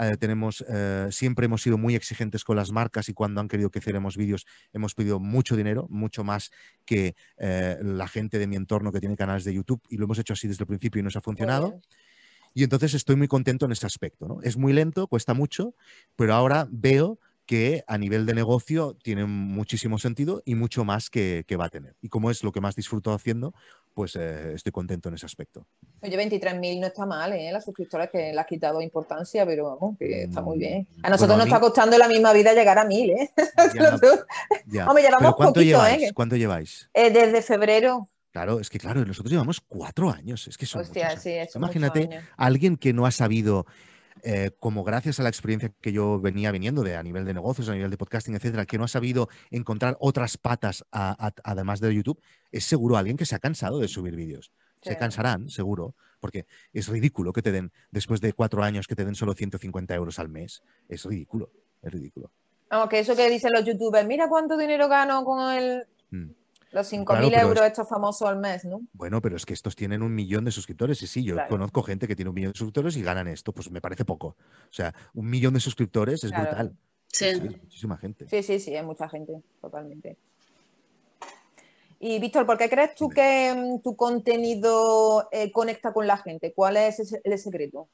Eh, 0.00 0.16
tenemos, 0.16 0.64
eh, 0.66 1.08
siempre 1.10 1.44
hemos 1.44 1.60
sido 1.60 1.76
muy 1.76 1.94
exigentes 1.94 2.42
con 2.42 2.56
las 2.56 2.72
marcas 2.72 3.10
y 3.10 3.12
cuando 3.12 3.40
han 3.40 3.48
querido 3.48 3.70
que 3.70 3.80
hiciéramos 3.80 4.16
vídeos 4.16 4.46
hemos 4.72 4.94
pedido 4.94 5.20
mucho 5.20 5.56
dinero, 5.56 5.86
mucho 5.90 6.24
más 6.24 6.50
que 6.86 7.16
eh, 7.36 7.76
la 7.82 8.08
gente 8.08 8.38
de 8.38 8.46
mi 8.46 8.56
entorno 8.56 8.92
que 8.92 9.00
tiene 9.00 9.14
canales 9.14 9.44
de 9.44 9.52
YouTube 9.52 9.82
y 9.90 9.98
lo 9.98 10.04
hemos 10.04 10.18
hecho 10.18 10.32
así 10.32 10.48
desde 10.48 10.62
el 10.62 10.68
principio 10.68 11.00
y 11.00 11.02
nos 11.02 11.16
ha 11.16 11.20
funcionado. 11.20 11.82
Y 12.54 12.64
entonces 12.64 12.94
estoy 12.94 13.16
muy 13.16 13.28
contento 13.28 13.66
en 13.66 13.72
ese 13.72 13.84
aspecto. 13.84 14.26
¿no? 14.26 14.40
Es 14.42 14.56
muy 14.56 14.72
lento, 14.72 15.06
cuesta 15.06 15.34
mucho, 15.34 15.74
pero 16.16 16.34
ahora 16.34 16.66
veo 16.70 17.18
que 17.50 17.82
a 17.88 17.98
nivel 17.98 18.26
de 18.26 18.34
negocio 18.34 18.96
tiene 19.02 19.24
muchísimo 19.24 19.98
sentido 19.98 20.40
y 20.44 20.54
mucho 20.54 20.84
más 20.84 21.10
que, 21.10 21.42
que 21.48 21.56
va 21.56 21.64
a 21.64 21.68
tener. 21.68 21.96
Y 22.00 22.08
como 22.08 22.30
es 22.30 22.44
lo 22.44 22.52
que 22.52 22.60
más 22.60 22.76
disfruto 22.76 23.12
haciendo, 23.12 23.52
pues 23.92 24.14
eh, 24.14 24.52
estoy 24.54 24.70
contento 24.70 25.08
en 25.08 25.16
ese 25.16 25.26
aspecto. 25.26 25.66
Oye, 26.00 26.16
23.000 26.16 26.78
no 26.78 26.86
está 26.86 27.06
mal, 27.06 27.32
¿eh? 27.32 27.50
Las 27.50 27.64
suscriptoras 27.64 28.08
que 28.08 28.32
le 28.32 28.38
has 28.38 28.46
quitado 28.46 28.80
importancia, 28.80 29.44
pero 29.44 29.64
vamos, 29.76 29.98
que 29.98 30.22
está 30.22 30.42
muy 30.42 30.58
bien. 30.60 30.86
Mm, 30.98 31.06
A 31.06 31.10
nosotros 31.10 31.18
bueno, 31.30 31.34
a 31.34 31.36
nos 31.38 31.46
mí- 31.46 31.48
está 31.50 31.60
costando 31.60 31.98
la 31.98 32.06
misma 32.06 32.32
vida 32.32 32.52
llegar 32.54 32.78
a 32.78 32.84
1.000, 32.84 33.10
¿eh? 33.10 33.30
Ya, 33.74 33.98
ya. 34.68 34.86
Hombre, 34.86 35.02
llevamos 35.02 35.34
¿cuánto 35.34 35.54
poquito, 35.54 35.60
lleváis? 35.62 36.02
¿eh? 36.04 36.12
¿Cuánto 36.14 36.36
lleváis? 36.36 36.88
Eh, 36.94 37.10
Desde 37.10 37.42
febrero. 37.42 38.08
Claro, 38.30 38.60
es 38.60 38.70
que 38.70 38.78
claro, 38.78 39.04
nosotros 39.04 39.32
llevamos 39.32 39.60
cuatro 39.60 40.08
años. 40.08 40.46
Es 40.46 40.56
que 40.56 40.66
son 40.66 40.82
Hostia, 40.82 41.08
muchos 41.08 41.22
sí, 41.24 41.30
años. 41.36 41.48
eso 41.48 41.58
Imagínate 41.58 42.02
años. 42.04 42.24
alguien 42.36 42.76
que 42.76 42.92
no 42.92 43.04
ha 43.06 43.10
sabido, 43.10 43.66
eh, 44.24 44.50
como 44.58 44.84
gracias 44.84 45.18
a 45.20 45.22
la 45.22 45.28
experiencia 45.28 45.72
que 45.80 45.92
yo 45.92 46.20
venía 46.20 46.50
viniendo 46.52 46.82
de 46.82 46.96
a 46.96 47.02
nivel 47.02 47.24
de 47.24 47.34
negocios, 47.34 47.68
a 47.68 47.74
nivel 47.74 47.90
de 47.90 47.96
podcasting, 47.96 48.34
etcétera, 48.34 48.66
que 48.66 48.78
no 48.78 48.84
ha 48.84 48.88
sabido 48.88 49.28
encontrar 49.50 49.96
otras 50.00 50.36
patas 50.36 50.84
a- 50.92 51.26
a- 51.26 51.34
además 51.44 51.80
de 51.80 51.94
YouTube, 51.94 52.20
es 52.52 52.64
seguro 52.64 52.96
alguien 52.96 53.16
que 53.16 53.26
se 53.26 53.34
ha 53.34 53.38
cansado 53.38 53.78
de 53.80 53.88
subir 53.88 54.16
vídeos. 54.16 54.52
Se 54.82 54.96
cansarán, 54.96 55.50
seguro, 55.50 55.94
porque 56.20 56.46
es 56.72 56.88
ridículo 56.88 57.32
que 57.34 57.42
te 57.42 57.52
den, 57.52 57.70
después 57.90 58.20
de 58.22 58.32
cuatro 58.32 58.62
años, 58.62 58.86
que 58.86 58.94
te 58.96 59.04
den 59.04 59.14
solo 59.14 59.34
150 59.34 59.94
euros 59.94 60.18
al 60.18 60.28
mes. 60.30 60.62
Es 60.88 61.04
ridículo, 61.04 61.50
es 61.82 61.92
ridículo. 61.92 62.30
Vamos, 62.70 62.88
que 62.88 63.00
eso 63.00 63.14
que 63.14 63.28
dicen 63.28 63.52
los 63.52 63.64
youtubers, 63.64 64.06
mira 64.06 64.28
cuánto 64.28 64.56
dinero 64.56 64.88
gano 64.88 65.24
con 65.24 65.52
el, 65.52 65.86
Mm. 66.10 66.30
Los 66.72 66.86
5.000 66.88 67.30
Claro, 67.30 67.48
euros 67.48 67.64
es- 67.64 67.70
estos 67.72 67.88
famosos 67.88 68.28
al 68.28 68.38
mes, 68.38 68.64
¿no? 68.64 68.80
Bueno, 68.92 69.20
pero 69.20 69.36
es 69.36 69.44
que 69.44 69.54
estos 69.54 69.74
tienen 69.76 70.02
un 70.02 70.14
millón 70.14 70.44
de 70.44 70.50
suscriptores. 70.52 71.02
Y 71.02 71.06
sí, 71.06 71.24
yo 71.24 71.34
Claro. 71.34 71.48
conozco 71.48 71.82
gente 71.82 72.06
que 72.06 72.14
tiene 72.16 72.28
un 72.28 72.34
millón 72.34 72.52
de 72.52 72.58
suscriptores 72.58 72.96
y 72.96 73.02
ganan 73.02 73.26
esto. 73.28 73.52
Pues 73.52 73.70
me 73.70 73.80
parece 73.80 74.04
poco. 74.04 74.28
O 74.28 74.72
sea, 74.72 74.94
un 75.14 75.28
millón 75.28 75.54
de 75.54 75.60
suscriptores 75.60 76.22
es 76.24 76.30
Claro. 76.30 76.44
brutal. 76.46 76.76
Sí. 77.12 77.24
es 77.26 77.42
muchísima 77.42 77.96
gente. 77.96 78.28
Sí, 78.28 78.42
sí, 78.44 78.60
sí, 78.60 78.76
hay 78.76 78.84
mucha 78.86 79.08
gente, 79.08 79.42
totalmente. 79.60 80.16
Y 81.98 82.18
Víctor, 82.18 82.46
¿por 82.46 82.56
qué 82.56 82.70
crees 82.70 82.94
tú 82.94 83.08
que 83.08 83.52
mm, 83.54 83.82
tu 83.82 83.94
contenido 83.96 85.28
eh, 85.32 85.50
conecta 85.52 85.92
con 85.92 86.06
la 86.06 86.16
gente? 86.16 86.52
¿Cuál 86.54 86.76
es 86.78 87.12
el 87.24 87.38
secreto? 87.38 87.88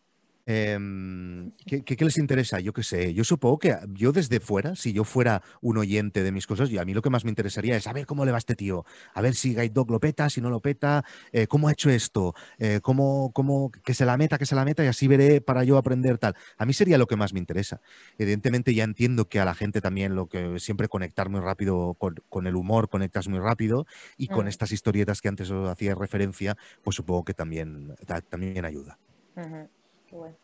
Em, 0.48 1.50
¿qué, 1.66 2.04
les 2.04 2.18
interesa? 2.18 2.60
Yo 2.60 2.72
qué 2.72 2.84
sé. 2.84 3.12
Yo 3.12 3.24
supongo 3.24 3.58
que 3.58 3.76
yo 3.94 4.12
desde 4.12 4.38
fuera, 4.38 4.76
si 4.76 4.92
yo 4.92 5.02
fuera 5.02 5.42
un 5.60 5.76
oyente 5.76 6.22
de 6.22 6.30
mis 6.30 6.46
cosas, 6.46 6.70
y 6.70 6.78
a 6.78 6.84
mí 6.84 6.94
lo 6.94 7.02
que 7.02 7.10
más 7.10 7.24
me 7.24 7.30
interesaría 7.30 7.76
es 7.76 7.88
a 7.88 7.92
ver 7.92 8.06
cómo 8.06 8.24
le 8.24 8.30
va 8.30 8.36
a 8.36 8.38
este 8.38 8.54
tío, 8.54 8.84
a 9.12 9.20
ver 9.22 9.34
si 9.34 9.50
Guide 9.50 9.70
Dog 9.70 9.90
lo 9.90 9.98
peta, 9.98 10.30
si 10.30 10.40
no 10.40 10.48
lo 10.48 10.60
peta, 10.60 11.04
eh, 11.32 11.48
cómo 11.48 11.66
ha 11.66 11.72
hecho 11.72 11.90
esto, 11.90 12.32
eh, 12.58 12.78
cómo, 12.80 13.32
cómo- 13.34 13.72
que 13.72 13.92
se 13.92 14.04
la 14.06 14.16
meta, 14.16 14.38
que 14.38 14.46
se 14.46 14.54
la 14.54 14.64
meta, 14.64 14.84
y 14.84 14.86
así 14.86 15.08
veré 15.08 15.40
para 15.40 15.64
yo 15.64 15.78
aprender 15.78 16.18
tal. 16.18 16.36
A 16.58 16.64
mí 16.64 16.72
sería 16.72 16.96
lo 16.96 17.06
que 17.08 17.16
más 17.16 17.32
me 17.32 17.40
interesa. 17.40 17.80
Evidentemente 18.16 18.72
ya 18.72 18.84
entiendo 18.84 19.28
que 19.28 19.40
a 19.40 19.44
la 19.44 19.54
gente 19.56 19.80
también 19.80 20.14
lo 20.14 20.28
que 20.28 20.60
siempre 20.60 20.86
conectar 20.88 21.28
muy 21.28 21.40
rápido 21.40 21.94
con, 21.94 22.14
con 22.28 22.46
el 22.46 22.54
humor, 22.54 22.88
conectas 22.88 23.26
muy 23.26 23.40
rápido, 23.40 23.84
y 24.16 24.28
con 24.28 24.44
Mm. 24.46 24.48
estas 24.48 24.70
historietas 24.70 25.20
que 25.20 25.28
antes 25.28 25.50
os 25.50 25.68
hacía 25.68 25.96
referencia, 25.96 26.56
pues 26.82 26.94
supongo 26.94 27.24
que 27.24 27.34
también, 27.34 27.94
ta- 28.06 28.20
también 28.20 28.64
ayuda. 28.64 29.00
Ujú, 29.34 29.68
qué 30.08 30.16
bueno. 30.16 30.36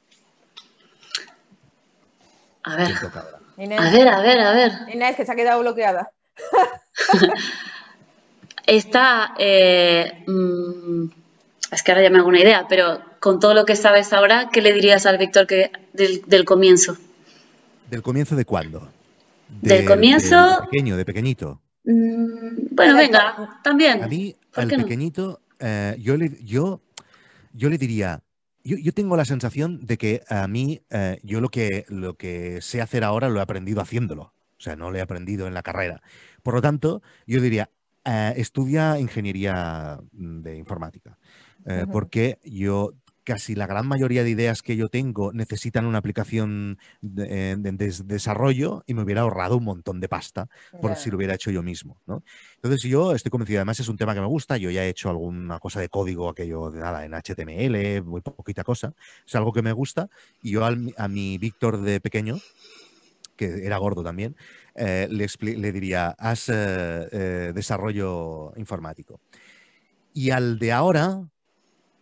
A 2.65 2.77
ver, 2.77 2.93
a 3.79 3.91
ver, 3.91 4.09
a 4.09 4.21
ver, 4.23 4.41
a 4.41 4.53
ver. 4.53 4.73
Inés, 4.93 5.17
que 5.17 5.25
se 5.27 5.33
ha 5.33 5.35
quedado 5.35 5.61
bloqueada. 5.61 6.11
Está, 8.67 9.35
eh, 9.39 10.25
mm, 10.27 11.05
es 11.73 11.83
que 11.83 11.91
ahora 11.93 12.03
ya 12.05 12.11
me 12.11 12.19
hago 12.19 12.29
una 12.29 12.41
idea, 12.41 12.67
pero 12.69 13.01
con 13.21 13.41
todo 13.41 13.55
lo 13.55 13.65
que 13.65 13.75
sabes 13.77 14.13
ahora, 14.13 14.51
¿qué 14.53 14.63
le 14.63 14.73
dirías 14.73 15.05
al 15.07 15.19
Víctor 15.19 15.47
que 15.47 15.71
del, 15.93 16.23
del 16.27 16.45
comienzo? 16.45 16.97
¿Del 17.91 18.03
comienzo 18.03 18.37
de 18.37 18.45
cuándo? 18.45 18.89
Del 19.49 19.85
comienzo- 19.85 20.61
De, 20.61 20.67
pequeño, 20.71 20.97
de 20.97 21.05
pequeñito. 21.05 21.61
Mm, 21.85 22.69
bueno, 22.75 22.97
venga, 22.97 23.61
también. 23.65 24.03
A 24.03 24.07
mí, 24.07 24.37
¿Por 24.53 24.63
al 24.63 24.69
no? 24.69 24.85
pequeño, 24.85 25.41
eh, 25.59 25.97
yo, 25.99 26.17
le, 26.17 26.31
yo, 26.45 26.81
yo 27.53 27.69
le 27.69 27.79
diría, 27.79 28.23
yo, 28.65 28.77
yo 28.77 28.93
tengo 28.93 29.17
la 29.17 29.25
sensación 29.25 29.85
de 29.85 29.99
que 29.99 30.23
a 30.29 30.47
mí, 30.49 30.83
eh, 30.91 31.19
yo 31.23 31.41
lo 31.41 31.49
que, 31.49 31.85
lo 31.89 32.15
que 32.15 32.61
sé 32.61 32.81
hacer 32.81 33.05
ahora 33.05 33.29
lo 33.29 33.39
he 33.39 33.43
aprendido 33.43 33.81
haciéndolo. 33.81 34.33
O 34.59 34.61
sea, 34.63 34.77
no 34.77 34.91
lo 34.91 34.99
he 34.99 35.01
aprendido 35.01 35.47
en 35.47 35.55
la 35.55 35.63
carrera. 35.63 36.03
Por 36.43 36.55
lo 36.55 36.63
tanto, 36.63 37.03
yo 37.27 37.41
diría, 37.41 37.71
eh, 38.05 38.35
estudia 38.37 38.99
ingeniería 38.99 39.99
mm, 40.13 40.43
de 40.43 40.57
informática. 40.57 41.19
Eh. 41.65 41.87
Porque 41.91 42.39
yo 42.45 42.93
casi 43.25 43.55
la 43.55 43.67
gran 43.67 43.87
mayoría 43.87 44.25
de 44.25 44.31
ideas 44.31 44.63
que 44.63 44.77
yo 44.77 44.89
tengo 44.89 45.33
necesitan 45.33 45.87
una 45.87 45.99
aplicación 45.99 46.79
de, 47.01 47.53
eh, 47.53 47.57
de- 47.59 47.73
de 47.73 47.93
desarrollo 48.05 48.83
y 48.87 48.95
me 48.95 49.03
hubiera 49.03 49.23
ahorrado 49.23 49.57
un 49.59 49.65
montón 49.65 50.01
de 50.01 50.09
pasta 50.09 50.49
por 50.81 50.97
si 50.97 51.11
lo 51.11 51.17
hubiera 51.17 51.35
hecho 51.35 51.51
yo 51.51 51.63
mismo, 51.63 52.01
¿no? 52.07 52.23
Entonces 52.57 52.83
yo 52.83 53.15
estoy 53.15 53.31
convencido, 53.31 53.59
además 53.61 53.81
es 53.81 53.89
un 53.89 53.97
tema 53.97 54.15
que 54.15 54.21
me 54.21 54.27
gusta, 54.27 54.57
yo 54.57 54.71
ya 54.71 54.85
he 54.85 54.89
hecho 54.89 55.11
alguna 55.11 55.59
cosa 55.59 55.81
de 55.81 55.89
código, 55.89 56.29
aquello 56.29 56.71
de 56.71 56.81
nada, 56.81 57.05
en 57.05 57.15
HTML, 57.15 58.03
muy 58.03 58.21
poquita 58.23 58.65
cosa, 58.65 58.93
es 59.27 59.35
algo 59.35 59.53
que 59.53 59.63
me 59.63 59.73
gusta 59.73 60.09
y 60.41 60.53
yo 60.53 60.65
al- 60.65 60.95
a 60.97 61.09
mi 61.09 61.39
Víctor 61.39 61.81
de 61.83 62.01
pequeño, 62.01 62.43
que 63.37 63.67
era 63.67 63.79
gordo 63.79 64.03
también, 64.03 64.37
eh, 64.75 65.09
le, 65.11 65.27
le 65.57 65.73
diría, 65.73 66.09
haz 66.19 66.49
eh, 66.49 67.09
eh, 67.13 67.53
desarrollo 67.55 68.53
informático. 68.57 69.21
Y 70.13 70.31
al 70.31 70.59
de 70.59 70.73
ahora, 70.73 71.29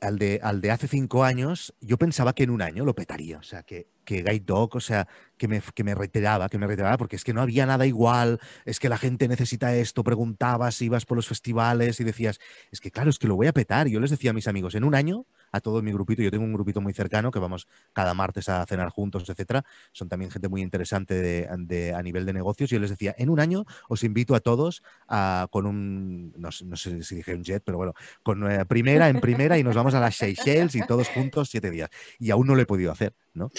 al 0.01 0.19
de, 0.19 0.41
al 0.43 0.61
de 0.61 0.71
hace 0.71 0.89
cinco 0.89 1.25
años, 1.25 1.75
yo 1.81 1.99
pensaba 1.99 2.35
que 2.35 2.43
en 2.43 2.51
un 2.51 2.63
año 2.63 2.85
lo 2.85 2.95
petaría. 2.95 3.39
O 3.39 3.43
sea, 3.43 3.63
que 3.63 3.89
que 4.05 4.23
Guide 4.23 4.45
Dog, 4.45 4.77
o 4.77 4.81
sea, 4.81 5.07
que 5.37 5.49
me, 5.49 5.63
que 5.75 5.85
me 5.85 5.95
reiteraba, 5.95 6.49
que 6.49 6.59
me 6.59 6.67
reiteraba, 6.67 6.97
porque 6.97 7.17
es 7.17 7.25
que 7.25 7.33
no 7.33 7.41
había 7.41 7.67
nada 7.67 7.87
igual, 7.87 8.41
es 8.65 8.79
que 8.79 8.89
la 8.89 8.99
gente 8.99 9.29
necesita 9.29 9.75
esto, 9.75 10.05
preguntabas, 10.05 10.81
ibas 10.83 11.07
por 11.07 11.17
los 11.17 11.29
festivales 11.29 12.01
y 12.01 12.05
decías, 12.05 12.39
es 12.71 12.81
que 12.81 12.91
claro, 12.91 13.11
es 13.11 13.19
que 13.19 13.29
lo 13.29 13.37
voy 13.37 13.47
a 13.47 13.53
petar. 13.53 13.89
Yo 13.89 14.01
les 14.01 14.11
decía 14.11 14.31
a 14.31 14.35
mis 14.35 14.49
amigos, 14.49 14.75
en 14.75 14.85
un 14.85 14.95
año 14.95 15.27
a 15.53 15.61
todo 15.61 15.83
mi 15.83 15.93
grupito. 15.93 16.23
Yo 16.23 16.31
tengo 16.31 16.45
un 16.45 16.53
grupito 16.53 16.81
muy 16.81 16.93
cercano 16.93 17.31
que 17.31 17.39
vamos 17.39 17.67
cada 17.93 18.15
martes 18.15 18.49
a 18.49 18.65
cenar 18.67 18.91
juntos, 18.91 19.29
etcétera. 19.29 19.65
Son 19.93 20.09
también 20.09 20.31
gente 20.31 20.49
muy 20.49 20.63
interesante 20.63 21.15
de, 21.15 21.95
a 21.95 22.03
nivel 22.03 22.27
de 22.27 22.33
negocios. 22.33 22.71
Yo 22.71 22.79
les 22.79 22.91
decía, 22.91 23.15
en 23.19 23.31
un 23.31 23.41
año 23.41 23.65
os 23.89 24.05
invito 24.05 24.35
a 24.35 24.41
todos 24.41 24.83
a, 25.09 25.49
con 25.51 25.67
un, 25.67 26.33
no, 26.37 26.51
sé 26.53 27.03
si 27.03 27.17
dije 27.17 27.35
un 27.35 27.45
jet, 27.45 27.63
pero 27.65 27.79
bueno, 27.79 27.95
con 28.23 28.51
eh, 28.51 28.65
primera 28.67 29.09
en 29.09 29.21
primera 29.21 29.59
y 29.59 29.65
nos 29.65 29.75
vamos 29.75 29.95
a 29.95 30.01
las 30.01 30.17
Seychelles 30.17 30.75
y 30.75 30.87
todos 30.87 31.09
juntos 31.09 31.51
siete 31.51 31.71
días. 31.71 31.91
Y 32.19 32.31
aún 32.31 32.47
no 32.47 32.55
lo 32.55 32.63
he 32.63 32.67
podido 32.67 32.93
hacer, 32.93 33.15
¿no? 33.35 33.51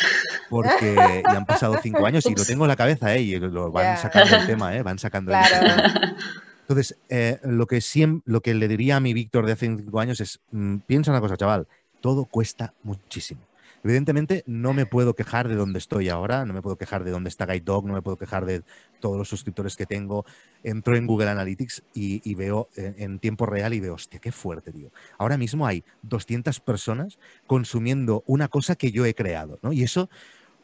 Porque 0.49 1.23
ya 1.23 1.37
han 1.37 1.45
pasado 1.45 1.77
cinco 1.81 2.05
años 2.05 2.25
y 2.25 2.35
lo 2.35 2.43
tengo 2.43 2.65
en 2.65 2.69
la 2.69 2.75
cabeza, 2.75 3.15
¿eh? 3.15 3.21
Y 3.21 3.39
lo 3.39 3.71
van 3.71 3.97
sacando 3.97 4.35
el 4.35 4.45
tema, 4.45 4.75
¿eh? 4.75 4.83
Van 4.83 4.99
sacando 4.99 5.33
el 5.33 5.39
tema. 5.49 6.15
Entonces, 6.61 6.97
eh, 7.09 7.39
lo, 7.43 7.67
que 7.67 7.81
siempre, 7.81 8.23
lo 8.31 8.41
que 8.41 8.53
le 8.53 8.67
diría 8.67 8.95
a 8.95 8.99
mi 8.99 9.13
Víctor 9.13 9.45
de 9.45 9.53
hace 9.53 9.65
cinco 9.65 9.99
años 9.99 10.21
es, 10.21 10.39
mm, 10.51 10.77
piensa 10.87 11.11
una 11.11 11.19
cosa, 11.19 11.35
chaval, 11.35 11.67
todo 11.99 12.25
cuesta 12.25 12.73
muchísimo. 12.83 13.41
Evidentemente 13.83 14.43
no 14.45 14.73
me 14.73 14.85
puedo 14.85 15.15
quejar 15.15 15.47
de 15.47 15.55
dónde 15.55 15.79
estoy 15.79 16.09
ahora, 16.09 16.45
no 16.45 16.53
me 16.53 16.61
puedo 16.61 16.77
quejar 16.77 17.03
de 17.03 17.11
dónde 17.11 17.29
está 17.29 17.45
Guide 17.45 17.61
Dog, 17.61 17.87
no 17.87 17.93
me 17.93 18.01
puedo 18.01 18.17
quejar 18.17 18.45
de 18.45 18.63
todos 18.99 19.17
los 19.17 19.27
suscriptores 19.27 19.75
que 19.75 19.85
tengo. 19.85 20.25
Entro 20.63 20.95
en 20.95 21.07
Google 21.07 21.29
Analytics 21.29 21.83
y, 21.93 22.35
veo 22.35 22.69
en, 22.75 23.19
tiempo 23.19 23.45
real 23.45 23.73
y 23.73 23.79
veo, 23.79 23.95
hostia, 23.95 24.19
qué 24.19 24.31
fuerte, 24.31 24.71
tío. 24.71 24.91
Ahora 25.17 25.37
mismo 25.37 25.65
hay 25.65 25.83
200 26.03 26.59
personas 26.59 27.17
consumiendo 27.47 28.23
una 28.27 28.47
cosa 28.47 28.75
que 28.75 28.91
yo 28.91 29.05
he 29.05 29.15
creado, 29.15 29.59
¿no? 29.63 29.73
Y 29.73 29.83
eso 29.83 30.09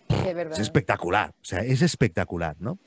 es 0.10 0.60
espectacular, 0.60 1.32
o 1.32 1.46
sea, 1.46 1.60
es 1.60 1.82
espectacular, 1.82 2.56
¿no? 2.60 2.80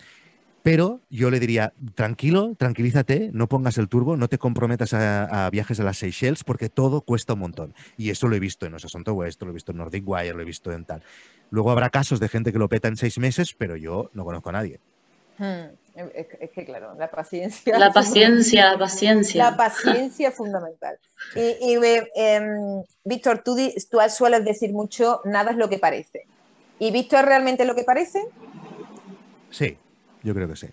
Pero 0.62 1.00
yo 1.08 1.30
le 1.30 1.40
diría, 1.40 1.72
tranquilo, 1.94 2.54
tranquilízate, 2.58 3.30
no 3.32 3.48
pongas 3.48 3.78
el 3.78 3.88
turbo, 3.88 4.16
no 4.16 4.28
te 4.28 4.36
comprometas 4.36 4.92
a, 4.92 5.48
viajes 5.50 5.80
a 5.80 5.84
las 5.84 5.98
Seychelles 5.98 6.44
porque 6.44 6.68
todo 6.68 7.00
cuesta 7.00 7.32
un 7.32 7.40
montón. 7.40 7.74
Y 7.96 8.10
eso 8.10 8.28
lo 8.28 8.36
he 8.36 8.40
visto 8.40 8.66
en 8.66 8.74
Osasunto 8.74 9.14
West, 9.14 9.42
lo 9.42 9.50
he 9.50 9.54
visto 9.54 9.72
en 9.72 9.78
Nordic 9.78 10.06
Wire, 10.06 10.34
lo 10.34 10.42
he 10.42 10.44
visto 10.44 10.70
en 10.72 10.84
tal. 10.84 11.02
Luego 11.50 11.70
habrá 11.70 11.88
casos 11.88 12.20
de 12.20 12.28
gente 12.28 12.52
que 12.52 12.58
lo 12.58 12.68
peta 12.68 12.88
en 12.88 12.96
seis 12.96 13.18
meses, 13.18 13.54
pero 13.54 13.74
yo 13.76 14.10
no 14.12 14.24
conozco 14.24 14.50
a 14.50 14.52
nadie. 14.52 14.80
Hmm, 15.38 15.72
es, 16.14 16.50
que 16.50 16.66
claro, 16.66 16.94
la 16.98 17.10
paciencia. 17.10 17.78
La 17.78 17.90
paciencia, 17.90 18.72
la 18.72 18.78
paciencia. 18.78 19.50
La 19.50 19.56
paciencia 19.56 20.28
es 20.28 20.34
fundamental. 20.34 20.98
Y, 21.34 21.78
em, 22.14 22.82
Víctor, 23.04 23.42
tú, 23.42 23.56
tú 23.90 23.98
sueles 24.10 24.44
decir 24.44 24.72
mucho, 24.72 25.22
nada 25.24 25.52
es 25.52 25.56
lo 25.56 25.70
que 25.70 25.78
parece. 25.78 26.26
¿Y 26.78 26.90
Víctor 26.90 27.24
realmente 27.24 27.64
lo 27.64 27.74
que 27.74 27.84
parece? 27.84 28.26
Sí, 29.50 29.76
yo 30.22 30.34
creo 30.34 30.48
que 30.48 30.56
sí. 30.56 30.68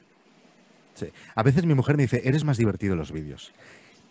sí. 0.95 1.07
A 1.35 1.43
veces 1.43 1.65
mi 1.65 1.73
mujer 1.73 1.97
me 1.97 2.03
dice, 2.03 2.21
eres 2.23 2.43
más 2.43 2.57
divertido 2.57 2.93
en 2.93 2.99
los 2.99 3.11
vídeos. 3.11 3.53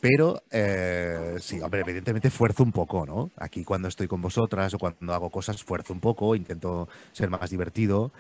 Pero 0.01 0.43
eh, 0.51 1.37
sí, 1.41 1.61
hombre, 1.61 1.80
evidentemente 1.80 2.28
esfuerzo 2.28 2.62
un 2.62 2.72
poco, 2.72 3.07
¿no? 3.07 3.30
Aquí 3.39 3.64
cuando 3.64 3.89
estoy 3.89 4.07
con 4.07 4.20
vosotras 4.20 4.74
o 4.74 4.78
cuando 4.78 5.14
hago 5.14 5.30
cosas, 5.30 5.57
esfuerzo 5.57 5.93
un 5.93 6.01
poco, 6.01 6.37
intento 6.37 6.89
ser 7.12 7.30
más 7.30 7.51
divertido. 7.51 8.12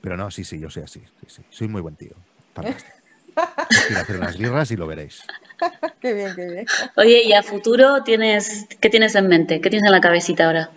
Pero 0.00 0.16
no, 0.16 0.30
sí, 0.30 0.44
sí, 0.44 0.60
yo 0.60 0.70
soy 0.70 0.84
así. 0.84 1.00
Sí, 1.20 1.26
sí. 1.26 1.42
Soy 1.50 1.68
muy 1.68 1.82
buen 1.82 1.96
tío. 1.96 2.12
Fantástico. 2.54 2.96
Quiero 3.86 4.02
hacer 4.02 4.16
unas 4.16 4.38
birras 4.38 4.70
y 4.70 4.76
lo 4.76 4.86
veréis. 4.86 5.22
qué 6.00 6.12
bien, 6.12 6.34
qué 6.34 6.46
bien. 6.46 6.66
Oye, 6.96 7.22
¿y 7.24 7.32
a 7.32 7.42
futuro 7.42 8.02
tienes, 8.04 8.66
qué 8.80 8.90
tienes 8.90 9.14
en 9.14 9.28
mente? 9.28 9.60
¿Qué 9.60 9.70
tienes 9.70 9.86
en 9.86 9.92
la 9.92 10.00
cabecita 10.00 10.46
ahora? 10.46 10.70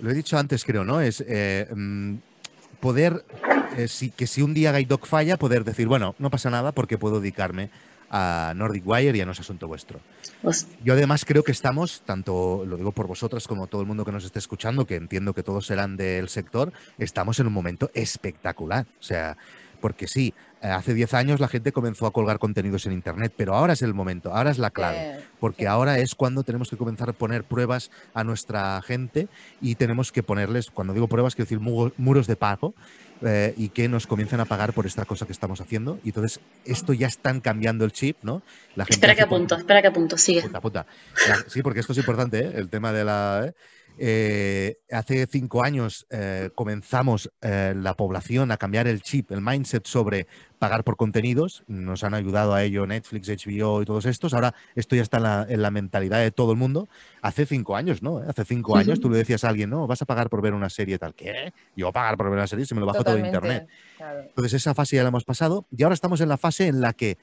Lo 0.00 0.10
he 0.10 0.14
dicho 0.14 0.38
antes, 0.38 0.64
creo, 0.64 0.84
¿no? 0.84 1.00
Es 1.00 1.24
eh, 1.26 1.66
mm, 1.74 2.16
poder, 2.80 3.24
eh, 3.76 3.88
si, 3.88 4.10
que 4.10 4.26
si 4.26 4.42
un 4.42 4.54
día 4.54 4.72
Guide 4.72 4.98
falla, 5.02 5.36
poder 5.36 5.64
decir, 5.64 5.88
bueno, 5.88 6.14
no 6.18 6.30
pasa 6.30 6.50
nada 6.50 6.72
porque 6.72 6.98
puedo 6.98 7.20
dedicarme 7.20 7.70
a 8.10 8.52
Nordic 8.54 8.86
Wire 8.86 9.16
y 9.16 9.20
a 9.20 9.26
No 9.26 9.32
es 9.32 9.40
Asunto 9.40 9.66
Vuestro. 9.68 10.00
Pues 10.42 10.66
Yo 10.84 10.94
además 10.94 11.24
creo 11.24 11.42
que 11.42 11.52
estamos, 11.52 12.02
tanto 12.04 12.64
lo 12.66 12.76
digo 12.76 12.92
por 12.92 13.06
vosotras 13.06 13.46
como 13.48 13.66
todo 13.66 13.80
el 13.80 13.86
mundo 13.86 14.04
que 14.04 14.12
nos 14.12 14.24
esté 14.24 14.38
escuchando, 14.38 14.86
que 14.86 14.96
entiendo 14.96 15.34
que 15.34 15.42
todos 15.42 15.66
serán 15.66 15.96
del 15.96 16.28
sector, 16.28 16.72
estamos 16.98 17.40
en 17.40 17.46
un 17.48 17.52
momento 17.52 17.90
espectacular. 17.94 18.86
O 19.00 19.02
sea, 19.02 19.36
porque 19.80 20.08
sí, 20.08 20.34
hace 20.62 20.94
10 20.94 21.14
años 21.14 21.40
la 21.40 21.48
gente 21.48 21.72
comenzó 21.72 22.06
a 22.06 22.12
colgar 22.12 22.38
contenidos 22.38 22.86
en 22.86 22.92
Internet, 22.92 23.32
pero 23.36 23.54
ahora 23.54 23.74
es 23.74 23.82
el 23.82 23.94
momento, 23.94 24.34
ahora 24.34 24.50
es 24.50 24.58
la 24.58 24.70
clave, 24.70 25.20
porque 25.38 25.66
ahora 25.66 25.98
es 25.98 26.14
cuando 26.14 26.42
tenemos 26.42 26.70
que 26.70 26.76
comenzar 26.76 27.10
a 27.10 27.12
poner 27.12 27.44
pruebas 27.44 27.90
a 28.14 28.24
nuestra 28.24 28.80
gente 28.82 29.28
y 29.60 29.74
tenemos 29.74 30.12
que 30.12 30.22
ponerles, 30.22 30.70
cuando 30.70 30.94
digo 30.94 31.08
pruebas, 31.08 31.34
quiero 31.34 31.48
decir 31.48 31.92
muros 31.96 32.26
de 32.26 32.36
pago. 32.36 32.74
Eh, 33.22 33.54
y 33.56 33.70
que 33.70 33.88
nos 33.88 34.06
comiencen 34.06 34.40
a 34.40 34.44
pagar 34.44 34.74
por 34.74 34.84
esta 34.84 35.06
cosa 35.06 35.24
que 35.24 35.32
estamos 35.32 35.60
haciendo. 35.60 35.98
Y 36.04 36.08
entonces, 36.10 36.40
esto 36.66 36.92
ya 36.92 37.06
están 37.06 37.40
cambiando 37.40 37.84
el 37.84 37.92
chip, 37.92 38.18
¿no? 38.22 38.42
La 38.74 38.84
espera 38.84 39.14
que 39.14 39.22
apunto, 39.22 39.56
espera 39.56 39.80
que 39.80 39.88
apunto, 39.88 40.18
sigue. 40.18 40.42
sí, 41.46 41.62
porque 41.62 41.80
esto 41.80 41.92
es 41.92 41.98
importante, 41.98 42.40
¿eh? 42.40 42.52
el 42.54 42.68
tema 42.68 42.92
de 42.92 43.04
la... 43.04 43.46
Eh, 43.46 43.52
hace 43.98 45.26
cinco 45.26 45.62
años 45.62 46.06
eh, 46.10 46.50
comenzamos 46.54 47.30
eh, 47.40 47.74
la 47.76 47.94
población 47.94 48.50
a 48.50 48.56
cambiar 48.56 48.86
el 48.86 49.02
chip, 49.02 49.32
el 49.32 49.40
mindset 49.40 49.86
sobre 49.86 50.26
pagar 50.58 50.84
por 50.84 50.96
contenidos. 50.96 51.64
Nos 51.66 52.04
han 52.04 52.14
ayudado 52.14 52.54
a 52.54 52.62
ello 52.62 52.86
Netflix, 52.86 53.28
HBO 53.28 53.82
y 53.82 53.84
todos 53.84 54.06
estos. 54.06 54.34
Ahora 54.34 54.54
esto 54.74 54.96
ya 54.96 55.02
está 55.02 55.46
en 55.48 55.62
la, 55.62 55.70
mentalidad 55.70 56.20
de 56.20 56.30
todo 56.30 56.52
el 56.52 56.58
mundo. 56.58 56.88
Hace 57.22 57.46
cinco 57.46 57.76
años, 57.76 58.02
¿no? 58.02 58.18
Hace 58.18 58.44
cinco 58.44 58.76
años 58.76 59.00
tú 59.00 59.10
le 59.10 59.18
decías 59.18 59.44
a 59.44 59.48
alguien, 59.48 59.70
no, 59.70 59.86
vas 59.86 60.02
a 60.02 60.04
pagar 60.06 60.28
por 60.28 60.42
ver 60.42 60.54
una 60.54 60.70
serie 60.70 60.98
tal. 60.98 61.14
¿Qué? 61.14 61.52
Yo 61.74 61.92
pagar 61.92 62.16
por 62.16 62.26
ver 62.26 62.38
una 62.38 62.46
serie 62.46 62.66
si 62.66 62.74
me 62.74 62.80
lo 62.80 62.86
bajo 62.86 63.02
todo 63.02 63.16
de 63.16 63.26
internet. 63.26 63.66
Entonces 64.28 64.54
esa 64.54 64.74
fase 64.74 64.96
ya 64.96 65.02
la 65.02 65.08
hemos 65.08 65.24
pasado 65.24 65.66
y 65.76 65.82
ahora 65.82 65.94
estamos 65.94 66.20
en 66.20 66.28
la 66.28 66.36
fase 66.36 66.66
en 66.66 66.80
la 66.80 66.92
que 66.92 67.18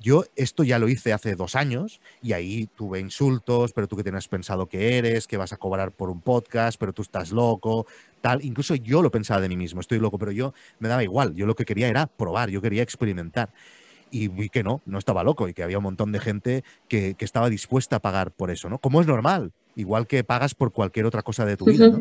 yo 0.00 0.24
esto 0.36 0.62
ya 0.62 0.78
lo 0.78 0.88
hice 0.88 1.12
hace 1.12 1.34
dos 1.34 1.56
años 1.56 2.00
y 2.22 2.32
ahí 2.32 2.68
tuve 2.76 3.00
insultos, 3.00 3.72
pero 3.72 3.88
tú 3.88 3.96
que 3.96 4.02
tienes 4.02 4.28
pensado 4.28 4.66
que 4.66 4.98
eres, 4.98 5.26
que 5.26 5.36
vas 5.36 5.52
a 5.52 5.56
cobrar 5.56 5.92
por 5.92 6.10
un 6.10 6.20
podcast, 6.20 6.78
pero 6.78 6.92
tú 6.92 7.02
estás 7.02 7.32
loco, 7.32 7.86
tal. 8.20 8.44
Incluso 8.44 8.74
yo 8.74 9.02
lo 9.02 9.10
pensaba 9.10 9.40
de 9.40 9.48
mí 9.48 9.56
mismo, 9.56 9.80
estoy 9.80 9.98
loco, 9.98 10.18
pero 10.18 10.32
yo 10.32 10.54
me 10.78 10.88
daba 10.88 11.02
igual. 11.02 11.34
Yo 11.34 11.46
lo 11.46 11.54
que 11.54 11.64
quería 11.64 11.88
era 11.88 12.06
probar, 12.06 12.50
yo 12.50 12.62
quería 12.62 12.82
experimentar. 12.82 13.50
Y 14.10 14.28
vi 14.28 14.48
que 14.48 14.62
no, 14.62 14.82
no 14.86 14.98
estaba 14.98 15.24
loco 15.24 15.48
y 15.48 15.54
que 15.54 15.64
había 15.64 15.78
un 15.78 15.84
montón 15.84 16.12
de 16.12 16.20
gente 16.20 16.64
que, 16.88 17.14
que 17.14 17.24
estaba 17.24 17.50
dispuesta 17.50 17.96
a 17.96 18.00
pagar 18.00 18.30
por 18.30 18.52
eso, 18.52 18.68
¿no? 18.68 18.78
Como 18.78 19.00
es 19.00 19.06
normal, 19.08 19.52
igual 19.74 20.06
que 20.06 20.22
pagas 20.22 20.54
por 20.54 20.72
cualquier 20.72 21.06
otra 21.06 21.22
cosa 21.22 21.44
de 21.44 21.56
tu 21.56 21.64
vida. 21.64 21.98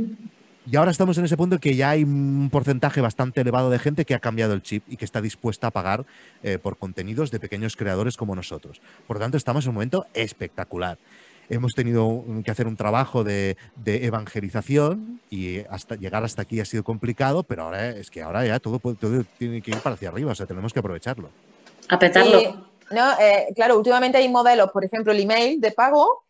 Y 0.67 0.77
ahora 0.77 0.89
estamos 0.89 1.15
en 1.19 1.25
ese 1.25 1.37
punto 1.37 1.55
en 1.55 1.61
que 1.61 1.75
ya 1.75 1.91
hay 1.91 2.03
un 2.03 2.49
porcentaje 2.51 2.99
bastante 2.99 3.41
elevado 3.41 3.69
de 3.69 3.77
gente 3.77 4.03
que 4.03 4.15
ha 4.15 4.19
cambiado 4.19 4.53
el 4.53 4.63
chip 4.63 4.83
y 4.87 4.97
que 4.97 5.05
está 5.05 5.21
dispuesta 5.21 5.67
a 5.67 5.71
pagar 5.71 6.05
eh, 6.41 6.57
por 6.57 6.77
contenidos 6.77 7.29
de 7.29 7.39
pequeños 7.39 7.75
creadores 7.75 8.17
como 8.17 8.35
nosotros. 8.35 8.81
Por 9.05 9.17
lo 9.17 9.21
tanto, 9.21 9.37
estamos 9.37 9.65
en 9.65 9.69
un 9.69 9.75
momento 9.75 10.07
espectacular. 10.15 10.97
Hemos 11.51 11.75
tenido 11.75 12.23
que 12.43 12.49
hacer 12.49 12.65
un 12.65 12.75
trabajo 12.75 13.23
de, 13.23 13.55
evangelización 13.85 15.21
y 15.29 15.59
hasta 15.69 15.95
llegar 15.95 16.23
hasta 16.23 16.41
aquí 16.41 16.59
ha 16.59 16.65
sido 16.65 16.83
complicado, 16.83 17.43
pero 17.43 17.63
ahora 17.63 17.89
es 17.89 18.09
que 18.09 18.23
ahora 18.23 18.43
ya 18.43 18.59
todo, 18.59 18.79
tiene 19.37 19.61
que 19.61 19.69
ir 19.69 19.77
para 19.77 19.93
hacia 19.93 20.09
arriba, 20.09 20.31
o 20.31 20.35
sea, 20.35 20.47
tenemos 20.47 20.73
que 20.73 20.79
aprovecharlo. 20.79 21.29
A 21.89 21.99
petarlo. 21.99 22.65
no, 22.89 23.19
eh, 23.19 23.49
claro, 23.55 23.77
últimamente 23.77 24.17
hay 24.17 24.27
modelos, 24.27 24.71
por 24.71 24.83
ejemplo, 24.83 25.13
el 25.13 25.19
email 25.19 25.61
de 25.61 25.69
pago, 25.69 26.23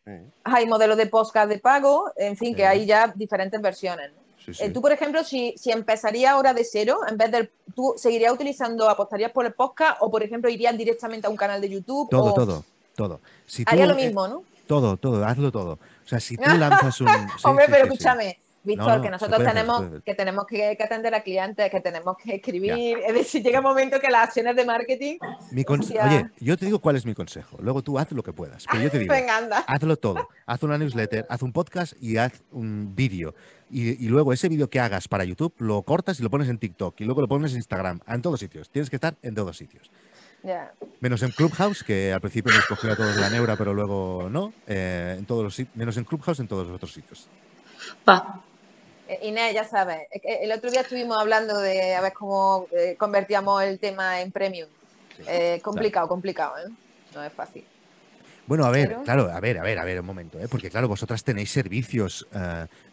hay 0.44 0.66
modelos 0.68 0.98
de 0.98 1.08
podcast 1.08 1.48
de 1.48 1.60
pago, 1.60 2.12
en 2.18 2.36
fin, 2.36 2.54
que 2.54 2.66
hay 2.66 2.86
ya 2.86 3.14
diferentes 3.16 3.62
versiones. 3.62 4.12
Eh, 4.60 4.70
tú, 4.70 4.82
por 4.82 4.92
ejemplo, 4.92 5.24
si, 5.24 5.54
si 5.58 5.72
empezarías 5.72 6.34
ahora 6.34 6.54
de 6.54 6.64
cero, 6.64 7.00
en 7.08 7.18
vez 7.18 7.32
de, 7.32 7.52
¿tú 7.76 7.94
seguirías 7.98 8.34
utilizando, 8.34 8.90
apostarías 8.90 9.32
por 9.32 9.46
el 9.46 9.54
podcast 9.54 9.98
o, 10.02 10.12
por 10.12 10.24
ejemplo, 10.24 10.50
irías 10.50 10.78
directamente 10.78 11.28
a 11.28 11.30
un 11.30 11.38
canal 11.38 11.62
de 11.62 11.70
YouTube? 11.70 12.10
Todo, 12.10 12.34
todo, 12.34 12.64
todo. 12.96 13.22
Si 13.46 13.64
Haría 13.66 13.88
lo 13.88 13.96
mismo, 13.96 14.28
¿no? 14.28 14.44
Todo, 14.68 14.98
todo, 14.98 15.26
hazlo 15.26 15.52
todo. 15.52 15.74
O 15.74 16.08
sea, 16.08 16.20
si 16.20 16.38
tú 16.38 16.50
lanzas 16.58 17.00
un... 17.02 17.08
Hombre, 17.44 17.66
pero 17.70 17.86
escúchame, 17.86 18.40
Víctor, 18.66 19.02
que 19.02 19.10
nosotros 19.10 19.44
tenemos, 19.44 19.84
que 20.04 20.16
tenemos 20.16 20.46
que, 20.46 20.78
atender 20.80 21.14
a 21.14 21.22
clientes, 21.22 21.70
que 21.70 21.82
tenemos 21.82 22.18
que 22.18 22.36
escribir. 22.36 22.98
Es 23.06 23.14
decir, 23.14 23.44
llega 23.44 23.60
un 23.60 23.66
momento 23.66 24.00
que 24.00 24.10
las 24.10 24.28
acciones 24.28 24.56
de 24.56 24.66
marketing. 24.66 25.18
Oye, 25.52 26.30
yo 26.40 26.58
te 26.58 26.66
digo 26.66 26.80
cuál 26.80 26.96
es 26.96 27.06
mi 27.06 27.14
consejo. 27.14 27.58
Luego 27.62 27.82
tú 27.82 28.00
haz 28.00 28.12
lo 28.12 28.24
que 28.24 28.34
puedas. 28.34 28.66
Pero 28.70 28.84
yo 28.84 28.92
te 28.92 29.00
digo, 29.06 29.14
Venga, 29.14 29.38
anda. 29.38 29.64
hazlo 29.68 29.98
todo. 29.98 30.28
Haz 30.46 30.64
una 30.64 30.78
newsletter, 30.78 31.26
haz 31.30 31.42
un 31.42 31.52
podcast 31.52 31.94
y 32.02 32.18
haz 32.18 32.44
un 32.52 32.96
vídeo. 32.96 33.36
Y, 33.70 34.08
luego 34.08 34.32
ese 34.32 34.48
vídeo 34.48 34.70
que 34.70 34.80
hagas 34.80 35.08
para 35.08 35.24
YouTube 35.24 35.54
lo 35.58 35.82
cortas 35.82 36.20
y 36.20 36.24
lo 36.24 36.30
pones 36.30 36.50
en 36.50 36.58
TikTok. 36.58 37.00
Y 37.02 37.06
luego 37.06 37.22
lo 37.22 37.28
pones 37.28 37.52
en 37.52 37.58
Instagram. 37.58 38.00
En 38.08 38.22
todos 38.22 38.40
sitios. 38.40 38.70
Tienes 38.70 38.90
que 38.90 38.96
estar 38.96 39.16
en 39.22 39.36
todos 39.36 39.58
sitios. 39.58 39.92
Menos 41.00 41.24
en 41.24 41.32
Clubhouse, 41.32 41.84
que 41.84 42.14
al 42.14 42.22
principio 42.22 42.54
nos 42.54 42.66
cogió 42.68 42.92
a 42.92 42.96
todos 42.96 43.16
la 43.18 43.30
neura, 43.30 43.56
pero 43.56 43.74
luego 43.74 44.30
no. 44.30 44.54
Eh, 44.68 45.16
en 45.18 45.26
todos 45.26 45.44
los 45.44 45.68
menos 45.74 45.98
en 45.98 46.04
Clubhouse, 46.04 46.40
en 46.40 46.48
todos 46.48 46.68
los 46.68 46.76
otros 46.76 46.94
sitios. 46.94 47.28
Pa. 48.04 48.44
Eh, 49.08 49.20
Inés, 49.24 49.54
ya 49.54 49.64
sabes, 49.64 50.08
el 50.12 50.52
otro 50.52 50.72
día 50.72 50.82
estuvimos 50.82 51.18
hablando 51.18 51.58
de 51.60 51.96
a 51.96 52.02
ver 52.02 52.14
cómo 52.14 52.68
eh, 52.72 52.96
convertíamos 52.98 53.62
el 53.64 53.80
tema 53.80 54.22
en 54.22 54.32
premium. 54.32 54.70
complicado, 55.62 56.08
complicado, 56.08 56.58
¿eh? 56.58 56.72
No 57.14 57.24
es 57.24 57.34
fácil. 57.34 57.66
Bueno, 58.48 58.66
a 58.66 58.70
ver, 58.72 58.96
claro, 59.04 59.32
a 59.32 59.40
ver, 59.40 59.58
a 59.58 59.64
ver, 59.64 59.80
a 59.80 59.84
ver, 59.86 60.00
un 60.00 60.06
momento, 60.06 60.40
¿eh? 60.40 60.48
porque 60.48 60.70
claro, 60.70 60.88
vosotras 60.88 61.24
tenéis 61.24 61.50
servicios 61.52 62.28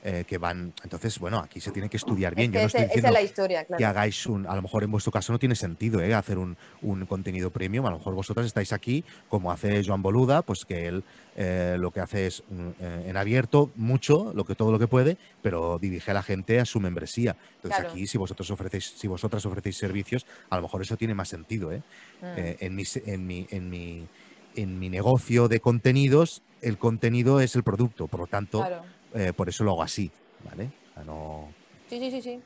eh, 0.01 0.25
que 0.27 0.39
van, 0.39 0.73
entonces, 0.83 1.19
bueno, 1.19 1.39
aquí 1.41 1.61
se 1.61 1.71
tiene 1.73 1.91
que 1.91 1.99
estudiar 1.99 2.35
bien. 2.35 2.51
Es 2.51 2.55
Yo 2.55 2.59
que 2.59 2.63
no 2.63 2.67
ese- 2.69 2.79
estoy 2.85 2.99
esa 2.99 3.09
es 3.09 3.13
la 3.15 3.23
historia, 3.23 3.61
que 3.65 3.67
claro. 3.77 3.87
hagáis 3.87 4.27
un, 4.27 4.47
a 4.47 4.57
lo 4.57 4.63
mejor 4.63 4.83
en 4.83 4.91
vuestro 4.91 5.13
caso 5.13 5.31
no 5.33 5.39
tiene 5.39 5.55
sentido 5.55 6.01
¿eh? 6.01 6.15
hacer 6.15 6.39
un, 6.39 6.57
un 6.81 7.05
contenido 7.07 7.51
premium, 7.51 7.85
a 7.87 7.91
lo 7.91 7.99
mejor 7.99 8.15
vosotras 8.15 8.47
estáis 8.47 8.73
aquí, 8.73 9.05
como 9.29 9.53
hace 9.53 9.83
Joan 9.85 10.01
Boluda, 10.03 10.43
pues 10.43 10.65
que 10.65 10.87
él 10.87 11.05
eh, 11.35 11.77
lo 11.79 11.91
que 11.91 12.01
hace 12.01 12.27
es 12.29 12.43
mm, 12.49 12.71
en 12.79 13.17
abierto 13.19 13.73
mucho, 13.75 14.33
lo 14.35 14.45
que 14.45 14.55
todo 14.55 14.73
lo 14.73 14.79
que 14.79 14.89
puede, 14.89 15.19
pero 15.43 15.79
dirige 15.79 16.11
a 16.11 16.15
la 16.15 16.23
gente 16.23 16.61
a 16.61 16.65
su 16.65 16.81
membresía. 16.81 17.37
Entonces 17.57 17.77
Claro. 17.77 17.91
aquí, 17.91 18.07
si 18.07 18.17
vosotros 18.19 18.51
ofrecéis, 18.51 18.95
si 18.97 19.07
vosotras 19.07 19.45
ofrecéis 19.45 19.77
servicios, 19.77 20.25
a 20.51 20.57
lo 20.57 20.63
mejor 20.63 20.81
eso 20.83 20.97
tiene 20.97 21.15
más 21.15 21.29
sentido, 21.29 21.73
¿eh? 21.73 21.83
Mm. 22.21 22.27
En, 22.61 22.75
mi, 22.75 22.85
en, 23.05 23.27
mi, 23.27 23.47
en, 23.51 23.69
mi, 23.69 24.11
en 24.57 24.79
mi 24.79 24.89
negocio 24.89 25.49
de 25.49 25.61
contenidos, 25.61 26.43
el 26.61 26.79
contenido 26.79 27.41
es 27.41 27.57
el 27.57 27.63
producto, 27.63 28.07
por 28.09 28.21
lo 28.21 28.27
tanto, 28.27 28.59
Claro. 28.61 28.83
eh, 29.15 29.33
por 29.33 29.49
eso 29.49 29.65
lo 29.65 29.73
hago 29.73 29.83
así, 29.83 30.11
¿vale? 30.45 30.71
No- 31.05 31.49
Sí, 31.89 31.99
sí, 31.99 32.11
sí, 32.11 32.23
sí. 32.23 32.41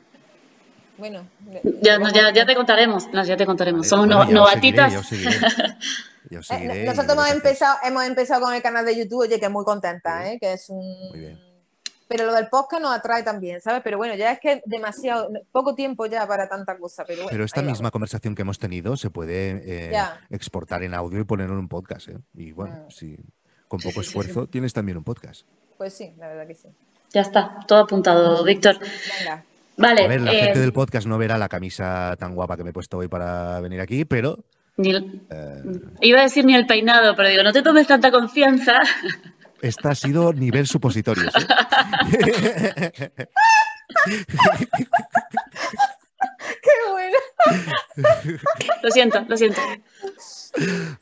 Bueno. 0.99 1.27
Ya, 1.83 1.99
vamos- 1.99 2.13
ya, 2.15 2.33
ya 2.33 2.47
te 2.47 2.55
contaremos, 2.55 3.07
no, 3.13 3.23
ya 3.25 3.37
te 3.37 3.45
contaremos. 3.45 3.81
Vale, 3.83 3.89
Somos 3.89 4.07
bueno, 4.07 4.17
no- 4.33 4.47
seguiré, 4.47 4.79
novatitas. 4.79 4.93
ya 4.93 4.99
os 5.01 5.07
seguiré. 5.07 5.37
Eh, 6.31 6.43
seguiré 6.43 6.85
nosotros 6.87 7.13
hemos 7.13 7.31
empezado, 7.31 7.79
hemos 7.85 8.05
empezado 8.05 8.41
con 8.47 8.55
el 8.55 8.63
canal 8.63 8.85
de 8.87 8.97
YouTube, 8.97 9.21
oye, 9.21 9.39
que 9.39 9.49
muy 9.49 9.65
contenta, 9.65 10.23
Sí. 10.25 10.29
¿eh? 10.31 10.39
que 10.41 10.53
es 10.55 10.67
un... 10.71 10.79
Muy 11.11 11.19
bien. 11.21 11.39
Pero 12.09 12.25
lo 12.27 12.35
del 12.35 12.47
podcast 12.49 12.83
nos 12.83 12.95
atrae 12.97 13.23
también, 13.25 13.61
¿sabes? 13.61 13.83
Pero 13.83 13.97
bueno, 13.99 14.15
ya 14.15 14.31
es 14.33 14.39
que 14.41 14.63
demasiado, 14.67 15.29
poco 15.51 15.75
tiempo 15.75 16.07
ya 16.07 16.27
para 16.27 16.49
tanta 16.49 16.79
cosa, 16.79 17.05
pero 17.05 17.23
bueno. 17.23 17.31
Pero 17.33 17.45
esta 17.45 17.63
misma 17.63 17.75
vamos. 17.85 17.91
conversación 17.93 18.35
que 18.37 18.43
hemos 18.43 18.59
tenido 18.61 18.97
se 18.97 19.11
puede 19.11 19.63
eh, 19.65 19.99
exportar 20.31 20.83
en 20.85 20.95
audio 20.95 21.21
y 21.21 21.25
ponerlo 21.25 21.55
en 21.55 21.61
un 21.61 21.69
podcast. 21.69 22.09
¿eh? 22.09 22.19
Y 22.35 22.53
bueno, 22.53 22.85
Mm. 22.87 22.91
si 22.91 23.17
con 23.69 23.81
poco 23.81 23.91
Sí, 23.91 23.91
sí, 23.91 24.01
sí, 24.03 24.07
esfuerzo 24.09 24.47
tienes 24.49 24.73
también 24.73 24.99
un 24.99 25.05
podcast. 25.05 25.47
Pues 25.77 25.95
sí, 25.95 26.13
la 26.19 26.29
verdad 26.29 26.47
que 26.47 26.55
sí. 26.55 26.69
Ya 27.13 27.23
está, 27.23 27.59
todo 27.67 27.81
apuntado, 27.81 28.45
Víctor. 28.45 28.79
Venga. 29.19 29.45
Vale. 29.77 30.05
A 30.05 30.09
ver, 30.09 30.21
la 30.21 30.33
eh, 30.33 30.41
gente 30.45 30.61
del 30.61 30.73
podcast 30.73 31.07
no 31.07 31.19
verá 31.19 31.37
la 31.39 31.49
camisa 31.49 32.15
tan 32.19 32.35
guapa 32.35 32.57
que 32.57 32.63
me 32.65 32.71
he 32.71 32.73
puesto 32.73 32.99
hoy 32.99 33.09
para 33.09 33.61
venir 33.61 33.81
aquí, 33.81 34.05
pero 34.05 34.45
ni 34.79 34.91
el- 34.91 35.23
eh, 35.31 35.63
iba 36.03 36.21
a 36.21 36.23
decir 36.23 36.45
ni 36.45 36.55
el 36.55 36.67
peinado, 36.67 37.15
pero 37.17 37.29
digo, 37.29 37.43
no 37.43 37.53
te 37.53 37.63
tomes 37.63 37.87
tanta 37.87 38.11
confianza. 38.11 38.79
Esta 39.63 39.91
ha 39.91 39.95
sido 39.95 40.33
nivel 40.33 40.67
supositorios. 40.67 41.33
¿eh? 42.19 42.93
¡Qué 46.63 46.71
bueno! 46.91 47.17
Lo 48.83 48.91
siento, 48.91 49.25
lo 49.29 49.37
siento. 49.37 49.61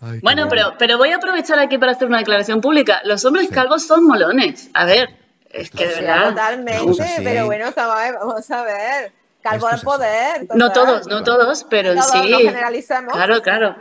Ay, 0.01 0.21
Bueno, 0.23 0.47
pero, 0.49 0.75
pero 0.79 0.99
voy 0.99 1.11
a 1.11 1.17
aprovechar 1.17 1.59
aquí 1.59 1.79
para 1.79 1.93
hacer 1.93 2.09
una 2.09 2.19
declaración 2.19 2.61
pública. 2.61 3.01
Los 3.05 3.25
hombres 3.25 3.49
Sí. 3.49 3.55
calvos 3.55 3.87
son 3.87 4.05
molones. 4.05 4.69
A 4.75 4.85
ver, 4.85 5.11
es 5.51 5.71
que 5.71 5.87
de 5.87 5.95
Sí, 5.95 6.01
verdad. 6.01 6.31
Totalmente, 6.31 7.05
sí. 7.05 7.13
pero 7.23 7.47
bueno, 7.47 7.73
vamos 7.77 7.95
a 7.95 7.99
ver, 8.05 8.15
vamos 8.19 8.51
a 8.51 8.63
ver. 8.65 9.13
Calvo 9.43 9.67
al 9.69 9.81
poder. 9.81 10.47
No 10.55 10.73
todos, 10.73 11.07
no 11.07 11.23
todos, 11.23 11.65
pero 11.69 12.01
sí. 12.03 12.31
no 12.31 12.39
generalizamos. 12.39 13.13
Claro, 13.13 13.43
claro. 13.43 13.77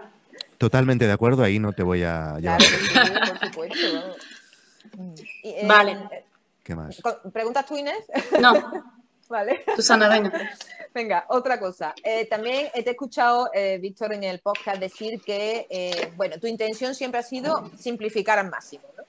Totalmente 0.58 1.08
de 1.08 1.14
acuerdo, 1.14 1.44
ahí 1.44 1.60
no 1.60 1.74
te 1.74 1.84
voy 1.84 2.04
a 2.04 2.38
llevar. 2.40 2.58
Claro 2.60 2.76
sí, 3.06 3.30
por 3.30 3.40
supuesto. 3.48 4.16
Eh, 5.44 5.66
Vale. 5.68 6.26
¿Qué 6.64 6.76
más? 6.76 7.02
¿Preguntas 7.34 7.66
tú, 7.66 7.76
Inés? 7.78 8.06
No, 8.40 8.54
vale. 9.30 9.64
Susana, 9.76 10.08
venga. 10.10 10.32
Venga, 10.94 11.26
otra 11.30 11.60
cosa. 11.60 11.94
Eh, 12.04 12.26
también 12.28 12.70
te 12.74 12.80
he 12.88 12.92
escuchado, 12.92 13.50
eh, 13.54 13.80
Víctor, 13.82 14.14
en 14.14 14.24
el 14.24 14.40
podcast 14.40 14.80
decir 14.80 15.22
que, 15.22 15.66
eh, 15.70 16.14
bueno, 16.16 16.40
tu 16.40 16.48
intención 16.48 16.94
siempre 16.96 17.20
ha 17.20 17.24
sido 17.24 17.70
simplificar 17.78 18.40
al 18.40 18.50
máximo, 18.50 18.84
¿no? 18.96 19.04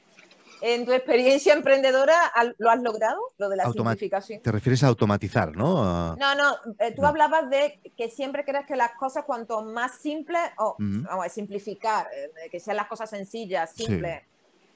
En 0.62 0.87
tu 0.87 0.93
experiencia 0.95 1.53
emprendedora, 1.53 2.26
¿al- 2.26 2.55
¿lo 2.59 2.70
has 2.70 2.80
logrado? 2.80 3.20
Lo 3.37 3.51
de 3.51 3.57
la 3.57 3.64
Automa- 3.64 3.91
simplificación. 3.91 4.41
Te 4.41 4.51
refieres 4.51 4.82
a 4.82 4.87
automatizar, 4.87 5.55
¿no? 5.55 5.85
A- 5.85 6.16
No, 6.18 6.35
no, 6.35 6.55
eh, 6.78 6.93
tú 6.97 7.03
No. 7.03 7.09
hablabas 7.09 7.51
de 7.51 7.78
que 7.99 8.09
siempre 8.09 8.45
crees 8.47 8.64
que 8.66 8.74
las 8.74 8.93
cosas 8.93 9.24
cuanto 9.26 9.62
más 9.62 9.99
simples, 9.99 10.41
o 10.57 10.70
Ujú. 10.78 11.03
vamos 11.07 11.26
a 11.26 11.28
simplificar, 11.28 12.09
eh, 12.16 12.49
que 12.51 12.61
sean 12.61 12.78
las 12.78 12.87
cosas 12.87 13.11
sencillas, 13.11 13.72
Sí, 13.76 13.85
simples. 13.85 14.22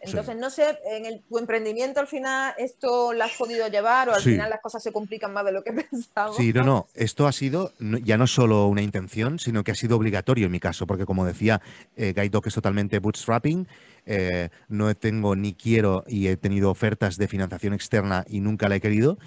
Entonces, 0.00 0.34
sí. 0.34 0.40
no 0.40 0.48
sé, 0.50 0.78
en 0.92 1.06
el- 1.06 1.22
tu 1.28 1.38
emprendimiento 1.38 1.98
al 2.00 2.06
final 2.06 2.54
esto 2.58 3.12
lo 3.12 3.24
has 3.24 3.32
podido 3.36 3.66
llevar 3.68 4.08
o 4.08 4.14
al 4.14 4.22
Sí. 4.22 4.30
final 4.30 4.48
las 4.50 4.60
cosas 4.60 4.82
se 4.82 4.92
complican 4.92 5.32
más 5.32 5.44
de 5.44 5.52
lo 5.52 5.62
que 5.64 5.72
pensábamos. 5.90 6.36
Sí, 6.36 6.52
no, 6.52 6.62
no. 6.64 6.86
Esto 6.94 7.26
ha 7.26 7.32
sido 7.32 7.72
ya 7.80 8.16
no 8.16 8.26
solo 8.26 8.66
una 8.68 8.82
intención, 8.82 9.38
sino 9.38 9.64
que 9.64 9.72
ha 9.72 9.74
sido 9.74 9.96
obligatorio 9.96 10.46
en 10.46 10.52
mi 10.52 10.60
caso, 10.60 10.86
porque 10.86 11.04
como 11.06 11.24
decía, 11.26 11.60
eh, 11.96 12.12
Guide 12.14 12.30
Dog 12.30 12.46
es 12.46 12.54
totalmente 12.54 12.98
bootstrapping. 12.98 13.66
eh, 14.10 14.48
no 14.68 14.94
tengo 14.94 15.36
ni 15.36 15.52
quiero 15.52 16.02
y 16.06 16.28
he 16.28 16.36
tenido 16.38 16.70
ofertas 16.70 17.18
de 17.18 17.28
financiación 17.28 17.74
externa 17.74 18.24
y 18.26 18.40
nunca 18.40 18.66
la 18.68 18.76
he 18.76 18.80
querido. 18.80 19.18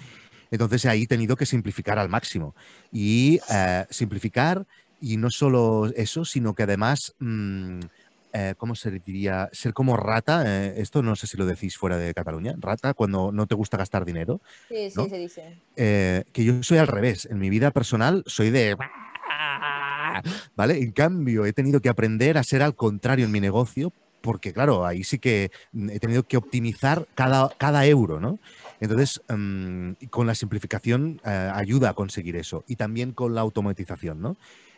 Entonces 0.50 0.86
ahí 0.86 1.02
he 1.04 1.06
tenido 1.06 1.36
que 1.36 1.46
simplificar 1.46 1.98
al 2.00 2.08
máximo. 2.08 2.54
Y 2.90 3.38
eh, 3.48 3.86
simplificar, 3.90 4.66
y 5.00 5.18
no 5.18 5.30
solo 5.30 5.86
eso, 5.94 6.24
sino 6.24 6.54
que 6.54 6.64
además, 6.64 7.14
mm, 7.20 7.80
eh, 8.32 8.54
¿cómo 8.56 8.74
se 8.74 8.90
diría? 8.90 9.48
Ser 9.52 9.72
como 9.72 9.96
rata. 9.96 10.44
eh, 10.46 10.74
esto 10.80 11.02
no 11.02 11.16
sé 11.16 11.26
si 11.26 11.36
lo 11.36 11.46
decís 11.46 11.76
fuera 11.76 11.96
de 11.98 12.14
Cataluña. 12.14 12.54
Rata 12.58 12.94
cuando 12.94 13.32
no 13.32 13.46
te 13.46 13.54
gusta 13.54 13.76
gastar 13.76 14.04
dinero. 14.04 14.40
Sí, 14.68 14.90
sí, 14.90 14.96
¿no? 14.96 15.08
se 15.08 15.18
dice. 15.18 15.58
eh, 15.76 16.24
que 16.32 16.44
yo 16.44 16.62
soy 16.62 16.78
al 16.78 16.86
revés. 16.86 17.26
En 17.30 17.38
mi 17.38 17.50
vida 17.50 17.70
personal 17.70 18.22
soy 18.26 18.50
de... 18.50 18.76
¿Vale? 20.56 20.78
En 20.78 20.92
cambio, 20.92 21.46
he 21.46 21.52
tenido 21.52 21.80
que 21.80 21.88
aprender 21.88 22.38
a 22.38 22.42
ser 22.42 22.62
al 22.62 22.74
contrario 22.74 23.24
en 23.24 23.32
mi 23.32 23.40
negocio, 23.40 23.92
porque 24.20 24.52
claro, 24.52 24.86
ahí 24.86 25.04
sí 25.04 25.18
que 25.18 25.50
mm, 25.72 25.90
he 25.90 25.98
tenido 25.98 26.22
que 26.22 26.36
optimizar 26.36 27.06
cada, 27.14 27.48
cada 27.58 27.86
euro, 27.86 28.20
¿no? 28.20 28.38
Entonces, 28.80 29.20
mm, 29.28 29.92
con 30.10 30.26
la 30.26 30.34
simplificación 30.34 31.20
ayuda 31.24 31.90
a 31.90 31.94
conseguir 31.94 32.36
eso. 32.36 32.64
Y 32.68 32.76
también 32.76 33.12
con 33.12 33.34
la 33.34 33.40
automatización, 33.40 34.20
¿no? 34.20 34.36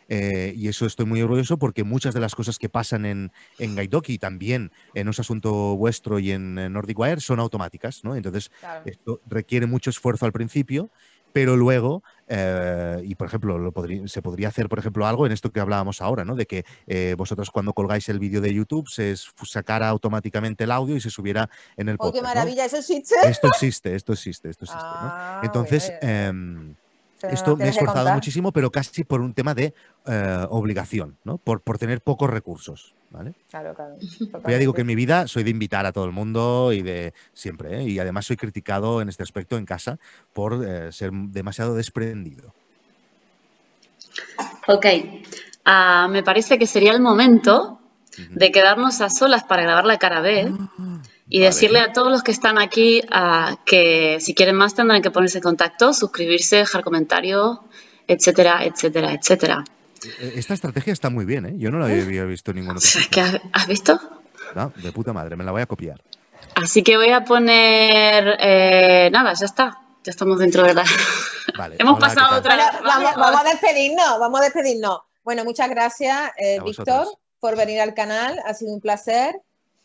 Eh, 0.09 0.53
y 0.55 0.67
eso 0.67 0.85
estoy 0.85 1.05
muy 1.05 1.21
orgulloso 1.21 1.57
porque 1.57 1.83
muchas 1.83 2.13
de 2.13 2.19
las 2.19 2.35
cosas 2.35 2.59
que 2.59 2.69
pasan 2.69 3.05
en, 3.05 3.31
en 3.57 3.75
Gaidoki 3.75 4.17
también 4.17 4.71
en 4.93 5.07
Un 5.07 5.15
Asunto 5.17 5.75
Vuestro 5.75 6.19
y 6.19 6.31
en, 6.31 6.55
Nordic 6.55 6.99
Wire 6.99 7.21
son 7.21 7.39
automáticas, 7.39 8.03
¿no? 8.03 8.15
Entonces, 8.15 8.49
Claro. 8.59 8.83
esto 8.85 9.21
requiere 9.27 9.65
mucho 9.65 9.89
esfuerzo 9.89 10.25
al 10.25 10.31
principio, 10.31 10.89
pero 11.35 11.57
luego, 11.57 12.01
eh, 12.29 13.01
y 13.03 13.15
por 13.15 13.27
ejemplo, 13.27 13.57
lo 13.57 13.73
se 14.05 14.21
podría 14.21 14.47
hacer, 14.47 14.69
por 14.69 14.79
ejemplo, 14.79 15.05
algo 15.05 15.25
en 15.25 15.33
esto 15.33 15.51
que 15.51 15.59
hablábamos 15.59 16.01
ahora, 16.01 16.23
¿no? 16.23 16.35
De 16.35 16.45
que 16.45 16.63
eh, 16.87 17.13
vosotros 17.17 17.51
cuando 17.51 17.73
colgáis 17.73 18.07
el 18.07 18.19
vídeo 18.19 18.39
de 18.39 18.53
YouTube 18.53 18.87
se 18.87 19.15
sacara 19.43 19.89
automáticamente 19.89 20.63
el 20.63 20.71
audio 20.71 20.95
y 20.95 21.01
se 21.01 21.09
subiera 21.09 21.49
en 21.75 21.89
el 21.89 21.95
¡Oh, 21.99 22.13
qué 22.13 22.19
podcast. 22.19 22.23
¿no? 22.23 22.29
maravilla! 22.29 22.65
¿Eso 22.65 22.77
existe? 22.77 23.15
Esto 23.25 23.47
existe, 23.47 23.95
esto 23.95 24.13
existe, 24.13 24.49
esto 24.49 24.63
existe. 24.63 24.85
¿no? 24.85 25.09
Ah, 25.11 25.41
Entonces, 25.43 25.91
ya. 26.01 26.07
Esto 27.31 27.51
no 27.51 27.57
me 27.57 27.65
he 27.65 27.69
esforzado 27.69 28.13
muchísimo, 28.13 28.51
pero 28.51 28.71
casi 28.71 29.03
por 29.03 29.21
un 29.21 29.33
tema 29.33 29.53
de 29.53 29.73
eh, 30.05 30.45
obligación, 30.49 31.17
¿no? 31.23 31.37
Por, 31.37 31.61
por 31.61 31.77
tener 31.77 32.01
pocos 32.01 32.29
recursos, 32.29 32.93
¿vale? 33.09 33.33
Claro, 33.49 33.73
claro. 33.73 33.95
Pero 34.31 34.49
ya 34.49 34.57
digo 34.57 34.73
que 34.73 34.81
en 34.81 34.87
mi 34.87 34.95
vida 34.95 35.27
soy 35.27 35.43
de 35.43 35.49
invitar 35.49 35.85
a 35.85 35.91
todo 35.91 36.05
el 36.05 36.11
mundo 36.11 36.71
y 36.73 36.81
de 36.81 37.13
siempre, 37.33 37.81
¿eh? 37.81 37.83
y 37.83 37.99
además 37.99 38.25
soy 38.25 38.37
criticado 38.37 39.01
en 39.01 39.09
este 39.09 39.23
aspecto 39.23 39.57
en 39.57 39.65
casa 39.65 39.99
por 40.33 40.65
eh, 40.65 40.91
ser 40.91 41.11
demasiado 41.11 41.75
desprendido. 41.75 42.53
Ok, 44.67 44.85
Ah, 45.65 46.07
me 46.09 46.21
parece 46.21 46.59
que 46.59 46.67
sería 46.67 46.91
el 46.91 47.01
momento 47.01 47.79
de 48.29 48.51
quedarnos 48.51 49.01
a 49.01 49.09
solas 49.09 49.43
para 49.43 49.63
grabar 49.63 49.83
la 49.85 49.97
cara 49.97 50.21
B 50.21 50.53
y 51.27 51.39
Vale. 51.39 51.47
decirle 51.49 51.79
a 51.79 51.91
todos 51.93 52.11
los 52.11 52.23
que 52.23 52.31
están 52.31 52.57
aquí 52.59 53.01
ah, 53.11 53.57
que 53.65 54.17
si 54.19 54.33
quieren 54.35 54.55
más 54.55 54.75
tendrán 54.75 55.01
que 55.01 55.11
ponerse 55.11 55.39
en 55.39 55.43
contacto, 55.43 55.93
suscribirse, 55.93 56.57
dejar 56.57 56.83
comentario, 56.83 57.63
etcétera, 58.07 58.63
etcétera, 58.63 59.13
etcétera. 59.13 59.63
Eh, 60.19 60.33
Esta 60.35 60.53
estrategia 60.53 60.93
está 60.93 61.09
muy 61.09 61.25
bien, 61.25 61.45
¿eh? 61.45 61.53
Yo 61.57 61.71
no 61.71 61.79
la 61.79 61.85
había 61.85 62.25
visto 62.25 62.51
en 62.51 62.57
ningún 62.57 62.77
otro 62.77 62.89
¿Has 63.53 63.67
visto? 63.67 63.99
No, 64.53 64.71
de 64.75 64.91
puta 64.91 65.13
madre, 65.13 65.35
me 65.35 65.43
la 65.43 65.51
voy 65.51 65.61
a 65.61 65.65
copiar. 65.65 66.01
Así 66.55 66.83
que 66.83 66.95
voy 66.95 67.09
a 67.09 67.23
poner... 67.25 68.37
eh, 68.39 69.09
nada, 69.11 69.33
ya 69.33 69.45
está. 69.45 69.79
Ya 70.03 70.11
estamos 70.11 70.37
dentro 70.37 70.63
de 70.63 70.75
la... 70.75 70.83
Vale. 71.57 71.75
Hemos 71.79 71.97
hola, 71.97 72.07
¿qué 72.09 72.15
pasado 72.15 72.39
otra 72.39 72.55
Bueno, 72.55 72.71
vez. 72.71 72.81
vamos, 72.83 73.15
vamos 73.15 73.41
a 73.41 73.43
despedirnos, 73.49 74.19
vamos 74.19 74.39
a 74.39 74.43
despedirnos. 74.43 74.99
Bueno, 75.23 75.43
muchas 75.43 75.69
gracias, 75.69 76.31
eh, 76.37 76.59
Víctor, 76.63 77.07
por 77.39 77.57
venir 77.57 77.81
al 77.81 77.93
canal. 77.95 78.39
Ha 78.45 78.53
sido 78.53 78.73
un 78.73 78.79
placer. 78.81 79.35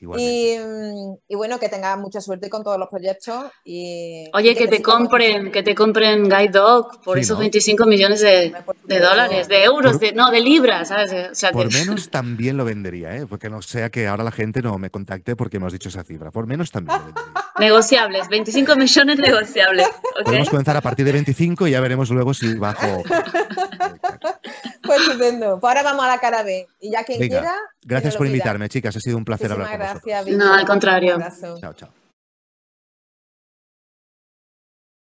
Y, 0.01 0.57
mm, 0.59 1.15
y 1.29 1.35
bueno, 1.35 1.59
que 1.59 1.69
tengas 1.69 1.99
mucha 1.99 2.21
suerte 2.23 2.49
con 2.49 2.63
todos 2.65 2.79
los 2.79 2.89
proyectos. 2.89 3.45
Y, 3.65 4.25
Oye, 4.33 4.55
que 4.55 4.67
te 4.67 4.81
compren, 4.81 5.53
que 5.53 5.63
te 5.63 5.75
compren 5.75 6.25
Guide 6.25 6.49
Dog 6.49 7.03
por 7.05 7.17
Sí, 7.19 7.23
esos 7.23 7.37
¿no? 7.37 7.41
25 7.41 7.85
millones 7.87 8.21
de, 8.23 8.55
de 8.85 8.99
dólares, 8.99 9.47
de 9.49 9.63
euros, 9.65 9.93
Por- 9.93 10.01
de, 10.01 10.13
no, 10.13 10.31
de 10.31 10.41
libras, 10.41 10.89
¿sabes? 10.89 11.13
O 11.31 11.35
sea, 11.35 11.53
Por 11.53 11.69
que- 11.69 11.75
menos 11.79 12.09
también 12.11 12.57
lo 12.57 12.65
vendería, 12.65 13.15
¿eh? 13.17 13.27
Porque 13.29 13.51
no 13.51 13.61
sea 13.61 13.91
que 13.91 14.07
ahora 14.09 14.25
la 14.25 14.33
gente 14.33 14.63
no 14.63 14.79
me 14.79 14.89
contacte 14.91 15.37
porque 15.37 15.59
hemos 15.59 15.73
dicho 15.73 15.91
esa 15.91 16.03
cifra. 16.03 16.31
Por 16.31 16.47
menos 16.47 16.71
también 16.71 16.99
lo 16.99 17.05
vendería. 17.05 17.33
negociables, 17.61 18.29
25 18.31 18.77
millones 18.77 19.19
negociables. 19.19 19.87
Podemos 20.25 20.49
comenzar 20.49 20.77
a 20.79 20.81
partir 20.81 21.05
de 21.05 21.13
25 21.13 21.67
y 21.69 21.73
ya 21.73 21.81
veremos 21.81 22.09
luego 22.11 22.33
si 22.33 22.55
bajo. 22.55 23.03
Pues 24.97 25.09
estupendo. 25.09 25.61
Pues 25.61 25.69
ahora 25.71 25.83
vamos 25.83 26.05
a 26.05 26.09
la 26.09 26.19
cara 26.19 26.43
B. 26.43 26.67
Y 26.81 26.91
ya 26.91 27.05
quien 27.05 27.21
Venga, 27.21 27.41
quiera. 27.41 27.57
Gracias 27.83 28.17
por 28.17 28.27
invitarme, 28.27 28.69
chicas. 28.69 28.97
Ha 28.97 29.01
sido 29.01 29.17
un 29.17 29.25
placer 29.25 29.49
Muchísimas 29.51 29.73
hablar 29.73 29.79
con 29.79 30.01
vosotros. 30.01 30.25
gracias, 30.27 30.37
No, 30.39 30.55
al 30.55 30.67
contrario. 30.67 31.17
Un 31.17 31.23
abrazo. 31.23 31.59
Chao, 31.61 31.73
chao. 31.75 32.00